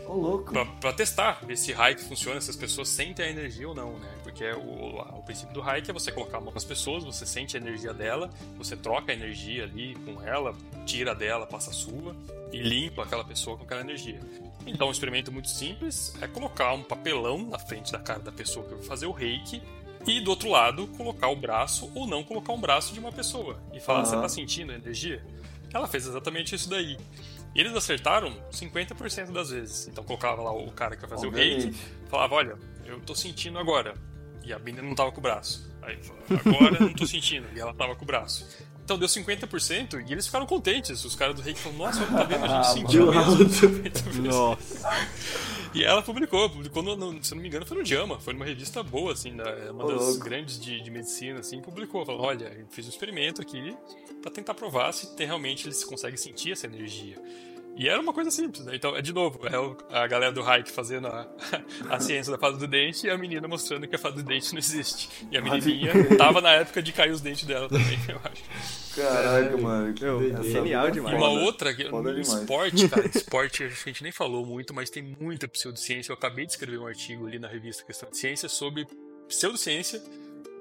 [0.07, 0.51] Louco.
[0.51, 3.97] Pra, pra, testar, ver se hike funciona, se as pessoas sentem a energia ou não,
[3.97, 4.09] né?
[4.23, 7.25] Porque é o, o princípio do hike é você colocar a mão nas pessoas, você
[7.25, 10.53] sente a energia dela, você troca a energia ali com ela,
[10.85, 12.15] tira dela, passa a sua
[12.51, 14.19] e limpa aquela pessoa com aquela energia.
[14.65, 18.65] Então, um experimento muito simples é colocar um papelão na frente da cara da pessoa
[18.65, 19.61] que vai fazer o reiki
[20.07, 23.59] e do outro lado colocar o braço ou não colocar um braço de uma pessoa
[23.73, 24.05] e falar: uhum.
[24.05, 25.23] você tá sentindo a energia?
[25.73, 26.97] Ela fez exatamente isso daí.
[27.55, 29.87] E eles acertaram 50% das vezes.
[29.87, 31.67] Então colocava lá o cara que ia fazer Obviamente.
[31.67, 31.79] o reiki,
[32.09, 33.95] falava, olha, eu tô sentindo agora.
[34.43, 35.73] E a menina não tava com o braço.
[35.81, 35.97] Aí
[36.45, 37.47] agora não tô sentindo.
[37.55, 38.45] E ela tava com o braço.
[38.85, 41.03] Então deu 50% e eles ficaram contentes.
[41.03, 42.45] Os caras do reiki falaram, nossa, tá vendo?
[42.45, 44.21] A gente ah, sentiu mesmo.
[44.29, 44.89] Nossa.
[45.73, 48.45] E ela publicou, publicou, no, no, se não me engano, foi no JAMA, foi numa
[48.45, 50.23] revista boa, assim, da, uma das louco.
[50.23, 52.05] grandes de, de, medicina, assim, publicou.
[52.05, 53.75] Falou, olha, eu fiz um experimento aqui
[54.21, 57.17] para tentar provar se tem, realmente eles conseguem sentir essa energia.
[57.77, 58.73] E era uma coisa simples, né?
[58.75, 61.27] Então, é de novo, é a galera do Hike fazendo a,
[61.89, 64.53] a ciência da fada do dente e a menina mostrando que a fada do dente
[64.53, 65.09] não existe.
[65.29, 68.95] E a menininha tava na época de cair os dentes dela também, eu acho.
[68.95, 71.17] Caraca, mano, que Meu, genial demais.
[71.17, 76.13] Uma outra, no esporte, cara, esporte a gente nem falou muito, mas tem muita pseudociência.
[76.13, 78.87] Eu acabei de escrever um artigo ali na revista Questão de Ciência sobre
[79.27, 80.01] pseudociência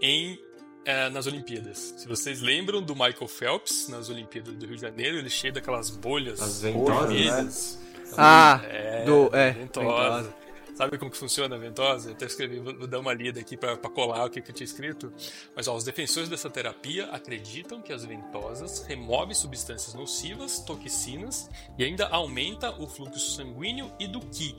[0.02, 0.36] em
[0.84, 1.94] é, nas Olimpíadas.
[1.96, 5.90] Se vocês lembram do Michael Phelps nas Olimpíadas do Rio de Janeiro, ele cheio daquelas
[5.90, 7.84] bolhas As ventosas, né?
[8.16, 10.20] Ah, é, do, é, ventosa.
[10.20, 10.44] ventosa.
[10.74, 12.10] Sabe como que funciona a ventosa?
[12.10, 14.54] Eu até escrevi, vou, vou dar uma lida aqui para colar o que, que eu
[14.54, 15.12] tinha escrito.
[15.54, 21.48] Mas ó, os defensores dessa terapia acreditam que as ventosas removem substâncias nocivas, toxinas
[21.78, 24.56] e ainda aumenta o fluxo sanguíneo e do Qi,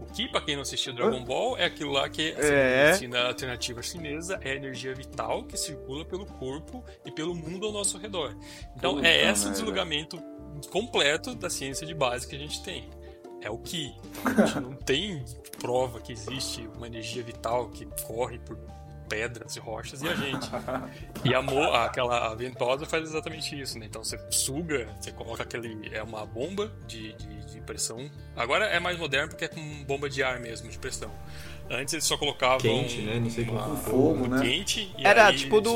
[0.00, 2.86] o Ki, pra quem não assistiu Dragon Ball, é aquilo lá que essa é.
[2.86, 7.72] medicina alternativa chinesa é a energia vital que circula pelo corpo e pelo mundo ao
[7.72, 8.36] nosso redor.
[8.76, 10.18] Então Puta é esse o desligamento
[10.70, 12.88] completo da ciência de base que a gente tem.
[13.40, 13.94] É o Ki.
[14.24, 15.24] A gente não tem
[15.60, 18.56] prova que existe uma energia vital que corre por
[19.08, 20.48] pedras e rochas e a gente.
[21.24, 23.86] E a mo aquela ventosa faz exatamente isso, né?
[23.86, 25.88] Então você suga, você coloca aquele.
[25.94, 28.10] É uma bomba de, de, de pressão.
[28.34, 31.10] Agora é mais moderno porque é com bomba de ar mesmo, de pressão.
[31.70, 32.58] Antes eles só colocavam.
[32.58, 33.18] Quente, né?
[33.18, 33.58] Não sei como.
[33.58, 34.40] Com fogo, né?
[34.40, 34.94] Quente.
[34.98, 35.72] Era tipo do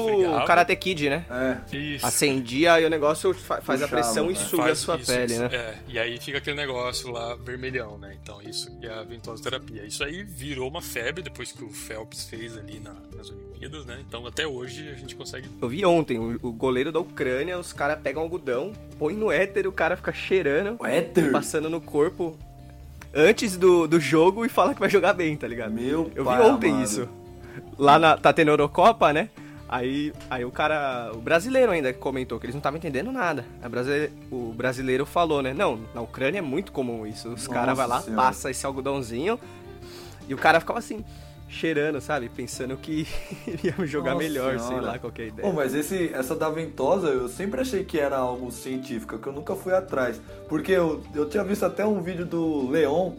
[0.47, 1.25] Karate Kid, né?
[1.31, 1.77] É.
[1.77, 2.07] Isso.
[2.07, 4.33] Acendia e o negócio faz Puxava, a pressão né?
[4.33, 5.43] e suga faz a sua isso, pele, isso.
[5.43, 5.49] né?
[5.53, 5.79] É.
[5.89, 8.17] E aí fica aquele negócio lá vermelhão, né?
[8.23, 9.85] Então isso que é a ventosa terapia.
[9.85, 13.99] Isso aí virou uma febre depois que o Phelps fez ali na, nas Olimpíadas, né?
[14.07, 15.49] Então até hoje a gente consegue.
[15.61, 19.67] Eu vi ontem, o, o goleiro da Ucrânia, os caras pegam algodão, põe no éter,
[19.67, 20.77] o cara fica cheirando.
[20.81, 21.33] O éter?
[21.33, 22.39] Passando no corpo
[23.15, 25.73] antes do, do jogo e fala que vai jogar bem, tá ligado?
[25.73, 26.85] Meu Eu vi ontem amado.
[26.85, 27.09] isso.
[27.79, 29.29] Lá na, tá tendo Eurocopa, né?
[29.69, 33.45] Aí, aí o cara, o brasileiro ainda comentou que eles não estavam entendendo nada.
[33.71, 35.55] Brasile- o brasileiro falou, né?
[35.55, 37.29] Não, na Ucrânia é muito comum isso.
[37.29, 38.23] Os caras vai lá, Senhora.
[38.23, 39.39] passa esse algodãozinho
[40.29, 41.05] e o cara ficava assim,
[41.51, 42.29] cheirando, sabe?
[42.29, 43.07] Pensando que
[43.63, 44.87] ia jogar Nossa melhor, sei Senhora.
[44.87, 45.49] lá, qualquer ideia.
[45.49, 49.33] Pô, mas esse, essa da ventosa eu sempre achei que era algo científico, que eu
[49.33, 50.21] nunca fui atrás.
[50.49, 53.13] Porque eu, eu tinha visto até um vídeo do Leon,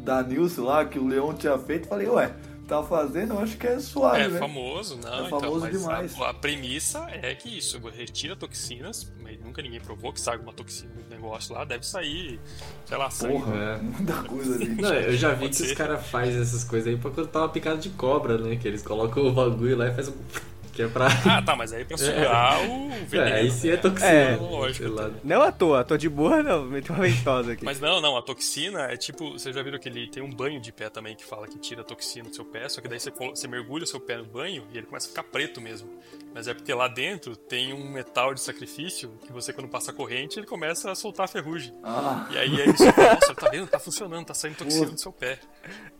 [0.00, 2.32] da Nilce lá, que o Leon tinha feito, falei, ué,
[2.66, 4.38] tá fazendo, eu acho que é suave, É né?
[4.38, 6.20] famoso, não, É famoso então, mas demais.
[6.20, 10.52] A, a premissa é que isso retira toxinas, mas nunca ninguém provou que sai alguma
[10.52, 12.40] toxina do negócio lá, deve sair,
[12.84, 13.34] sei lá, sangue.
[13.34, 13.76] Porra, É.
[13.78, 14.66] muita coisa ali.
[14.80, 17.48] Não, eu já vi que os caras fazem essas coisas aí pra quando tá uma
[17.48, 18.56] picada de cobra, né?
[18.56, 20.55] Que eles colocam o bagulho lá e fazem um.
[20.76, 21.08] Que é pra.
[21.26, 23.30] Ah, tá, mas aí pra sugar o veneno.
[23.30, 23.76] É, aí sim é né?
[23.78, 24.08] toxina.
[24.10, 24.86] É, lógico.
[24.86, 25.10] sei lá.
[25.24, 27.64] Não à toa, tô de boa não, meteu uma ventosa aqui.
[27.64, 30.60] Mas não, não, a toxina é tipo, vocês já viram que ele tem um banho
[30.60, 33.00] de pé também que fala que tira a toxina do seu pé, só que daí
[33.00, 35.88] você, você mergulha o seu pé no banho e ele começa a ficar preto mesmo.
[36.34, 39.94] Mas é porque lá dentro tem um metal de sacrifício que você quando passa a
[39.94, 41.72] corrente ele começa a soltar a ferrugem.
[41.82, 43.66] Ah, E aí é isso, nossa, tá vendo?
[43.66, 45.38] Tá funcionando, tá saindo toxina do seu pé.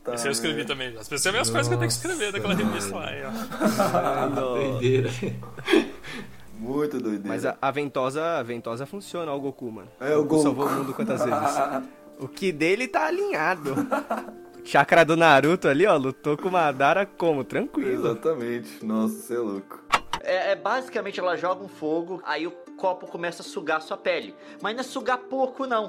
[0.04, 0.64] tá, Esse eu escrevi né?
[0.64, 0.88] também.
[0.96, 3.08] As pessoas veem as coisas que eu tenho que escrever daquela revista lá.
[3.08, 3.30] aí, ó.
[3.96, 4.56] Ah, não.
[4.72, 5.10] Doideira.
[6.58, 7.28] Muito doideira.
[7.28, 9.88] Mas a, a ventosa, a ventosa funciona, ó o Goku, mano.
[10.00, 10.42] É, o Goku.
[10.42, 11.88] salvou o mundo quantas vezes.
[12.18, 13.74] O que dele tá alinhado.
[14.64, 17.44] Chakra do Naruto ali, ó, lutou com o Madara como?
[17.44, 18.06] Tranquilo.
[18.06, 18.84] Exatamente.
[18.84, 19.80] Nossa, você é louco.
[20.22, 24.34] É, é basicamente ela joga um fogo, aí o copo começa a sugar sua pele.
[24.60, 25.88] Mas não é sugar pouco, não.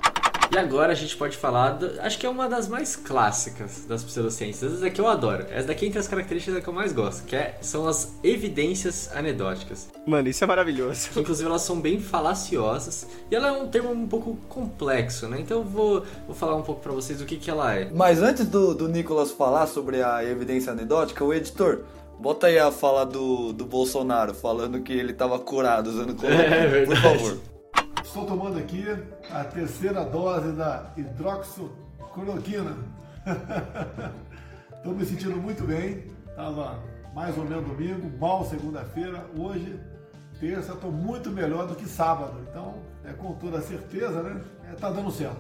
[0.53, 4.03] E agora a gente pode falar, do- acho que é uma das mais clássicas das
[4.03, 4.72] pseudociências.
[4.74, 5.45] Essa daqui eu adoro.
[5.52, 9.88] Essa daqui entre as características que eu mais gosto, que é- são as evidências anedóticas.
[10.06, 11.10] Mano, isso é maravilhoso.
[11.11, 13.06] Que, inclusive elas são bem falaciosas.
[13.30, 15.40] E ela é um termo um pouco complexo, né?
[15.41, 17.90] Então eu vou, vou falar um pouco pra vocês do que, que ela é.
[17.94, 21.82] Mas antes do, do Nicolas falar sobre a evidência anedótica, o editor,
[22.19, 26.68] bota aí a fala do, do Bolsonaro falando que ele tava curado usando cloroquina, É
[26.68, 27.02] verdade.
[27.02, 27.38] por favor.
[28.07, 28.85] Estou tomando aqui
[29.29, 32.77] a terceira dose da hidroxicloroquina.
[34.73, 36.05] Estou me sentindo muito bem.
[36.29, 36.79] Estava
[37.13, 39.25] mais ou menos domingo, mal segunda-feira.
[39.38, 39.77] Hoje,
[40.39, 42.39] terça, estou muito melhor do que sábado.
[42.49, 44.39] Então, é com toda certeza, né?
[44.71, 45.38] É, tá dando certo.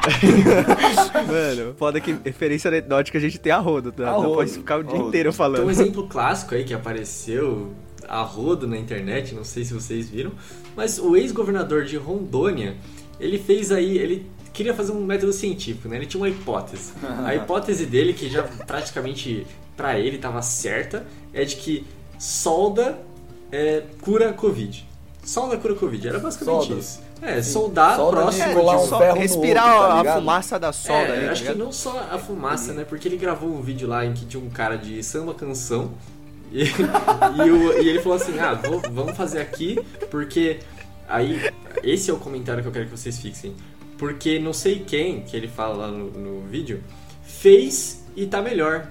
[1.26, 4.12] Mano, foda que referência anedótica a gente tem a rodo, tá?
[4.12, 5.08] Não pode ficar o dia rodo.
[5.08, 5.66] inteiro Então, falando.
[5.66, 7.72] um exemplo clássico aí que apareceu
[8.08, 10.32] a rodo na internet, não sei se vocês viram,
[10.76, 12.76] mas o ex-governador de Rondônia,
[13.18, 15.96] ele fez aí, ele queria fazer um método científico, né?
[15.96, 16.92] Ele tinha uma hipótese.
[17.24, 19.46] A hipótese dele, que já praticamente
[19.76, 21.86] pra ele estava certa, é de que
[22.18, 22.98] solda
[23.50, 24.86] é, cura Covid.
[25.24, 26.80] Solda cura Covid, era basicamente Solda.
[26.80, 27.10] isso.
[27.22, 30.72] É, soldar Solda de próximo colar de um ferro respirar outro, tá a fumaça da
[30.72, 31.64] solda é, ali, tá acho que ligado?
[31.64, 32.84] não só a fumaça, né?
[32.88, 35.92] Porque ele gravou um vídeo lá em que tinha um cara de samba canção
[36.50, 39.78] e, e, o- e ele falou assim: Ah, vou- vamos fazer aqui
[40.10, 40.60] porque.
[41.08, 41.40] Aí,
[41.82, 43.54] esse é o comentário que eu quero que vocês fixem.
[43.98, 46.82] Porque não sei quem, que ele fala lá no, no vídeo,
[47.22, 48.86] fez e tá melhor.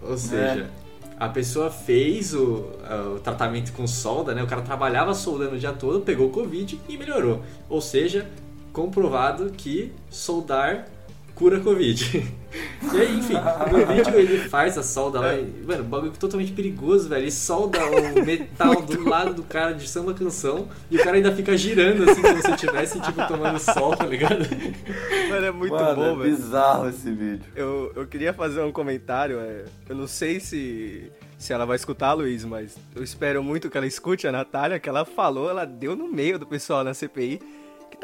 [0.00, 0.70] Ou seja,
[1.18, 2.70] a pessoa fez o,
[3.16, 4.42] o tratamento com solda, né?
[4.42, 7.42] O cara trabalhava soldando o dia todo, pegou Covid e melhorou.
[7.68, 8.26] Ou seja,
[8.72, 10.86] comprovado que soldar
[11.34, 12.04] cura Covid.
[12.94, 13.34] e aí, enfim,
[13.70, 15.34] no vídeo ele faz a solda lá.
[15.34, 17.22] E, mano, o bagulho é totalmente perigoso, velho.
[17.24, 21.34] Ele solda o metal do lado do cara de samba canção e o cara ainda
[21.34, 24.44] fica girando assim como se estivesse, tipo, tomando sol, tá ligado?
[25.28, 26.36] Mano, é muito Mano, bom, é velho.
[26.36, 27.44] bizarro esse vídeo.
[27.56, 32.12] Eu, eu queria fazer um comentário, é, eu não sei se, se ela vai escutar,
[32.12, 35.96] Luiz, mas eu espero muito que ela escute a Natália, que ela falou, ela deu
[35.96, 37.40] no meio do pessoal na CPI,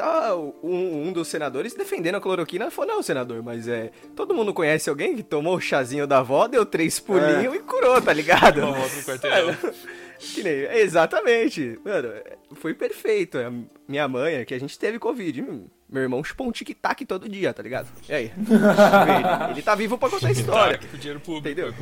[0.01, 4.53] tava um, um dos senadores defendendo a cloroquina, falou, não, senador, mas é, todo mundo
[4.53, 8.59] conhece alguém que tomou o chazinho da avó, deu três pulinhos e curou, tá ligado?
[8.59, 9.57] Uma volta no quarteirão.
[10.21, 11.79] Que nem, exatamente.
[11.83, 12.09] Mano,
[12.53, 13.39] foi perfeito.
[13.87, 15.43] Minha mãe, é que a gente teve Covid.
[15.91, 17.89] Meu irmão chupou um tic-tac todo dia, tá ligado?
[18.07, 18.31] E aí?
[18.37, 20.79] ele, ele tá vivo pra contar a história.
[20.79, 21.49] Com dinheiro público.
[21.49, 21.73] Entendeu?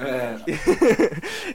[0.00, 0.36] É,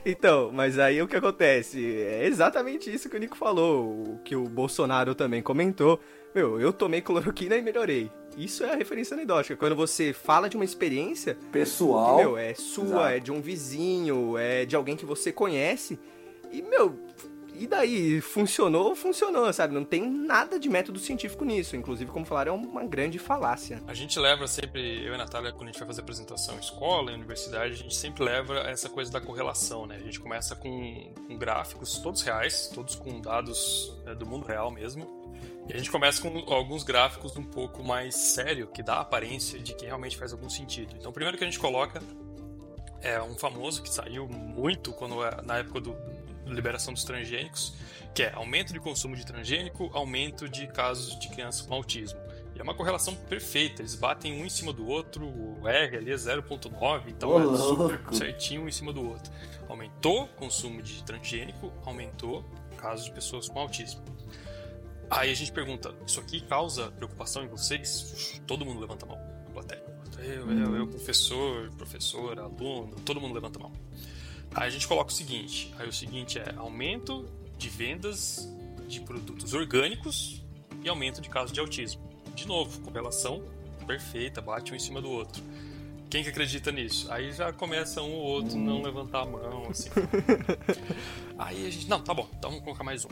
[0.10, 1.84] então, mas aí o que acontece?
[2.02, 6.00] É exatamente isso que o Nico falou, o que o Bolsonaro também comentou.
[6.34, 8.10] Meu, eu tomei cloroquina e melhorei.
[8.38, 9.54] Isso é a referência anedótica.
[9.54, 12.16] Quando você fala de uma experiência, pessoal.
[12.16, 13.06] meu, é sua, Exato.
[13.08, 16.00] é de um vizinho, é de alguém que você conhece.
[16.50, 16.98] E, meu,
[17.54, 18.20] e daí?
[18.20, 19.74] Funcionou, funcionou, sabe?
[19.74, 21.76] Não tem nada de método científico nisso.
[21.76, 23.82] Inclusive, como falaram, é uma grande falácia.
[23.86, 26.60] A gente leva sempre, eu e a Natália, quando a gente vai fazer apresentação em
[26.60, 29.96] escola, em universidade, a gente sempre leva essa coisa da correlação, né?
[29.96, 34.70] A gente começa com, com gráficos, todos reais, todos com dados né, do mundo real
[34.70, 35.22] mesmo.
[35.68, 39.58] E a gente começa com alguns gráficos um pouco mais sério, que dá a aparência
[39.58, 40.94] de que realmente faz algum sentido.
[40.98, 42.02] Então, o primeiro que a gente coloca
[43.00, 45.96] é um famoso que saiu muito quando na época do,
[46.46, 47.74] liberação dos transgênicos,
[48.14, 52.20] que é aumento de consumo de transgênico, aumento de casos de crianças com autismo.
[52.54, 56.12] E é uma correlação perfeita, eles batem um em cima do outro, o R ali
[56.12, 58.14] é 0.9, então Ô, é super louco.
[58.14, 59.32] certinho um em cima do outro.
[59.68, 62.44] Aumentou o consumo de transgênico, aumentou
[62.76, 64.02] casos de pessoas com autismo.
[65.08, 68.40] Aí a gente pergunta, isso aqui causa preocupação em vocês?
[68.46, 69.82] Todo mundo levanta a mão na plateia.
[70.18, 73.72] Eu, eu, eu, professor, professora, aluno, todo mundo levanta a mão.
[74.54, 78.48] Aí a gente coloca o seguinte, aí o seguinte é aumento de vendas
[78.86, 80.42] de produtos orgânicos
[80.82, 82.02] e aumento de casos de autismo.
[82.34, 83.42] De novo, correlação
[83.86, 85.42] perfeita, bate um em cima do outro.
[86.10, 87.10] Quem que acredita nisso?
[87.10, 89.88] Aí já começa um ou outro não levantar a mão, assim.
[91.38, 93.08] Aí a gente, não, tá bom, então vamos colocar mais um.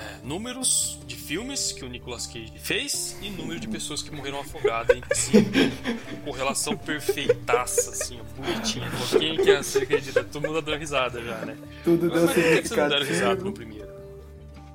[0.00, 4.40] É, números de filmes que o Nicolas Cage fez e número de pessoas que morreram
[4.40, 5.46] afogadas em piscina.
[6.24, 8.88] Correlação perfeitaça, assim, ó, bonitinha.
[9.18, 10.24] Quem que é, você acredita?
[10.24, 11.54] Todo mundo dando risada já, né?
[11.84, 13.90] Tudo Mas deu por que que vocês não deram risada no primeiro?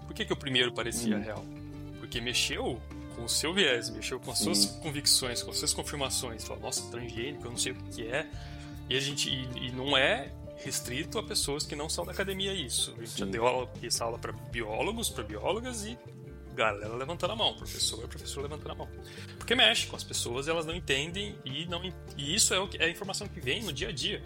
[0.06, 1.44] Por que, que o primeiro parecia real?
[2.00, 2.80] Porque mexeu
[3.16, 4.80] com o seu viés, mexeu com as suas Sim.
[4.80, 6.44] convicções, com as suas confirmações.
[6.44, 8.28] Falou, nossa, transgênico, eu não sei o que que é.
[8.88, 10.30] E a gente e, e não é
[10.66, 12.94] restrito a pessoas que não são da academia isso.
[12.98, 13.32] A gente já Sim.
[13.32, 15.98] deu aula, essa aula para biólogos, para biólogas e
[16.56, 18.90] galera levantando a mão, professor, professor levantando a mão.
[19.38, 21.84] Porque mexe com as pessoas, elas não entendem e não
[22.18, 24.24] e isso é, o que, é a informação que vem no dia a dia.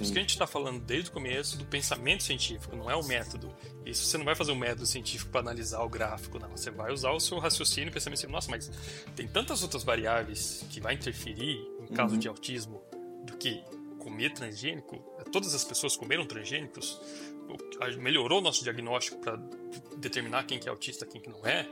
[0.00, 3.04] Isso que a gente está falando desde o começo do pensamento científico, não é o
[3.04, 3.52] método.
[3.84, 6.50] Isso você não vai fazer um método científico para analisar o gráfico, não.
[6.50, 8.32] Você vai usar o seu raciocínio e pensamento científico.
[8.32, 8.70] Nossa, mas
[9.14, 12.20] tem tantas outras variáveis que vai interferir em caso Uhum.
[12.20, 12.82] de autismo
[13.24, 13.62] do que
[13.98, 14.96] comer transgênico.
[15.34, 17.00] Todas as pessoas comeram transgênicos.
[17.98, 19.34] Melhorou o nosso diagnóstico para
[19.96, 21.66] determinar quem que é autista, quem que não é.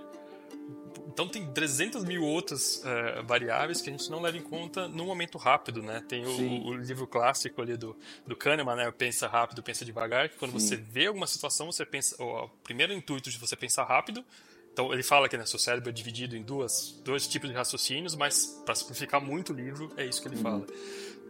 [1.07, 5.05] Então tem 300 mil outras eh, variáveis que a gente não leva em conta no
[5.05, 6.03] momento rápido, né?
[6.09, 8.91] Tem o, o livro clássico ali do, do Kahneman, né?
[8.91, 10.29] Pensa rápido, pensa devagar.
[10.29, 10.67] Que quando Sim.
[10.67, 12.21] você vê alguma situação, você pensa...
[12.21, 14.25] O primeiro intuito de você pensar rápido...
[14.73, 18.17] Então ele fala que né, seu cérebro é dividido em duas, dois tipos de raciocínios,
[18.17, 20.67] mas para simplificar muito o livro, é isso que ele fala.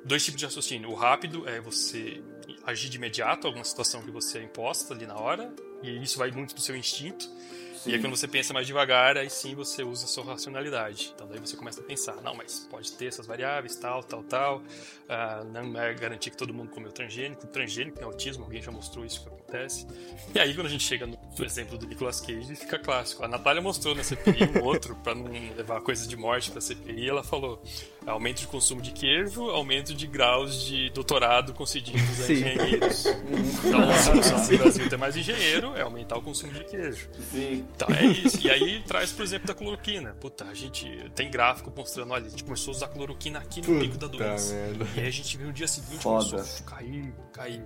[0.05, 0.91] Dois tipos de raciocínio.
[0.91, 2.23] O rápido é você
[2.65, 5.53] agir de imediato alguma situação que você é imposta ali na hora,
[5.83, 7.29] e isso vai muito do seu instinto.
[7.85, 11.13] E aí quando você pensa mais devagar, aí sim você usa a sua racionalidade.
[11.15, 14.63] Então daí você começa a pensar, não, mas pode ter essas variáveis, tal, tal, tal.
[15.09, 17.45] Ah, não é garantir que todo mundo comeu transgênico.
[17.49, 19.87] Transgênico tem autismo, alguém já mostrou isso acontece.
[20.35, 23.25] E aí quando a gente chega no exemplo do Nicolas Cage, fica clássico.
[23.25, 27.09] A Natália mostrou na CPI um outro, para não levar coisa de morte pra CPI,
[27.09, 27.63] ela falou
[28.07, 33.05] aumento de consumo de queijo, aumento de graus de doutorado concedidos a engenheiros.
[33.65, 37.09] Então a solução do Brasil ter mais engenheiro é aumentar o consumo de queijo.
[37.31, 37.65] Sim.
[37.75, 38.47] Então é isso.
[38.47, 40.15] E aí traz, por exemplo, da cloroquina.
[40.21, 43.81] Puta, a gente tem gráfico mostrando, olha, a gente começou a usar cloroquina aqui no
[43.81, 44.55] pico da doença.
[44.55, 44.87] merda.
[44.97, 46.31] E aí a gente viu no dia seguinte Foda.
[46.31, 47.63] começou a cair, cair.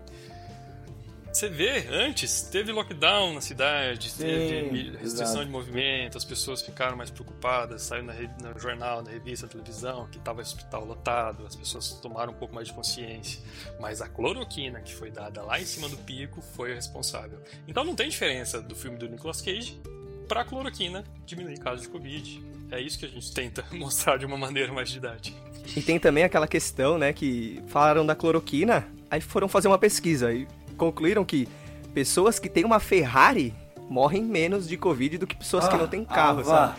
[1.36, 5.44] Você vê, antes teve lockdown na cidade, teve Sim, restrição exato.
[5.44, 10.08] de movimento, as pessoas ficaram mais preocupadas, saiu na no jornal, na revista, na televisão,
[10.10, 13.42] que estava hospital lotado, as pessoas tomaram um pouco mais de consciência.
[13.78, 17.38] Mas a cloroquina que foi dada lá em cima do pico foi a responsável.
[17.68, 19.78] Então não tem diferença do filme do Nicolas Cage
[20.26, 22.42] para a cloroquina diminuir casos de Covid.
[22.70, 25.36] É isso que a gente tenta mostrar de uma maneira mais didática.
[25.76, 30.32] E tem também aquela questão, né, que falaram da cloroquina, aí foram fazer uma pesquisa
[30.32, 31.48] e concluíram que
[31.94, 33.54] pessoas que têm uma Ferrari
[33.88, 36.74] morrem menos de Covid do que pessoas que Ah, não têm carro, ah, sabe?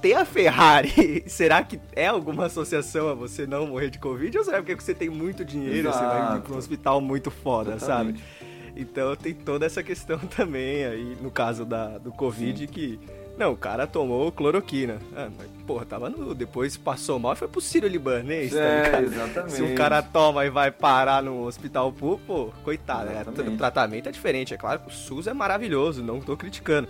[0.00, 4.36] Ter a Ferrari, será que é alguma associação a você não morrer de Covid?
[4.38, 8.20] Ou será porque você tem muito dinheiro, você vai para um hospital muito foda, Exatamente.
[8.20, 8.52] sabe?
[8.74, 12.98] Então tem toda essa questão também aí, no caso da, do Covid, que.
[13.36, 14.98] Não, o cara tomou cloroquina.
[15.16, 16.34] Ah, mas, porra, tava no.
[16.34, 19.04] Depois passou mal e foi pro Sírio Libanês, tá É, ligado?
[19.04, 19.52] exatamente.
[19.52, 23.24] Se um cara toma e vai parar no hospital público, pô, coitado, né?
[23.26, 24.52] O tratamento é diferente.
[24.52, 26.88] É claro que o SUS é maravilhoso, não tô criticando.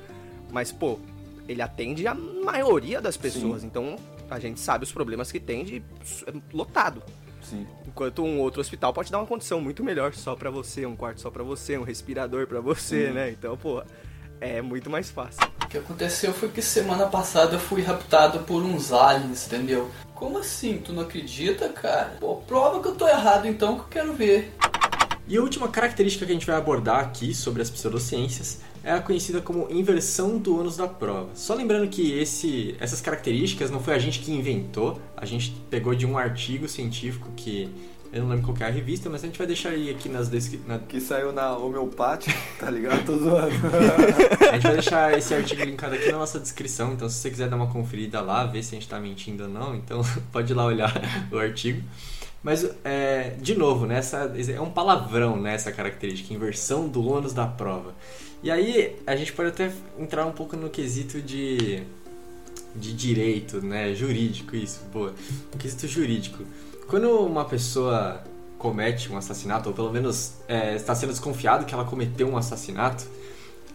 [0.50, 0.98] Mas, pô,
[1.48, 3.62] ele atende a maioria das pessoas.
[3.62, 3.96] Então,
[4.28, 5.76] a gente sabe os problemas que tem de
[6.26, 7.02] é lotado.
[7.40, 7.66] Sim.
[7.86, 11.20] Enquanto um outro hospital pode dar uma condição muito melhor só pra você, um quarto
[11.20, 13.12] só pra você, um respirador pra você, Sim.
[13.12, 13.30] né?
[13.30, 13.82] Então, pô,
[14.40, 15.40] é muito mais fácil.
[15.72, 19.90] Que aconteceu foi que semana passada eu fui raptado por uns aliens, entendeu?
[20.14, 20.76] Como assim?
[20.76, 22.18] Tu não acredita, cara?
[22.20, 24.52] Pô, prova que eu tô errado então que eu quero ver.
[25.26, 29.00] E a última característica que a gente vai abordar aqui sobre as pseudociências é a
[29.00, 31.30] conhecida como inversão do ônus da prova.
[31.34, 35.94] Só lembrando que esse, essas características não foi a gente que inventou, a gente pegou
[35.94, 37.70] de um artigo científico que
[38.12, 40.06] eu não lembro qual que é a revista, mas a gente vai deixar aí aqui
[40.06, 40.82] nas descrições.
[40.86, 43.06] Que saiu na homeopática, tá ligado?
[43.06, 43.54] Tô zoando.
[44.52, 47.48] A gente vai deixar esse artigo linkado aqui na nossa descrição, então se você quiser
[47.48, 50.54] dar uma conferida lá, ver se a gente tá mentindo ou não, então pode ir
[50.54, 50.92] lá olhar
[51.32, 51.82] o artigo.
[52.42, 57.32] Mas, é, de novo, né, essa, é um palavrão né, essa característica, inversão do ônus
[57.32, 57.94] da prova.
[58.42, 61.82] E aí a gente pode até entrar um pouco no quesito de,
[62.76, 65.14] de direito, né, jurídico, isso, boa.
[65.50, 66.44] No quesito jurídico.
[66.88, 68.22] Quando uma pessoa
[68.58, 73.06] comete um assassinato, ou pelo menos é, está sendo desconfiado que ela cometeu um assassinato,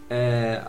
[0.08, 0.62] é,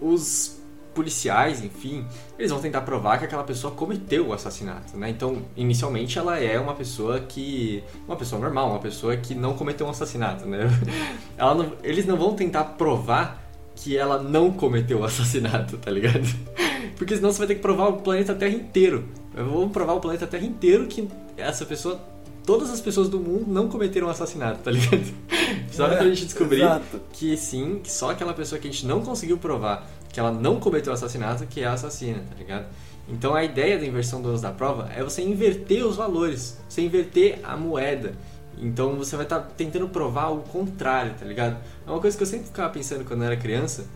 [0.00, 0.58] os
[0.94, 2.04] policiais, enfim,
[2.36, 5.08] eles vão tentar provar que aquela pessoa cometeu o assassinato, né?
[5.10, 9.86] Então, inicialmente ela é uma pessoa que, uma pessoa normal, uma pessoa que não cometeu
[9.86, 10.60] um assassinato, né?
[11.38, 13.40] Não, eles não vão tentar provar
[13.76, 16.26] que ela não cometeu o assassinato, tá ligado?
[16.98, 19.08] Porque senão você vai ter que provar o planeta Terra inteiro.
[19.32, 21.08] Vamos provar o planeta Terra inteiro que
[21.38, 22.00] essa pessoa
[22.44, 25.04] todas as pessoas do mundo não cometeram assassinato, tá ligado?
[25.70, 27.00] Só é, pra gente descobrir exato.
[27.12, 30.58] que sim, que só aquela pessoa que a gente não conseguiu provar que ela não
[30.58, 32.66] cometeu assassinato, que é a assassina, tá ligado?
[33.08, 37.38] Então a ideia da inversão do da prova é você inverter os valores, você inverter
[37.42, 38.14] a moeda.
[38.60, 41.56] Então você vai estar tá tentando provar o contrário, tá ligado?
[41.86, 43.86] É uma coisa que eu sempre ficava pensando quando eu era criança.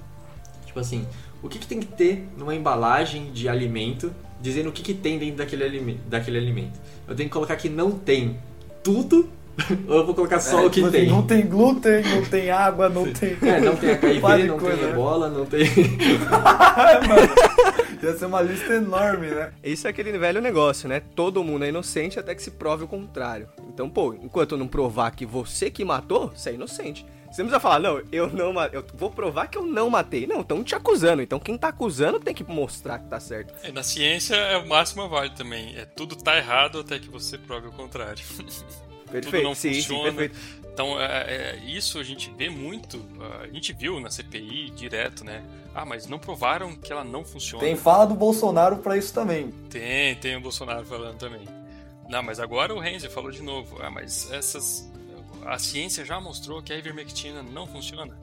[0.65, 1.07] Tipo assim,
[1.43, 5.19] o que, que tem que ter numa embalagem de alimento, dizendo o que, que tem
[5.19, 6.79] dentro daquele, daquele alimento?
[7.07, 8.39] Eu tenho que colocar que não tem
[8.83, 9.29] tudo
[9.87, 11.09] ou eu vou colocar só é, o que tipo assim, tem?
[11.09, 13.37] Não tem glúten, não tem água, não tem.
[13.43, 15.67] É, não tem HIV, não coisa, tem ebola, não tem.
[18.03, 19.53] Ia ser uma lista enorme, né?
[19.63, 21.01] Isso é aquele velho negócio, né?
[21.15, 23.49] Todo mundo é inocente até que se prove o contrário.
[23.73, 27.07] Então, pô, enquanto eu não provar que você que matou, você é inocente.
[27.33, 30.27] Você não precisa falar, não, eu não eu vou provar que eu não matei.
[30.27, 31.23] Não, estão te acusando.
[31.23, 33.55] Então quem tá acusando tem que mostrar que tá certo.
[33.63, 35.75] É, na ciência é o máximo vale também.
[35.77, 38.23] É tudo tá errado até que você prove o contrário.
[39.11, 40.11] Perfeito, tudo não sim, funciona.
[40.11, 40.63] Sim, perfeito.
[40.73, 43.05] Então, é, é, isso a gente vê muito,
[43.43, 45.45] a gente viu na CPI direto, né?
[45.75, 47.63] Ah, mas não provaram que ela não funciona.
[47.63, 49.51] Tem fala do Bolsonaro para isso também.
[49.69, 51.47] Tem, tem o Bolsonaro falando também.
[52.09, 53.79] Não, mas agora o Renzi falou de novo.
[53.83, 54.91] Ah, mas essas.
[55.45, 58.19] A ciência já mostrou que a ivermectina não funciona.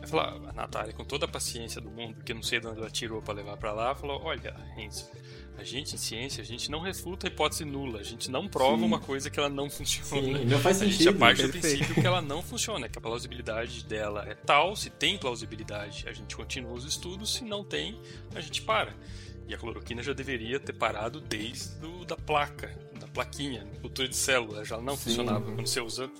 [0.00, 2.80] Aí falou, a Natália, com toda a paciência do mundo, que não sei de onde
[2.80, 5.06] ela tirou para levar para lá, falou: olha, Renzi,
[5.56, 8.78] a gente, em ciência, a gente não refuta a hipótese nula, a gente não prova
[8.78, 8.84] Sim.
[8.84, 10.38] uma coisa que ela não funciona.
[10.38, 11.08] Sim, não faz sentido.
[11.08, 14.74] A gente parte do princípio que ela não funciona, que a plausibilidade dela é tal,
[14.74, 18.00] se tem plausibilidade, a gente continua os estudos, se não tem,
[18.34, 18.96] a gente para.
[19.46, 24.16] E a cloroquina já deveria ter parado desde do, da placa, da plaquinha, cultura de
[24.16, 25.04] célula, já não Sim.
[25.04, 25.44] funcionava.
[25.44, 26.10] Quando você usa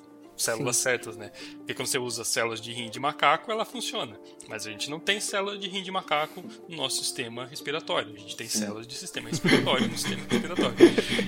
[0.42, 0.82] células Sim.
[0.82, 1.30] certas, né?
[1.56, 4.18] Porque quando você usa células de rim de macaco, ela funciona.
[4.48, 8.14] Mas a gente não tem células de rim de macaco no nosso sistema respiratório.
[8.14, 8.60] A gente tem Sim.
[8.60, 10.76] células de sistema respiratório no sistema respiratório.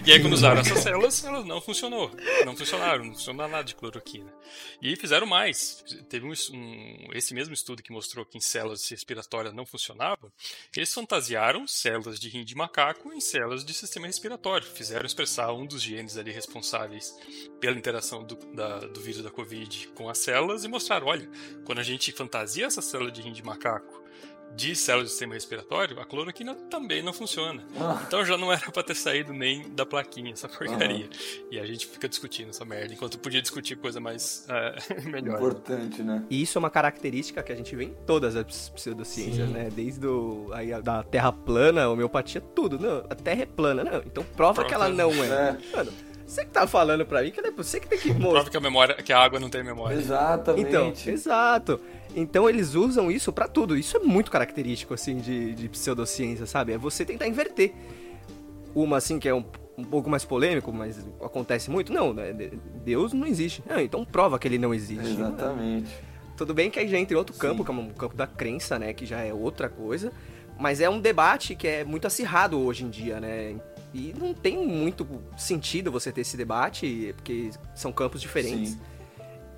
[0.05, 2.11] E aí, quando usaram essas células, elas não funcionou.
[2.45, 4.33] Não funcionaram, não funcionou nada de cloroquina.
[4.81, 5.85] E aí fizeram mais.
[6.09, 10.33] Teve um, um, esse mesmo estudo que mostrou que em células respiratórias não funcionava.
[10.77, 14.67] Eles fantasiaram células de rim de macaco em células de sistema respiratório.
[14.67, 17.15] Fizeram expressar um dos genes ali responsáveis
[17.61, 21.29] pela interação do, da, do vírus da Covid com as células e mostraram, olha,
[21.65, 24.05] quando a gente fantasia essa célula de rim de macaco
[24.57, 27.65] de células do sistema respiratório, a cloroquina também não funciona.
[27.79, 28.01] Ah.
[28.07, 31.07] Então já não era para ter saído nem da plaquinha essa porcaria.
[31.07, 31.49] Uhum.
[31.51, 35.37] E a gente fica discutindo essa merda, enquanto podia discutir coisa mais uh, melhor.
[35.37, 36.25] Importante, né?
[36.31, 39.53] E isso é uma característica que a gente vê em todas as pseudociências, Sim.
[39.53, 39.71] né?
[39.75, 42.79] Desde o, aí, da Terra plana, homeopatia, tudo.
[42.79, 43.99] Não, a Terra é plana, não.
[43.99, 44.69] Então prova Pronto.
[44.69, 45.27] que ela não é.
[45.27, 45.77] é.
[45.77, 45.93] Mano,
[46.27, 48.31] você que tá falando pra mim que é você que tem que mostrar.
[48.31, 49.97] Prova que a memória, que a água não tem memória.
[49.97, 50.69] Exatamente.
[50.69, 51.81] Então, exato.
[52.17, 53.77] Então eles usam isso para tudo.
[53.77, 56.73] Isso é muito característico, assim, de, de pseudociência, sabe?
[56.73, 57.73] É você tentar inverter.
[58.75, 59.45] Uma, assim, que é um,
[59.77, 61.93] um pouco mais polêmico, mas acontece muito.
[61.93, 62.33] Não, né?
[62.85, 63.63] Deus não existe.
[63.69, 65.11] Não, então prova que ele não existe.
[65.11, 65.91] Exatamente.
[66.37, 67.65] Tudo bem que aí já entra em outro campo, Sim.
[67.65, 68.93] que é o campo da crença, né?
[68.93, 70.13] Que já é outra coisa.
[70.59, 73.57] Mas é um debate que é muito acirrado hoje em dia, né?
[73.95, 75.07] E não tem muito
[75.37, 78.71] sentido você ter esse debate, porque são campos diferentes.
[78.71, 78.81] Sim.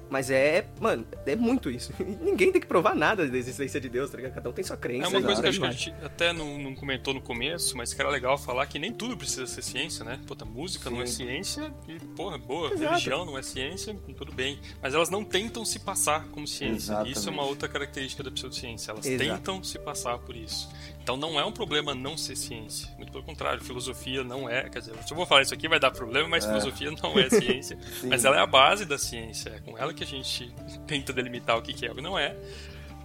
[0.09, 1.93] Mas é, mano, é muito isso.
[2.21, 4.35] Ninguém tem que provar nada da existência de Deus, tá ligado?
[4.35, 5.07] Cada um tem sua crença.
[5.07, 7.93] É uma coisa que, acho que a gente até não, não, comentou no começo, mas
[7.93, 10.21] que era legal falar que nem tudo precisa ser ciência, né?
[10.27, 10.95] Puta, música Sim.
[10.95, 12.85] não é ciência e, porra, boa, Exato.
[12.85, 14.61] religião não é ciência, tudo bem.
[14.81, 16.93] Mas elas não tentam se passar como ciência.
[16.93, 17.17] Exatamente.
[17.17, 18.93] Isso é uma outra característica da pseudociência.
[18.93, 19.31] Elas Exato.
[19.31, 20.69] tentam se passar por isso.
[21.07, 22.89] Então não é um problema não ser ciência.
[22.97, 24.69] Muito pelo contrário, filosofia não é.
[24.69, 26.49] Quer dizer, se eu vou falar isso aqui vai dar problema, mas é.
[26.49, 27.79] filosofia não é ciência.
[28.11, 29.51] mas ela é a base da ciência.
[29.51, 30.53] É com ela que a gente
[30.85, 32.35] tenta delimitar o que é o que não é.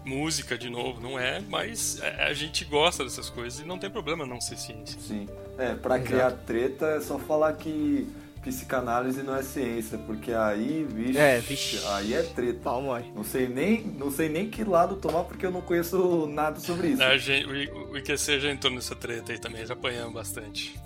[0.04, 4.26] Música, de novo, não é, mas a gente gosta dessas coisas e não tem problema
[4.26, 5.00] não ser ciência.
[5.00, 5.30] Sim.
[5.60, 8.10] É, pra criar treta é só falar que
[8.42, 11.80] psicanálise não é ciência, porque aí, vixe, é, vixe.
[11.88, 12.60] aí é treta.
[12.64, 16.60] Palma, não sei nem, não sei nem que lado tomar porque eu não conheço nada
[16.60, 17.04] sobre isso.
[17.04, 20.80] A gente, o, o IQC já entrou nessa treta aí também, já apanhamos bastante.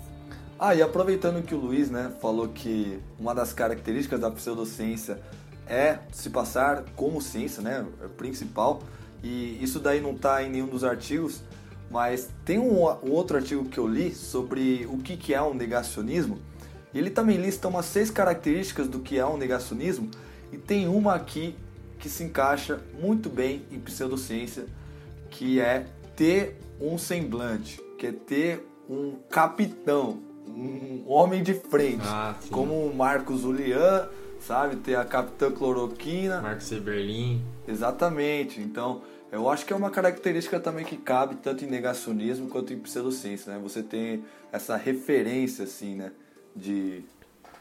[0.58, 5.20] Ah, e aproveitando que o Luiz né, falou que uma das características da pseudociência
[5.66, 8.80] é se passar como ciência, né, é o principal,
[9.22, 11.42] e isso daí não está em nenhum dos artigos,
[11.90, 15.52] mas tem um, um, outro artigo que eu li sobre o que, que é um
[15.52, 16.38] negacionismo,
[16.96, 20.10] e ele também lista umas seis características do que é um negacionismo,
[20.50, 21.54] e tem uma aqui
[21.98, 24.64] que se encaixa muito bem em pseudociência,
[25.28, 25.86] que é
[26.16, 32.94] ter um semblante, que é ter um capitão, um homem de frente, Ah, como o
[32.94, 34.08] Marcos Julian,
[34.40, 34.76] sabe?
[34.76, 36.40] Ter a Capitã Cloroquina.
[36.40, 37.44] Marcos Eberlin.
[37.68, 38.58] Exatamente.
[38.58, 42.78] Então, eu acho que é uma característica também que cabe tanto em negacionismo quanto em
[42.78, 43.60] pseudociência, né?
[43.62, 46.12] Você tem essa referência, assim, né?
[46.56, 47.04] De...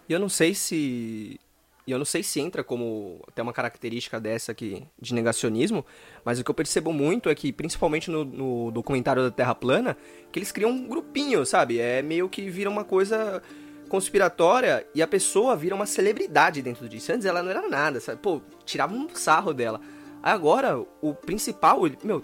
[0.07, 1.39] E eu não sei se.
[1.87, 5.85] Eu não sei se entra como até uma característica dessa aqui de negacionismo,
[6.23, 9.95] mas o que eu percebo muito é que, principalmente no, no documentário da Terra Plana,
[10.31, 11.79] que eles criam um grupinho, sabe?
[11.79, 13.39] É meio que vira uma coisa
[13.87, 17.11] conspiratória e a pessoa vira uma celebridade dentro disso.
[17.11, 18.19] Antes ela não era nada, sabe?
[18.19, 19.79] Pô, tirava um sarro dela.
[20.23, 22.19] Agora, o principal, ele, meu,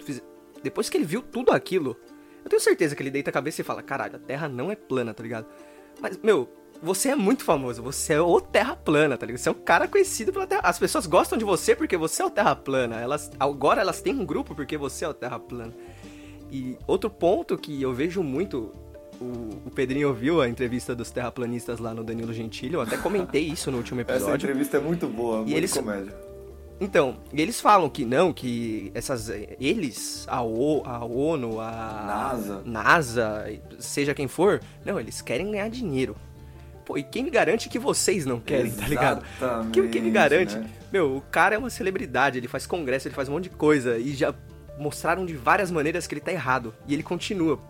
[0.60, 1.96] depois que ele viu tudo aquilo,
[2.44, 4.74] eu tenho certeza que ele deita a cabeça e fala: caralho, a Terra não é
[4.74, 5.46] plana, tá ligado?
[6.00, 6.48] Mas, meu,
[6.82, 9.40] você é muito famoso, você é o Terra Plana, tá ligado?
[9.40, 10.62] Você é um cara conhecido pela Terra.
[10.64, 12.96] As pessoas gostam de você porque você é o Terra Plana.
[13.00, 15.72] Elas, agora elas têm um grupo porque você é o Terra Plana.
[16.50, 18.72] E outro ponto que eu vejo muito.
[19.20, 23.42] O, o Pedrinho ouviu a entrevista dos terraplanistas lá no Danilo Gentili, eu até comentei
[23.44, 24.34] isso no último Essa episódio.
[24.46, 26.12] entrevista é muito boa, muito eles- comédia.
[26.80, 29.28] Então, eles falam que não, que essas.
[29.60, 31.70] Eles, a, o, a ONU, a.
[32.04, 32.62] NASA.
[32.64, 36.16] NASA, seja quem for, não, eles querem ganhar dinheiro.
[36.84, 39.24] Pô, e quem me garante que vocês não querem, tá ligado?
[39.38, 40.56] Exatamente, Quem, me garante?
[40.56, 40.68] né?
[40.92, 43.98] Meu, o cara é uma celebridade, ele faz congresso, ele faz um monte de coisa.
[43.98, 44.34] E já
[44.78, 46.74] mostraram de várias maneiras que ele tá errado.
[46.88, 47.60] E ele continua.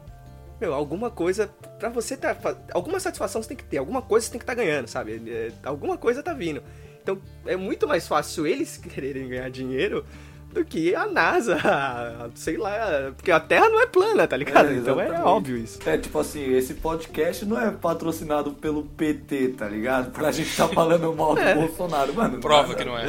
[0.61, 1.49] Meu, alguma coisa.
[1.79, 2.37] Pra você tá.
[2.73, 5.23] Alguma satisfação você tem que ter, alguma coisa você tem que tá ganhando, sabe?
[5.27, 6.63] É, alguma coisa tá vindo.
[7.03, 10.07] Então é muito mais fácil eles quererem ganhar dinheiro
[10.53, 11.57] do que a NASA,
[12.35, 14.69] sei lá, porque a Terra não é plana, tá ligado?
[14.69, 15.79] É, então é óbvio isso.
[15.87, 20.11] É, tipo assim, esse podcast não é patrocinado pelo PT, tá ligado?
[20.11, 21.55] Pra gente tá falando mal do É.
[21.55, 22.39] Bolsonaro, mano.
[22.41, 23.07] Prova nada- que não é.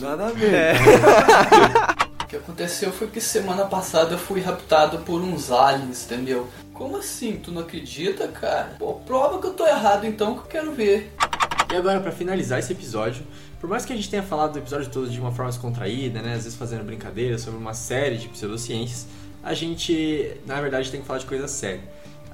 [0.00, 0.54] Nada a ver.
[0.54, 0.72] É.
[2.22, 6.48] O que aconteceu foi que semana passada eu fui raptado por uns aliens, entendeu?
[6.72, 7.36] Como assim?
[7.36, 8.74] Tu não acredita, cara?
[8.78, 11.12] Pô, prova que eu tô errado então que eu quero ver.
[11.70, 13.22] E agora, pra finalizar esse episódio,
[13.62, 16.34] por mais que a gente tenha falado do episódio todo de uma forma descontraída, né,
[16.34, 19.06] às vezes fazendo brincadeira sobre uma série de pseudociências,
[19.40, 21.80] a gente, na verdade, tem que falar de coisa séria.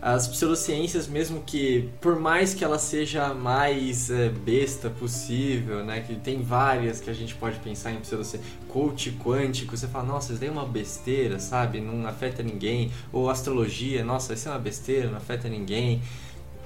[0.00, 6.00] As pseudociências, mesmo que, por mais que ela seja a mais é, besta possível, né,
[6.00, 10.32] que tem várias que a gente pode pensar em pseudociência, coach quântico, você fala, nossa,
[10.32, 14.58] isso daí é uma besteira, sabe, não afeta ninguém, ou astrologia, nossa, isso é uma
[14.58, 16.00] besteira, não afeta ninguém.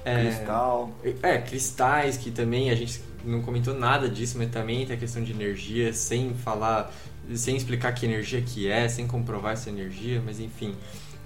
[0.05, 0.91] É, Cristal.
[1.21, 5.23] é, cristais, que também a gente não comentou nada disso, mas também tem a questão
[5.23, 6.93] de energia, sem falar,
[7.33, 10.75] sem explicar que energia que é, sem comprovar essa energia, mas enfim.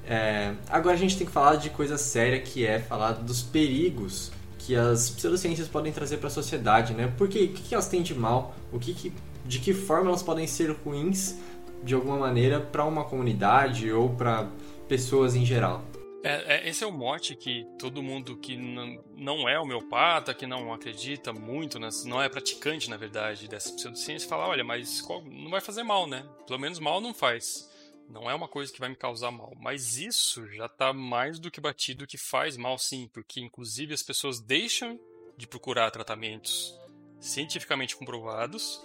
[0.06, 4.32] É, agora a gente tem que falar de coisa séria, que é falar dos perigos
[4.58, 7.14] que as pseudociências podem trazer para a sociedade, né?
[7.18, 8.56] Porque o que, que elas têm de mal?
[8.72, 9.14] O que, que
[9.46, 11.38] de que forma elas podem ser ruins
[11.84, 14.48] de alguma maneira para uma comunidade ou para
[14.88, 15.84] pessoas em geral?
[16.24, 20.74] É, é, esse é o mote que todo mundo que não, é homeopata, que não
[20.74, 25.62] acredita muito, não é praticante, na verdade, dessa pseudociência, fala, olha, mas qual- não vai
[25.62, 26.28] fazer mal, né?
[26.46, 27.70] Pelo menos mal não faz.
[28.10, 29.54] Não é uma coisa que vai me causar mal.
[29.60, 34.02] Mas isso já tá mais do que batido que faz mal sim, porque inclusive as
[34.02, 35.00] pessoas deixam
[35.38, 36.74] de procurar tratamentos
[37.20, 38.82] cientificamente comprovados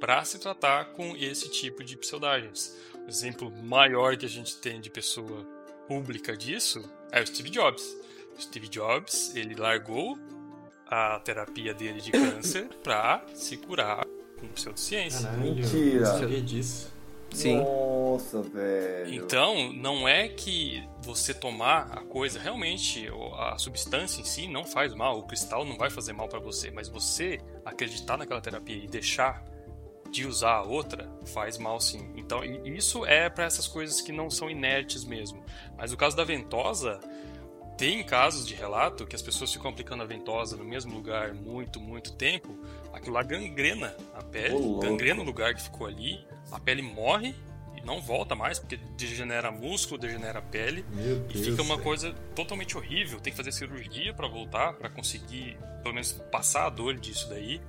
[0.00, 2.76] para se tratar com esse tipo de pseudagens.
[3.06, 5.46] O exemplo maior que a gente tem de pessoa
[5.86, 6.82] pública disso
[7.12, 7.96] é o Steve Jobs.
[8.36, 10.18] O Steve Jobs, ele largou
[10.86, 14.04] a terapia dele de câncer para se curar
[14.40, 15.28] com pseudociência.
[15.28, 15.96] Caralho, Mentira.
[15.96, 16.92] eu não sabia disso.
[17.34, 17.58] Sim.
[17.58, 19.12] Nossa, velho.
[19.12, 23.08] Então, não é que você tomar a coisa, realmente
[23.38, 26.70] a substância em si não faz mal, o cristal não vai fazer mal para você,
[26.70, 29.44] mas você acreditar naquela terapia e deixar
[30.14, 32.12] de usar a outra faz mal sim.
[32.14, 35.44] Então, isso é para essas coisas que não são inertes mesmo.
[35.76, 37.00] Mas o caso da ventosa,
[37.76, 41.80] tem casos de relato que as pessoas ficam aplicando a ventosa no mesmo lugar muito,
[41.80, 42.56] muito tempo,
[42.92, 44.82] aquilo lá gangrena a pele, louco.
[44.82, 47.34] gangrena o lugar que ficou ali, a pele morre
[47.76, 51.46] e não volta mais, porque degenera músculo, degenera pele, Meu e Deus.
[51.46, 53.18] fica uma coisa totalmente horrível.
[53.18, 57.60] Tem que fazer cirurgia para voltar, para conseguir pelo menos passar a dor disso daí.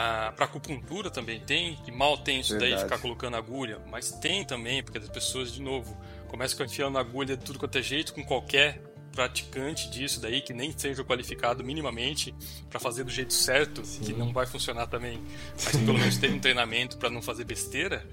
[0.00, 2.84] Ah, para acupuntura também tem, que mal tem isso daí, Verdade.
[2.84, 5.96] ficar colocando agulha, mas tem também, porque as pessoas, de novo,
[6.28, 8.80] começam enfiando agulha de tudo quanto é jeito, com qualquer
[9.10, 12.32] praticante disso daí, que nem seja qualificado minimamente
[12.70, 14.04] para fazer do jeito certo, Sim.
[14.04, 15.20] que não vai funcionar também,
[15.64, 18.06] mas pelo menos tem um treinamento para não fazer besteira,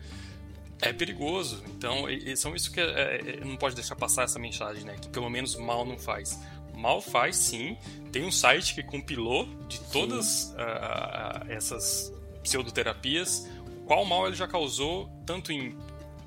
[0.81, 1.63] é perigoso.
[1.67, 4.95] Então, e, são isso que é, é, não pode deixar passar essa mensagem, né?
[4.99, 6.39] Que pelo menos mal não faz.
[6.77, 7.77] Mal faz, sim.
[8.11, 13.47] Tem um site que compilou de todas uh, essas pseudoterapias
[13.85, 15.77] qual mal ele já causou, tanto em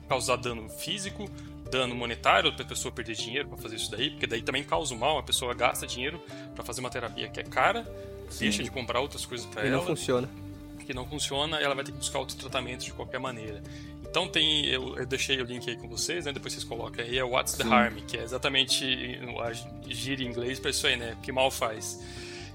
[0.08, 1.28] causar dano físico,
[1.70, 4.98] dano monetário, a pessoa perder dinheiro para fazer isso daí, porque daí também causa o
[4.98, 6.20] mal, a pessoa gasta dinheiro
[6.54, 7.84] para fazer uma terapia que é cara,
[8.30, 8.44] Sim.
[8.44, 9.70] deixa de comprar outras coisas para ela.
[9.70, 10.28] E não funciona.
[10.86, 13.62] Que não funciona, ela vai ter que buscar outro tratamento de qualquer maneira.
[14.10, 16.32] Então tem, eu, eu, deixei o link aí com vocês, né?
[16.32, 17.64] Depois vocês colocam aí, é What's Sim.
[17.64, 18.84] the Harm, que é exatamente
[19.40, 19.52] a
[19.92, 21.16] gíria em inglês para isso aí, né?
[21.22, 22.00] Que mal faz.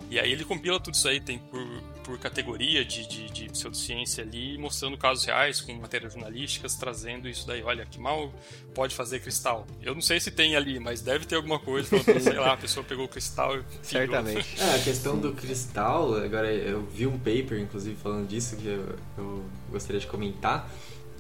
[0.10, 1.66] E aí ele compila tudo isso aí, tem por,
[2.04, 7.48] por categoria de, de, de pseudociência ali, mostrando casos reais com matérias jornalísticas, trazendo isso
[7.48, 7.64] daí.
[7.64, 8.32] Olha, que mal
[8.76, 9.66] pode fazer cristal.
[9.82, 11.90] Eu não sei se tem ali, mas deve ter alguma coisa.
[12.22, 14.54] sei lá, a pessoa pegou o cristal e Certamente.
[14.64, 18.96] É, a questão do cristal, agora eu vi um paper, inclusive, falando disso, que eu,
[19.18, 20.70] eu gostaria de comentar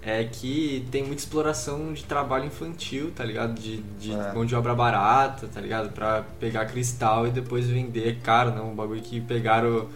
[0.06, 3.60] é que tem muita exploração de trabalho infantil, tá ligado?
[3.60, 4.34] De, de é.
[4.34, 5.94] mão de obra barata, tá ligado?
[5.94, 8.72] Pra pegar cristal e depois vender caro, não?
[8.72, 9.90] Um bagulho que pegaram.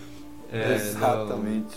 [0.52, 1.76] É, Exatamente.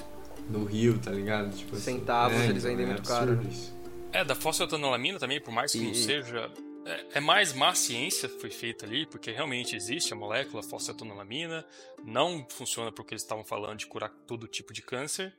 [0.49, 1.51] No, no, rio, tá ligado?
[1.57, 3.33] Tipo, assim, Centavos é, eles vendem é muito caro.
[3.33, 3.51] Né?
[3.51, 3.75] Isso.
[4.13, 5.87] É, da fosfetanolamina também, por mais que e...
[5.87, 6.51] não seja.
[6.87, 11.65] É, é, mais má ciência que foi feita ali, porque realmente existe a molécula fosfetanolamina,
[12.05, 15.33] não funciona porque eles estavam falando de curar todo tipo de câncer,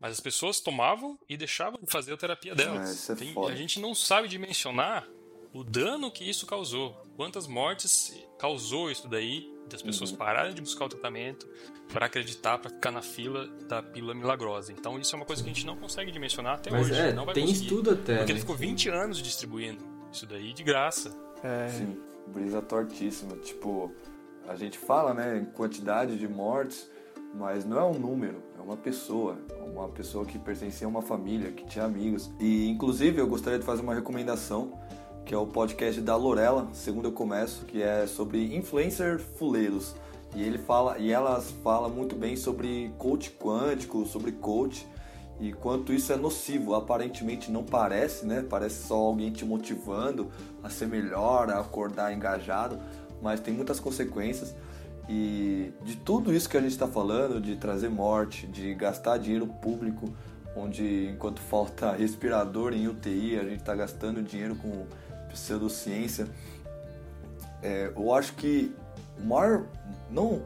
[0.00, 3.08] mas as pessoas tomavam e deixavam de fazer a terapia delas.
[3.08, 5.08] É, é Tem, a gente não sabe dimensionar
[5.52, 6.96] o dano que isso causou.
[7.16, 10.16] Quantas mortes causou isso daí, das pessoas uhum.
[10.16, 11.48] pararem de buscar o tratamento
[11.92, 14.72] para acreditar, para ficar na fila da pílula milagrosa.
[14.72, 17.00] Então isso é uma coisa que a gente não consegue dimensionar até Mas hoje.
[17.00, 18.16] É, não vai tem conseguir, estudo até.
[18.18, 18.38] Porque né?
[18.38, 21.14] ele ficou 20 anos distribuindo isso daí de graça.
[21.42, 21.68] É.
[21.68, 23.36] Sim, brisa tortíssima.
[23.36, 23.94] Tipo,
[24.46, 26.90] a gente fala, né, em quantidade de mortes,
[27.34, 29.38] mas não é um número, é uma pessoa,
[29.72, 32.30] uma pessoa que pertencia a uma família, que tinha amigos.
[32.40, 34.72] E inclusive eu gostaria de fazer uma recomendação,
[35.24, 39.94] que é o podcast da Lorela, segundo eu começo, que é sobre influencer fuleiros.
[40.34, 44.86] E ele fala, e elas falam muito bem sobre coach quântico, sobre coach
[45.40, 46.74] e quanto isso é nocivo.
[46.74, 48.44] Aparentemente não parece, né?
[48.48, 50.30] Parece só alguém te motivando
[50.62, 52.78] a ser melhor, a acordar engajado,
[53.22, 54.54] mas tem muitas consequências.
[55.08, 59.46] E de tudo isso que a gente está falando, de trazer morte, de gastar dinheiro
[59.46, 60.12] público,
[60.54, 64.86] onde enquanto falta respirador em UTI, a gente está gastando dinheiro com
[65.30, 66.28] pseudociência.
[67.62, 68.74] É, eu acho que
[69.18, 69.64] o maior.
[70.10, 70.42] Não.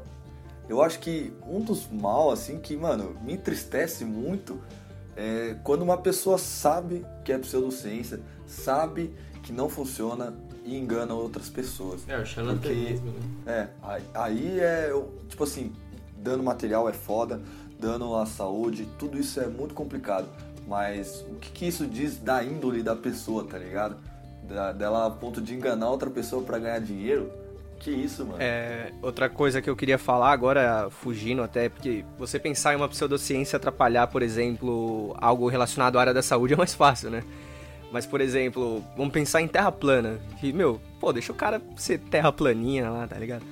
[0.69, 4.61] Eu acho que um dos mal, assim, que, mano, me entristece muito
[5.17, 10.35] é quando uma pessoa sabe que é pseudociência, sabe que não funciona
[10.65, 12.09] e engana outras pessoas.
[12.09, 13.21] É, o charlatanismo, né?
[13.47, 15.73] É, aí, aí é, tipo assim,
[16.17, 17.41] dano material é foda,
[17.79, 20.29] dano à saúde, tudo isso é muito complicado.
[20.67, 23.97] Mas o que, que isso diz da índole da pessoa, tá ligado?
[24.45, 27.31] Da, dela a ponto de enganar outra pessoa para ganhar dinheiro.
[27.81, 28.41] Que isso, mano.
[28.41, 32.89] É, outra coisa que eu queria falar agora, fugindo até, porque você pensar em uma
[32.89, 37.25] pseudociência atrapalhar, por exemplo, algo relacionado à área da saúde é mais fácil, né?
[37.93, 40.19] Mas, por exemplo, vamos pensar em terra plana.
[40.41, 43.45] Que, meu, pô, deixa o cara ser terra planinha lá, tá ligado?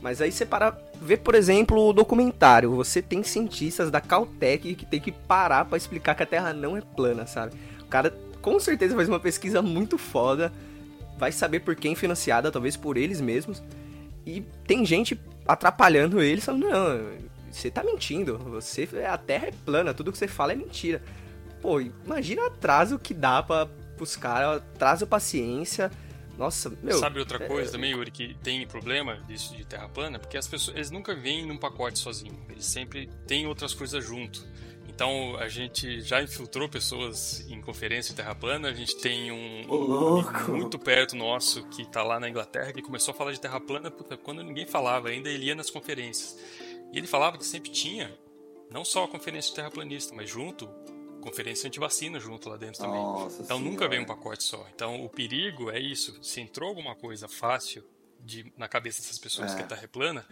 [0.00, 2.74] Mas aí você para ver, por exemplo, o documentário.
[2.76, 6.76] Você tem cientistas da Caltech que tem que parar para explicar que a Terra não
[6.76, 7.54] é plana, sabe?
[7.80, 10.52] O cara com certeza faz uma pesquisa muito foda,
[11.18, 13.62] vai saber por quem financiada, talvez por eles mesmos.
[14.24, 17.00] E tem gente atrapalhando eles, falando, não,
[17.50, 21.02] você tá mentindo, você a Terra é plana, tudo que você fala é mentira.
[21.60, 23.68] Pô, imagina o atraso que dá para
[24.00, 25.90] pros caras, traz a paciência.
[26.38, 26.98] Nossa, meu.
[26.98, 27.72] Sabe outra é, coisa é...
[27.72, 30.18] também, Yuri, que tem problema disso de terra plana?
[30.18, 32.38] Porque as pessoas, eles nunca vêm num pacote sozinho.
[32.48, 34.42] Eles sempre têm outras coisas junto.
[34.88, 38.68] Então a gente já infiltrou pessoas em conferência de terra plana.
[38.68, 43.12] A gente tem um, um muito perto nosso que está lá na Inglaterra que começou
[43.12, 46.38] a falar de terra plana puta, quando ninguém falava, ainda ele ia nas conferências.
[46.90, 48.10] E ele falava que sempre tinha,
[48.70, 50.66] não só a conferência de terraplanista, mas junto
[51.20, 53.00] conferência antivacina junto lá dentro também.
[53.00, 53.70] Nossa então senhora.
[53.70, 54.66] nunca vem um pacote só.
[54.74, 56.22] Então o perigo é isso.
[56.22, 57.84] Se entrou alguma coisa fácil
[58.18, 59.56] de, na cabeça dessas pessoas é.
[59.56, 60.26] que é terra plana,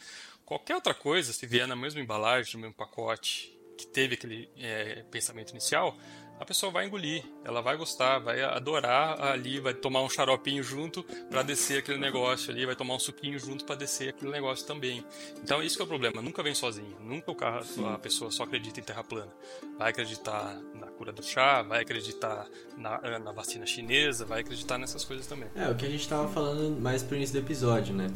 [0.44, 5.04] qualquer outra coisa, se vier na mesma embalagem, no mesmo pacote, que teve aquele é,
[5.10, 5.96] pensamento inicial,
[6.38, 11.02] a pessoa vai engolir, ela vai gostar, vai adorar ali, vai tomar um xaropinho junto
[11.28, 15.04] para descer aquele negócio ali, vai tomar um suquinho junto para descer aquele negócio também.
[15.42, 18.44] Então isso que é o problema, nunca vem sozinho, nunca o carro, a pessoa só
[18.44, 19.32] acredita em terra plana.
[19.78, 22.46] Vai acreditar na cura do chá, vai acreditar
[22.76, 25.48] na, na vacina chinesa, vai acreditar nessas coisas também.
[25.54, 28.08] É, o que a gente estava falando mais pro início do episódio, né?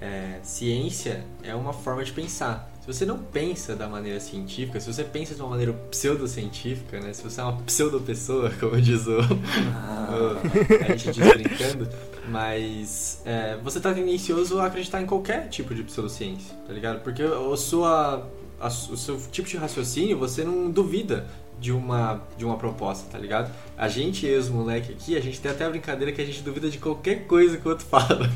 [0.00, 2.72] é, ciência é uma forma de pensar.
[2.92, 7.12] Você não pensa da maneira científica, se você pensa de uma maneira pseudocientífica, né?
[7.12, 11.88] Se você é uma pseudo-pessoa, como diz o, o a gente diz brincando,
[12.28, 17.00] mas é, você está tendencioso a acreditar em qualquer tipo de pseudociência, tá ligado?
[17.04, 18.28] Porque a sua,
[18.60, 21.28] a, o seu tipo de raciocínio, você não duvida
[21.60, 23.52] de uma, de uma proposta, tá ligado?
[23.76, 26.42] A gente e os moleques aqui, a gente tem até a brincadeira que a gente
[26.42, 28.30] duvida de qualquer coisa que o outro fala.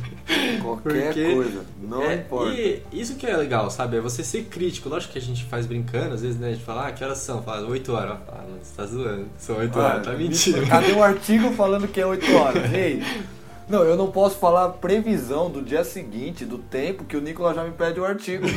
[0.61, 2.53] Qualquer Porque coisa, não é, importa.
[2.53, 3.97] E isso que é legal, sabe?
[3.97, 4.91] É você ser crítico.
[4.91, 6.49] Lógico que a gente faz brincando, às vezes, né?
[6.49, 7.43] A gente fala, ah, que horas são?
[7.43, 8.19] Fala, 8 horas.
[8.29, 9.27] Ah, você tá zoando.
[9.39, 10.67] São 8 ah, horas, tá mentindo.
[10.67, 12.73] Cadê o artigo falando que é 8 horas?
[12.73, 13.03] Ei!
[13.67, 17.65] Não, eu não posso falar previsão do dia seguinte, do tempo, que o Nicolas já
[17.65, 18.45] me pede o artigo.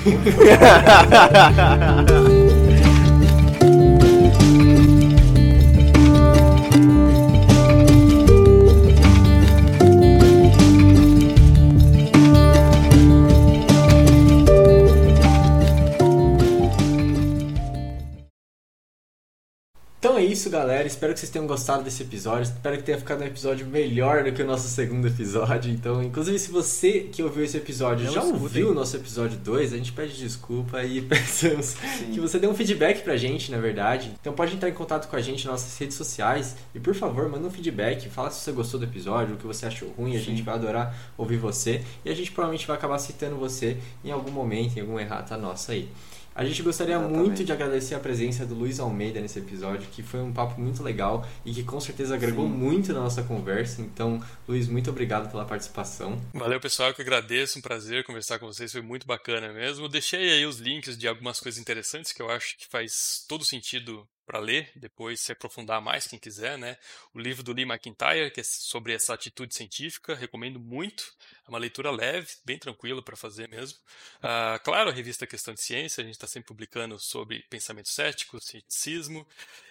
[20.07, 20.87] Então é isso, galera.
[20.87, 22.43] Espero que vocês tenham gostado desse episódio.
[22.43, 25.69] Espero que tenha ficado um episódio melhor do que o nosso segundo episódio.
[25.69, 29.73] Então, inclusive, se você que ouviu esse episódio Não já ouviu o nosso episódio 2,
[29.73, 32.11] a gente pede desculpa e pensamos Sim.
[32.13, 34.13] que você dê um feedback pra gente, na verdade.
[34.21, 37.27] Então, pode entrar em contato com a gente nas nossas redes sociais e, por favor,
[37.27, 38.07] manda um feedback.
[38.07, 40.13] Fala se você gostou do episódio, o que você achou ruim.
[40.13, 40.19] Sim.
[40.19, 43.75] A gente vai adorar ouvir você e a gente provavelmente vai acabar citando você
[44.05, 45.89] em algum momento, em alguma errata nossa aí.
[46.37, 47.17] A gente gostaria Exatamente.
[47.17, 50.83] muito de agradecer a presença do Luiz Almeida nesse episódio, que foi um papo muito
[50.83, 52.53] legal e que com certeza agregou Sim.
[52.53, 53.81] muito na nossa conversa.
[53.81, 56.21] Então, Luiz, muito obrigado pela participação.
[56.35, 57.57] Valeu, pessoal, que eu agradeço.
[57.57, 59.89] Um prazer conversar com vocês, foi muito bacana mesmo.
[59.89, 64.07] Deixei aí os links de algumas coisas interessantes que eu acho que faz todo sentido
[64.27, 66.77] para ler, depois se aprofundar mais quem quiser, né?
[67.15, 71.15] O livro do Lee McIntyre, que é sobre essa atitude científica, recomendo muito.
[71.47, 73.77] É uma leitura leve, bem tranquila para fazer mesmo.
[74.17, 78.39] Uh, claro, a revista Questão de Ciência, a gente está sempre publicando sobre pensamento cético,
[78.41, 79.25] cienticismo,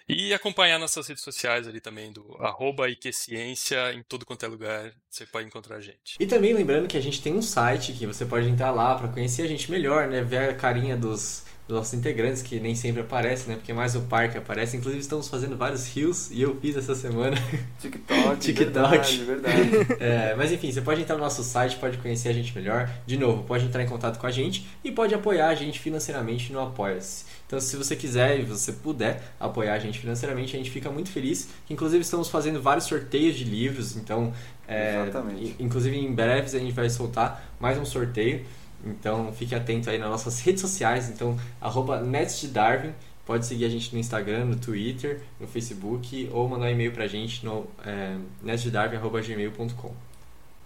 [0.09, 4.91] e acompanhar nossas redes sociais ali também, do arroba Ciência, em todo quanto é lugar,
[5.07, 6.15] você pode encontrar a gente.
[6.19, 9.09] E também lembrando que a gente tem um site que você pode entrar lá para
[9.09, 10.23] conhecer a gente melhor, né?
[10.23, 13.55] Ver a carinha dos dos nossos integrantes, que nem sempre aparecem, né?
[13.55, 14.77] Porque mais o parque aparece.
[14.77, 17.35] Inclusive, estamos fazendo vários rios e eu fiz essa semana.
[17.81, 18.73] TikTok, TikTok.
[18.73, 19.57] Verdade, verdade.
[19.99, 22.89] É, mas enfim, você pode entrar no nosso site, pode conhecer a gente melhor.
[23.05, 26.53] De novo, pode entrar em contato com a gente e pode apoiar a gente financeiramente
[26.53, 27.25] no Apoia-se.
[27.45, 31.09] Então, se você quiser e você puder apoiar a gente financeiramente, a gente fica muito
[31.09, 31.49] feliz.
[31.69, 34.33] Inclusive, estamos fazendo vários sorteios de livros, então,
[34.67, 35.55] é, Exatamente.
[35.59, 38.45] inclusive em breve a gente vai soltar mais um sorteio.
[38.85, 42.03] Então fique atento aí nas nossas redes sociais, então arroba
[42.51, 42.93] Darwin,
[43.25, 47.07] pode seguir a gente no Instagram, no Twitter, no Facebook ou mandar um e-mail pra
[47.07, 48.15] gente no é.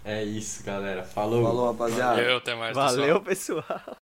[0.04, 1.04] É isso, galera.
[1.04, 1.42] Falou.
[1.44, 2.16] Falou, rapaziada.
[2.16, 2.74] Valeu, até mais.
[2.74, 3.62] Valeu, pessoal.
[3.62, 3.96] pessoal.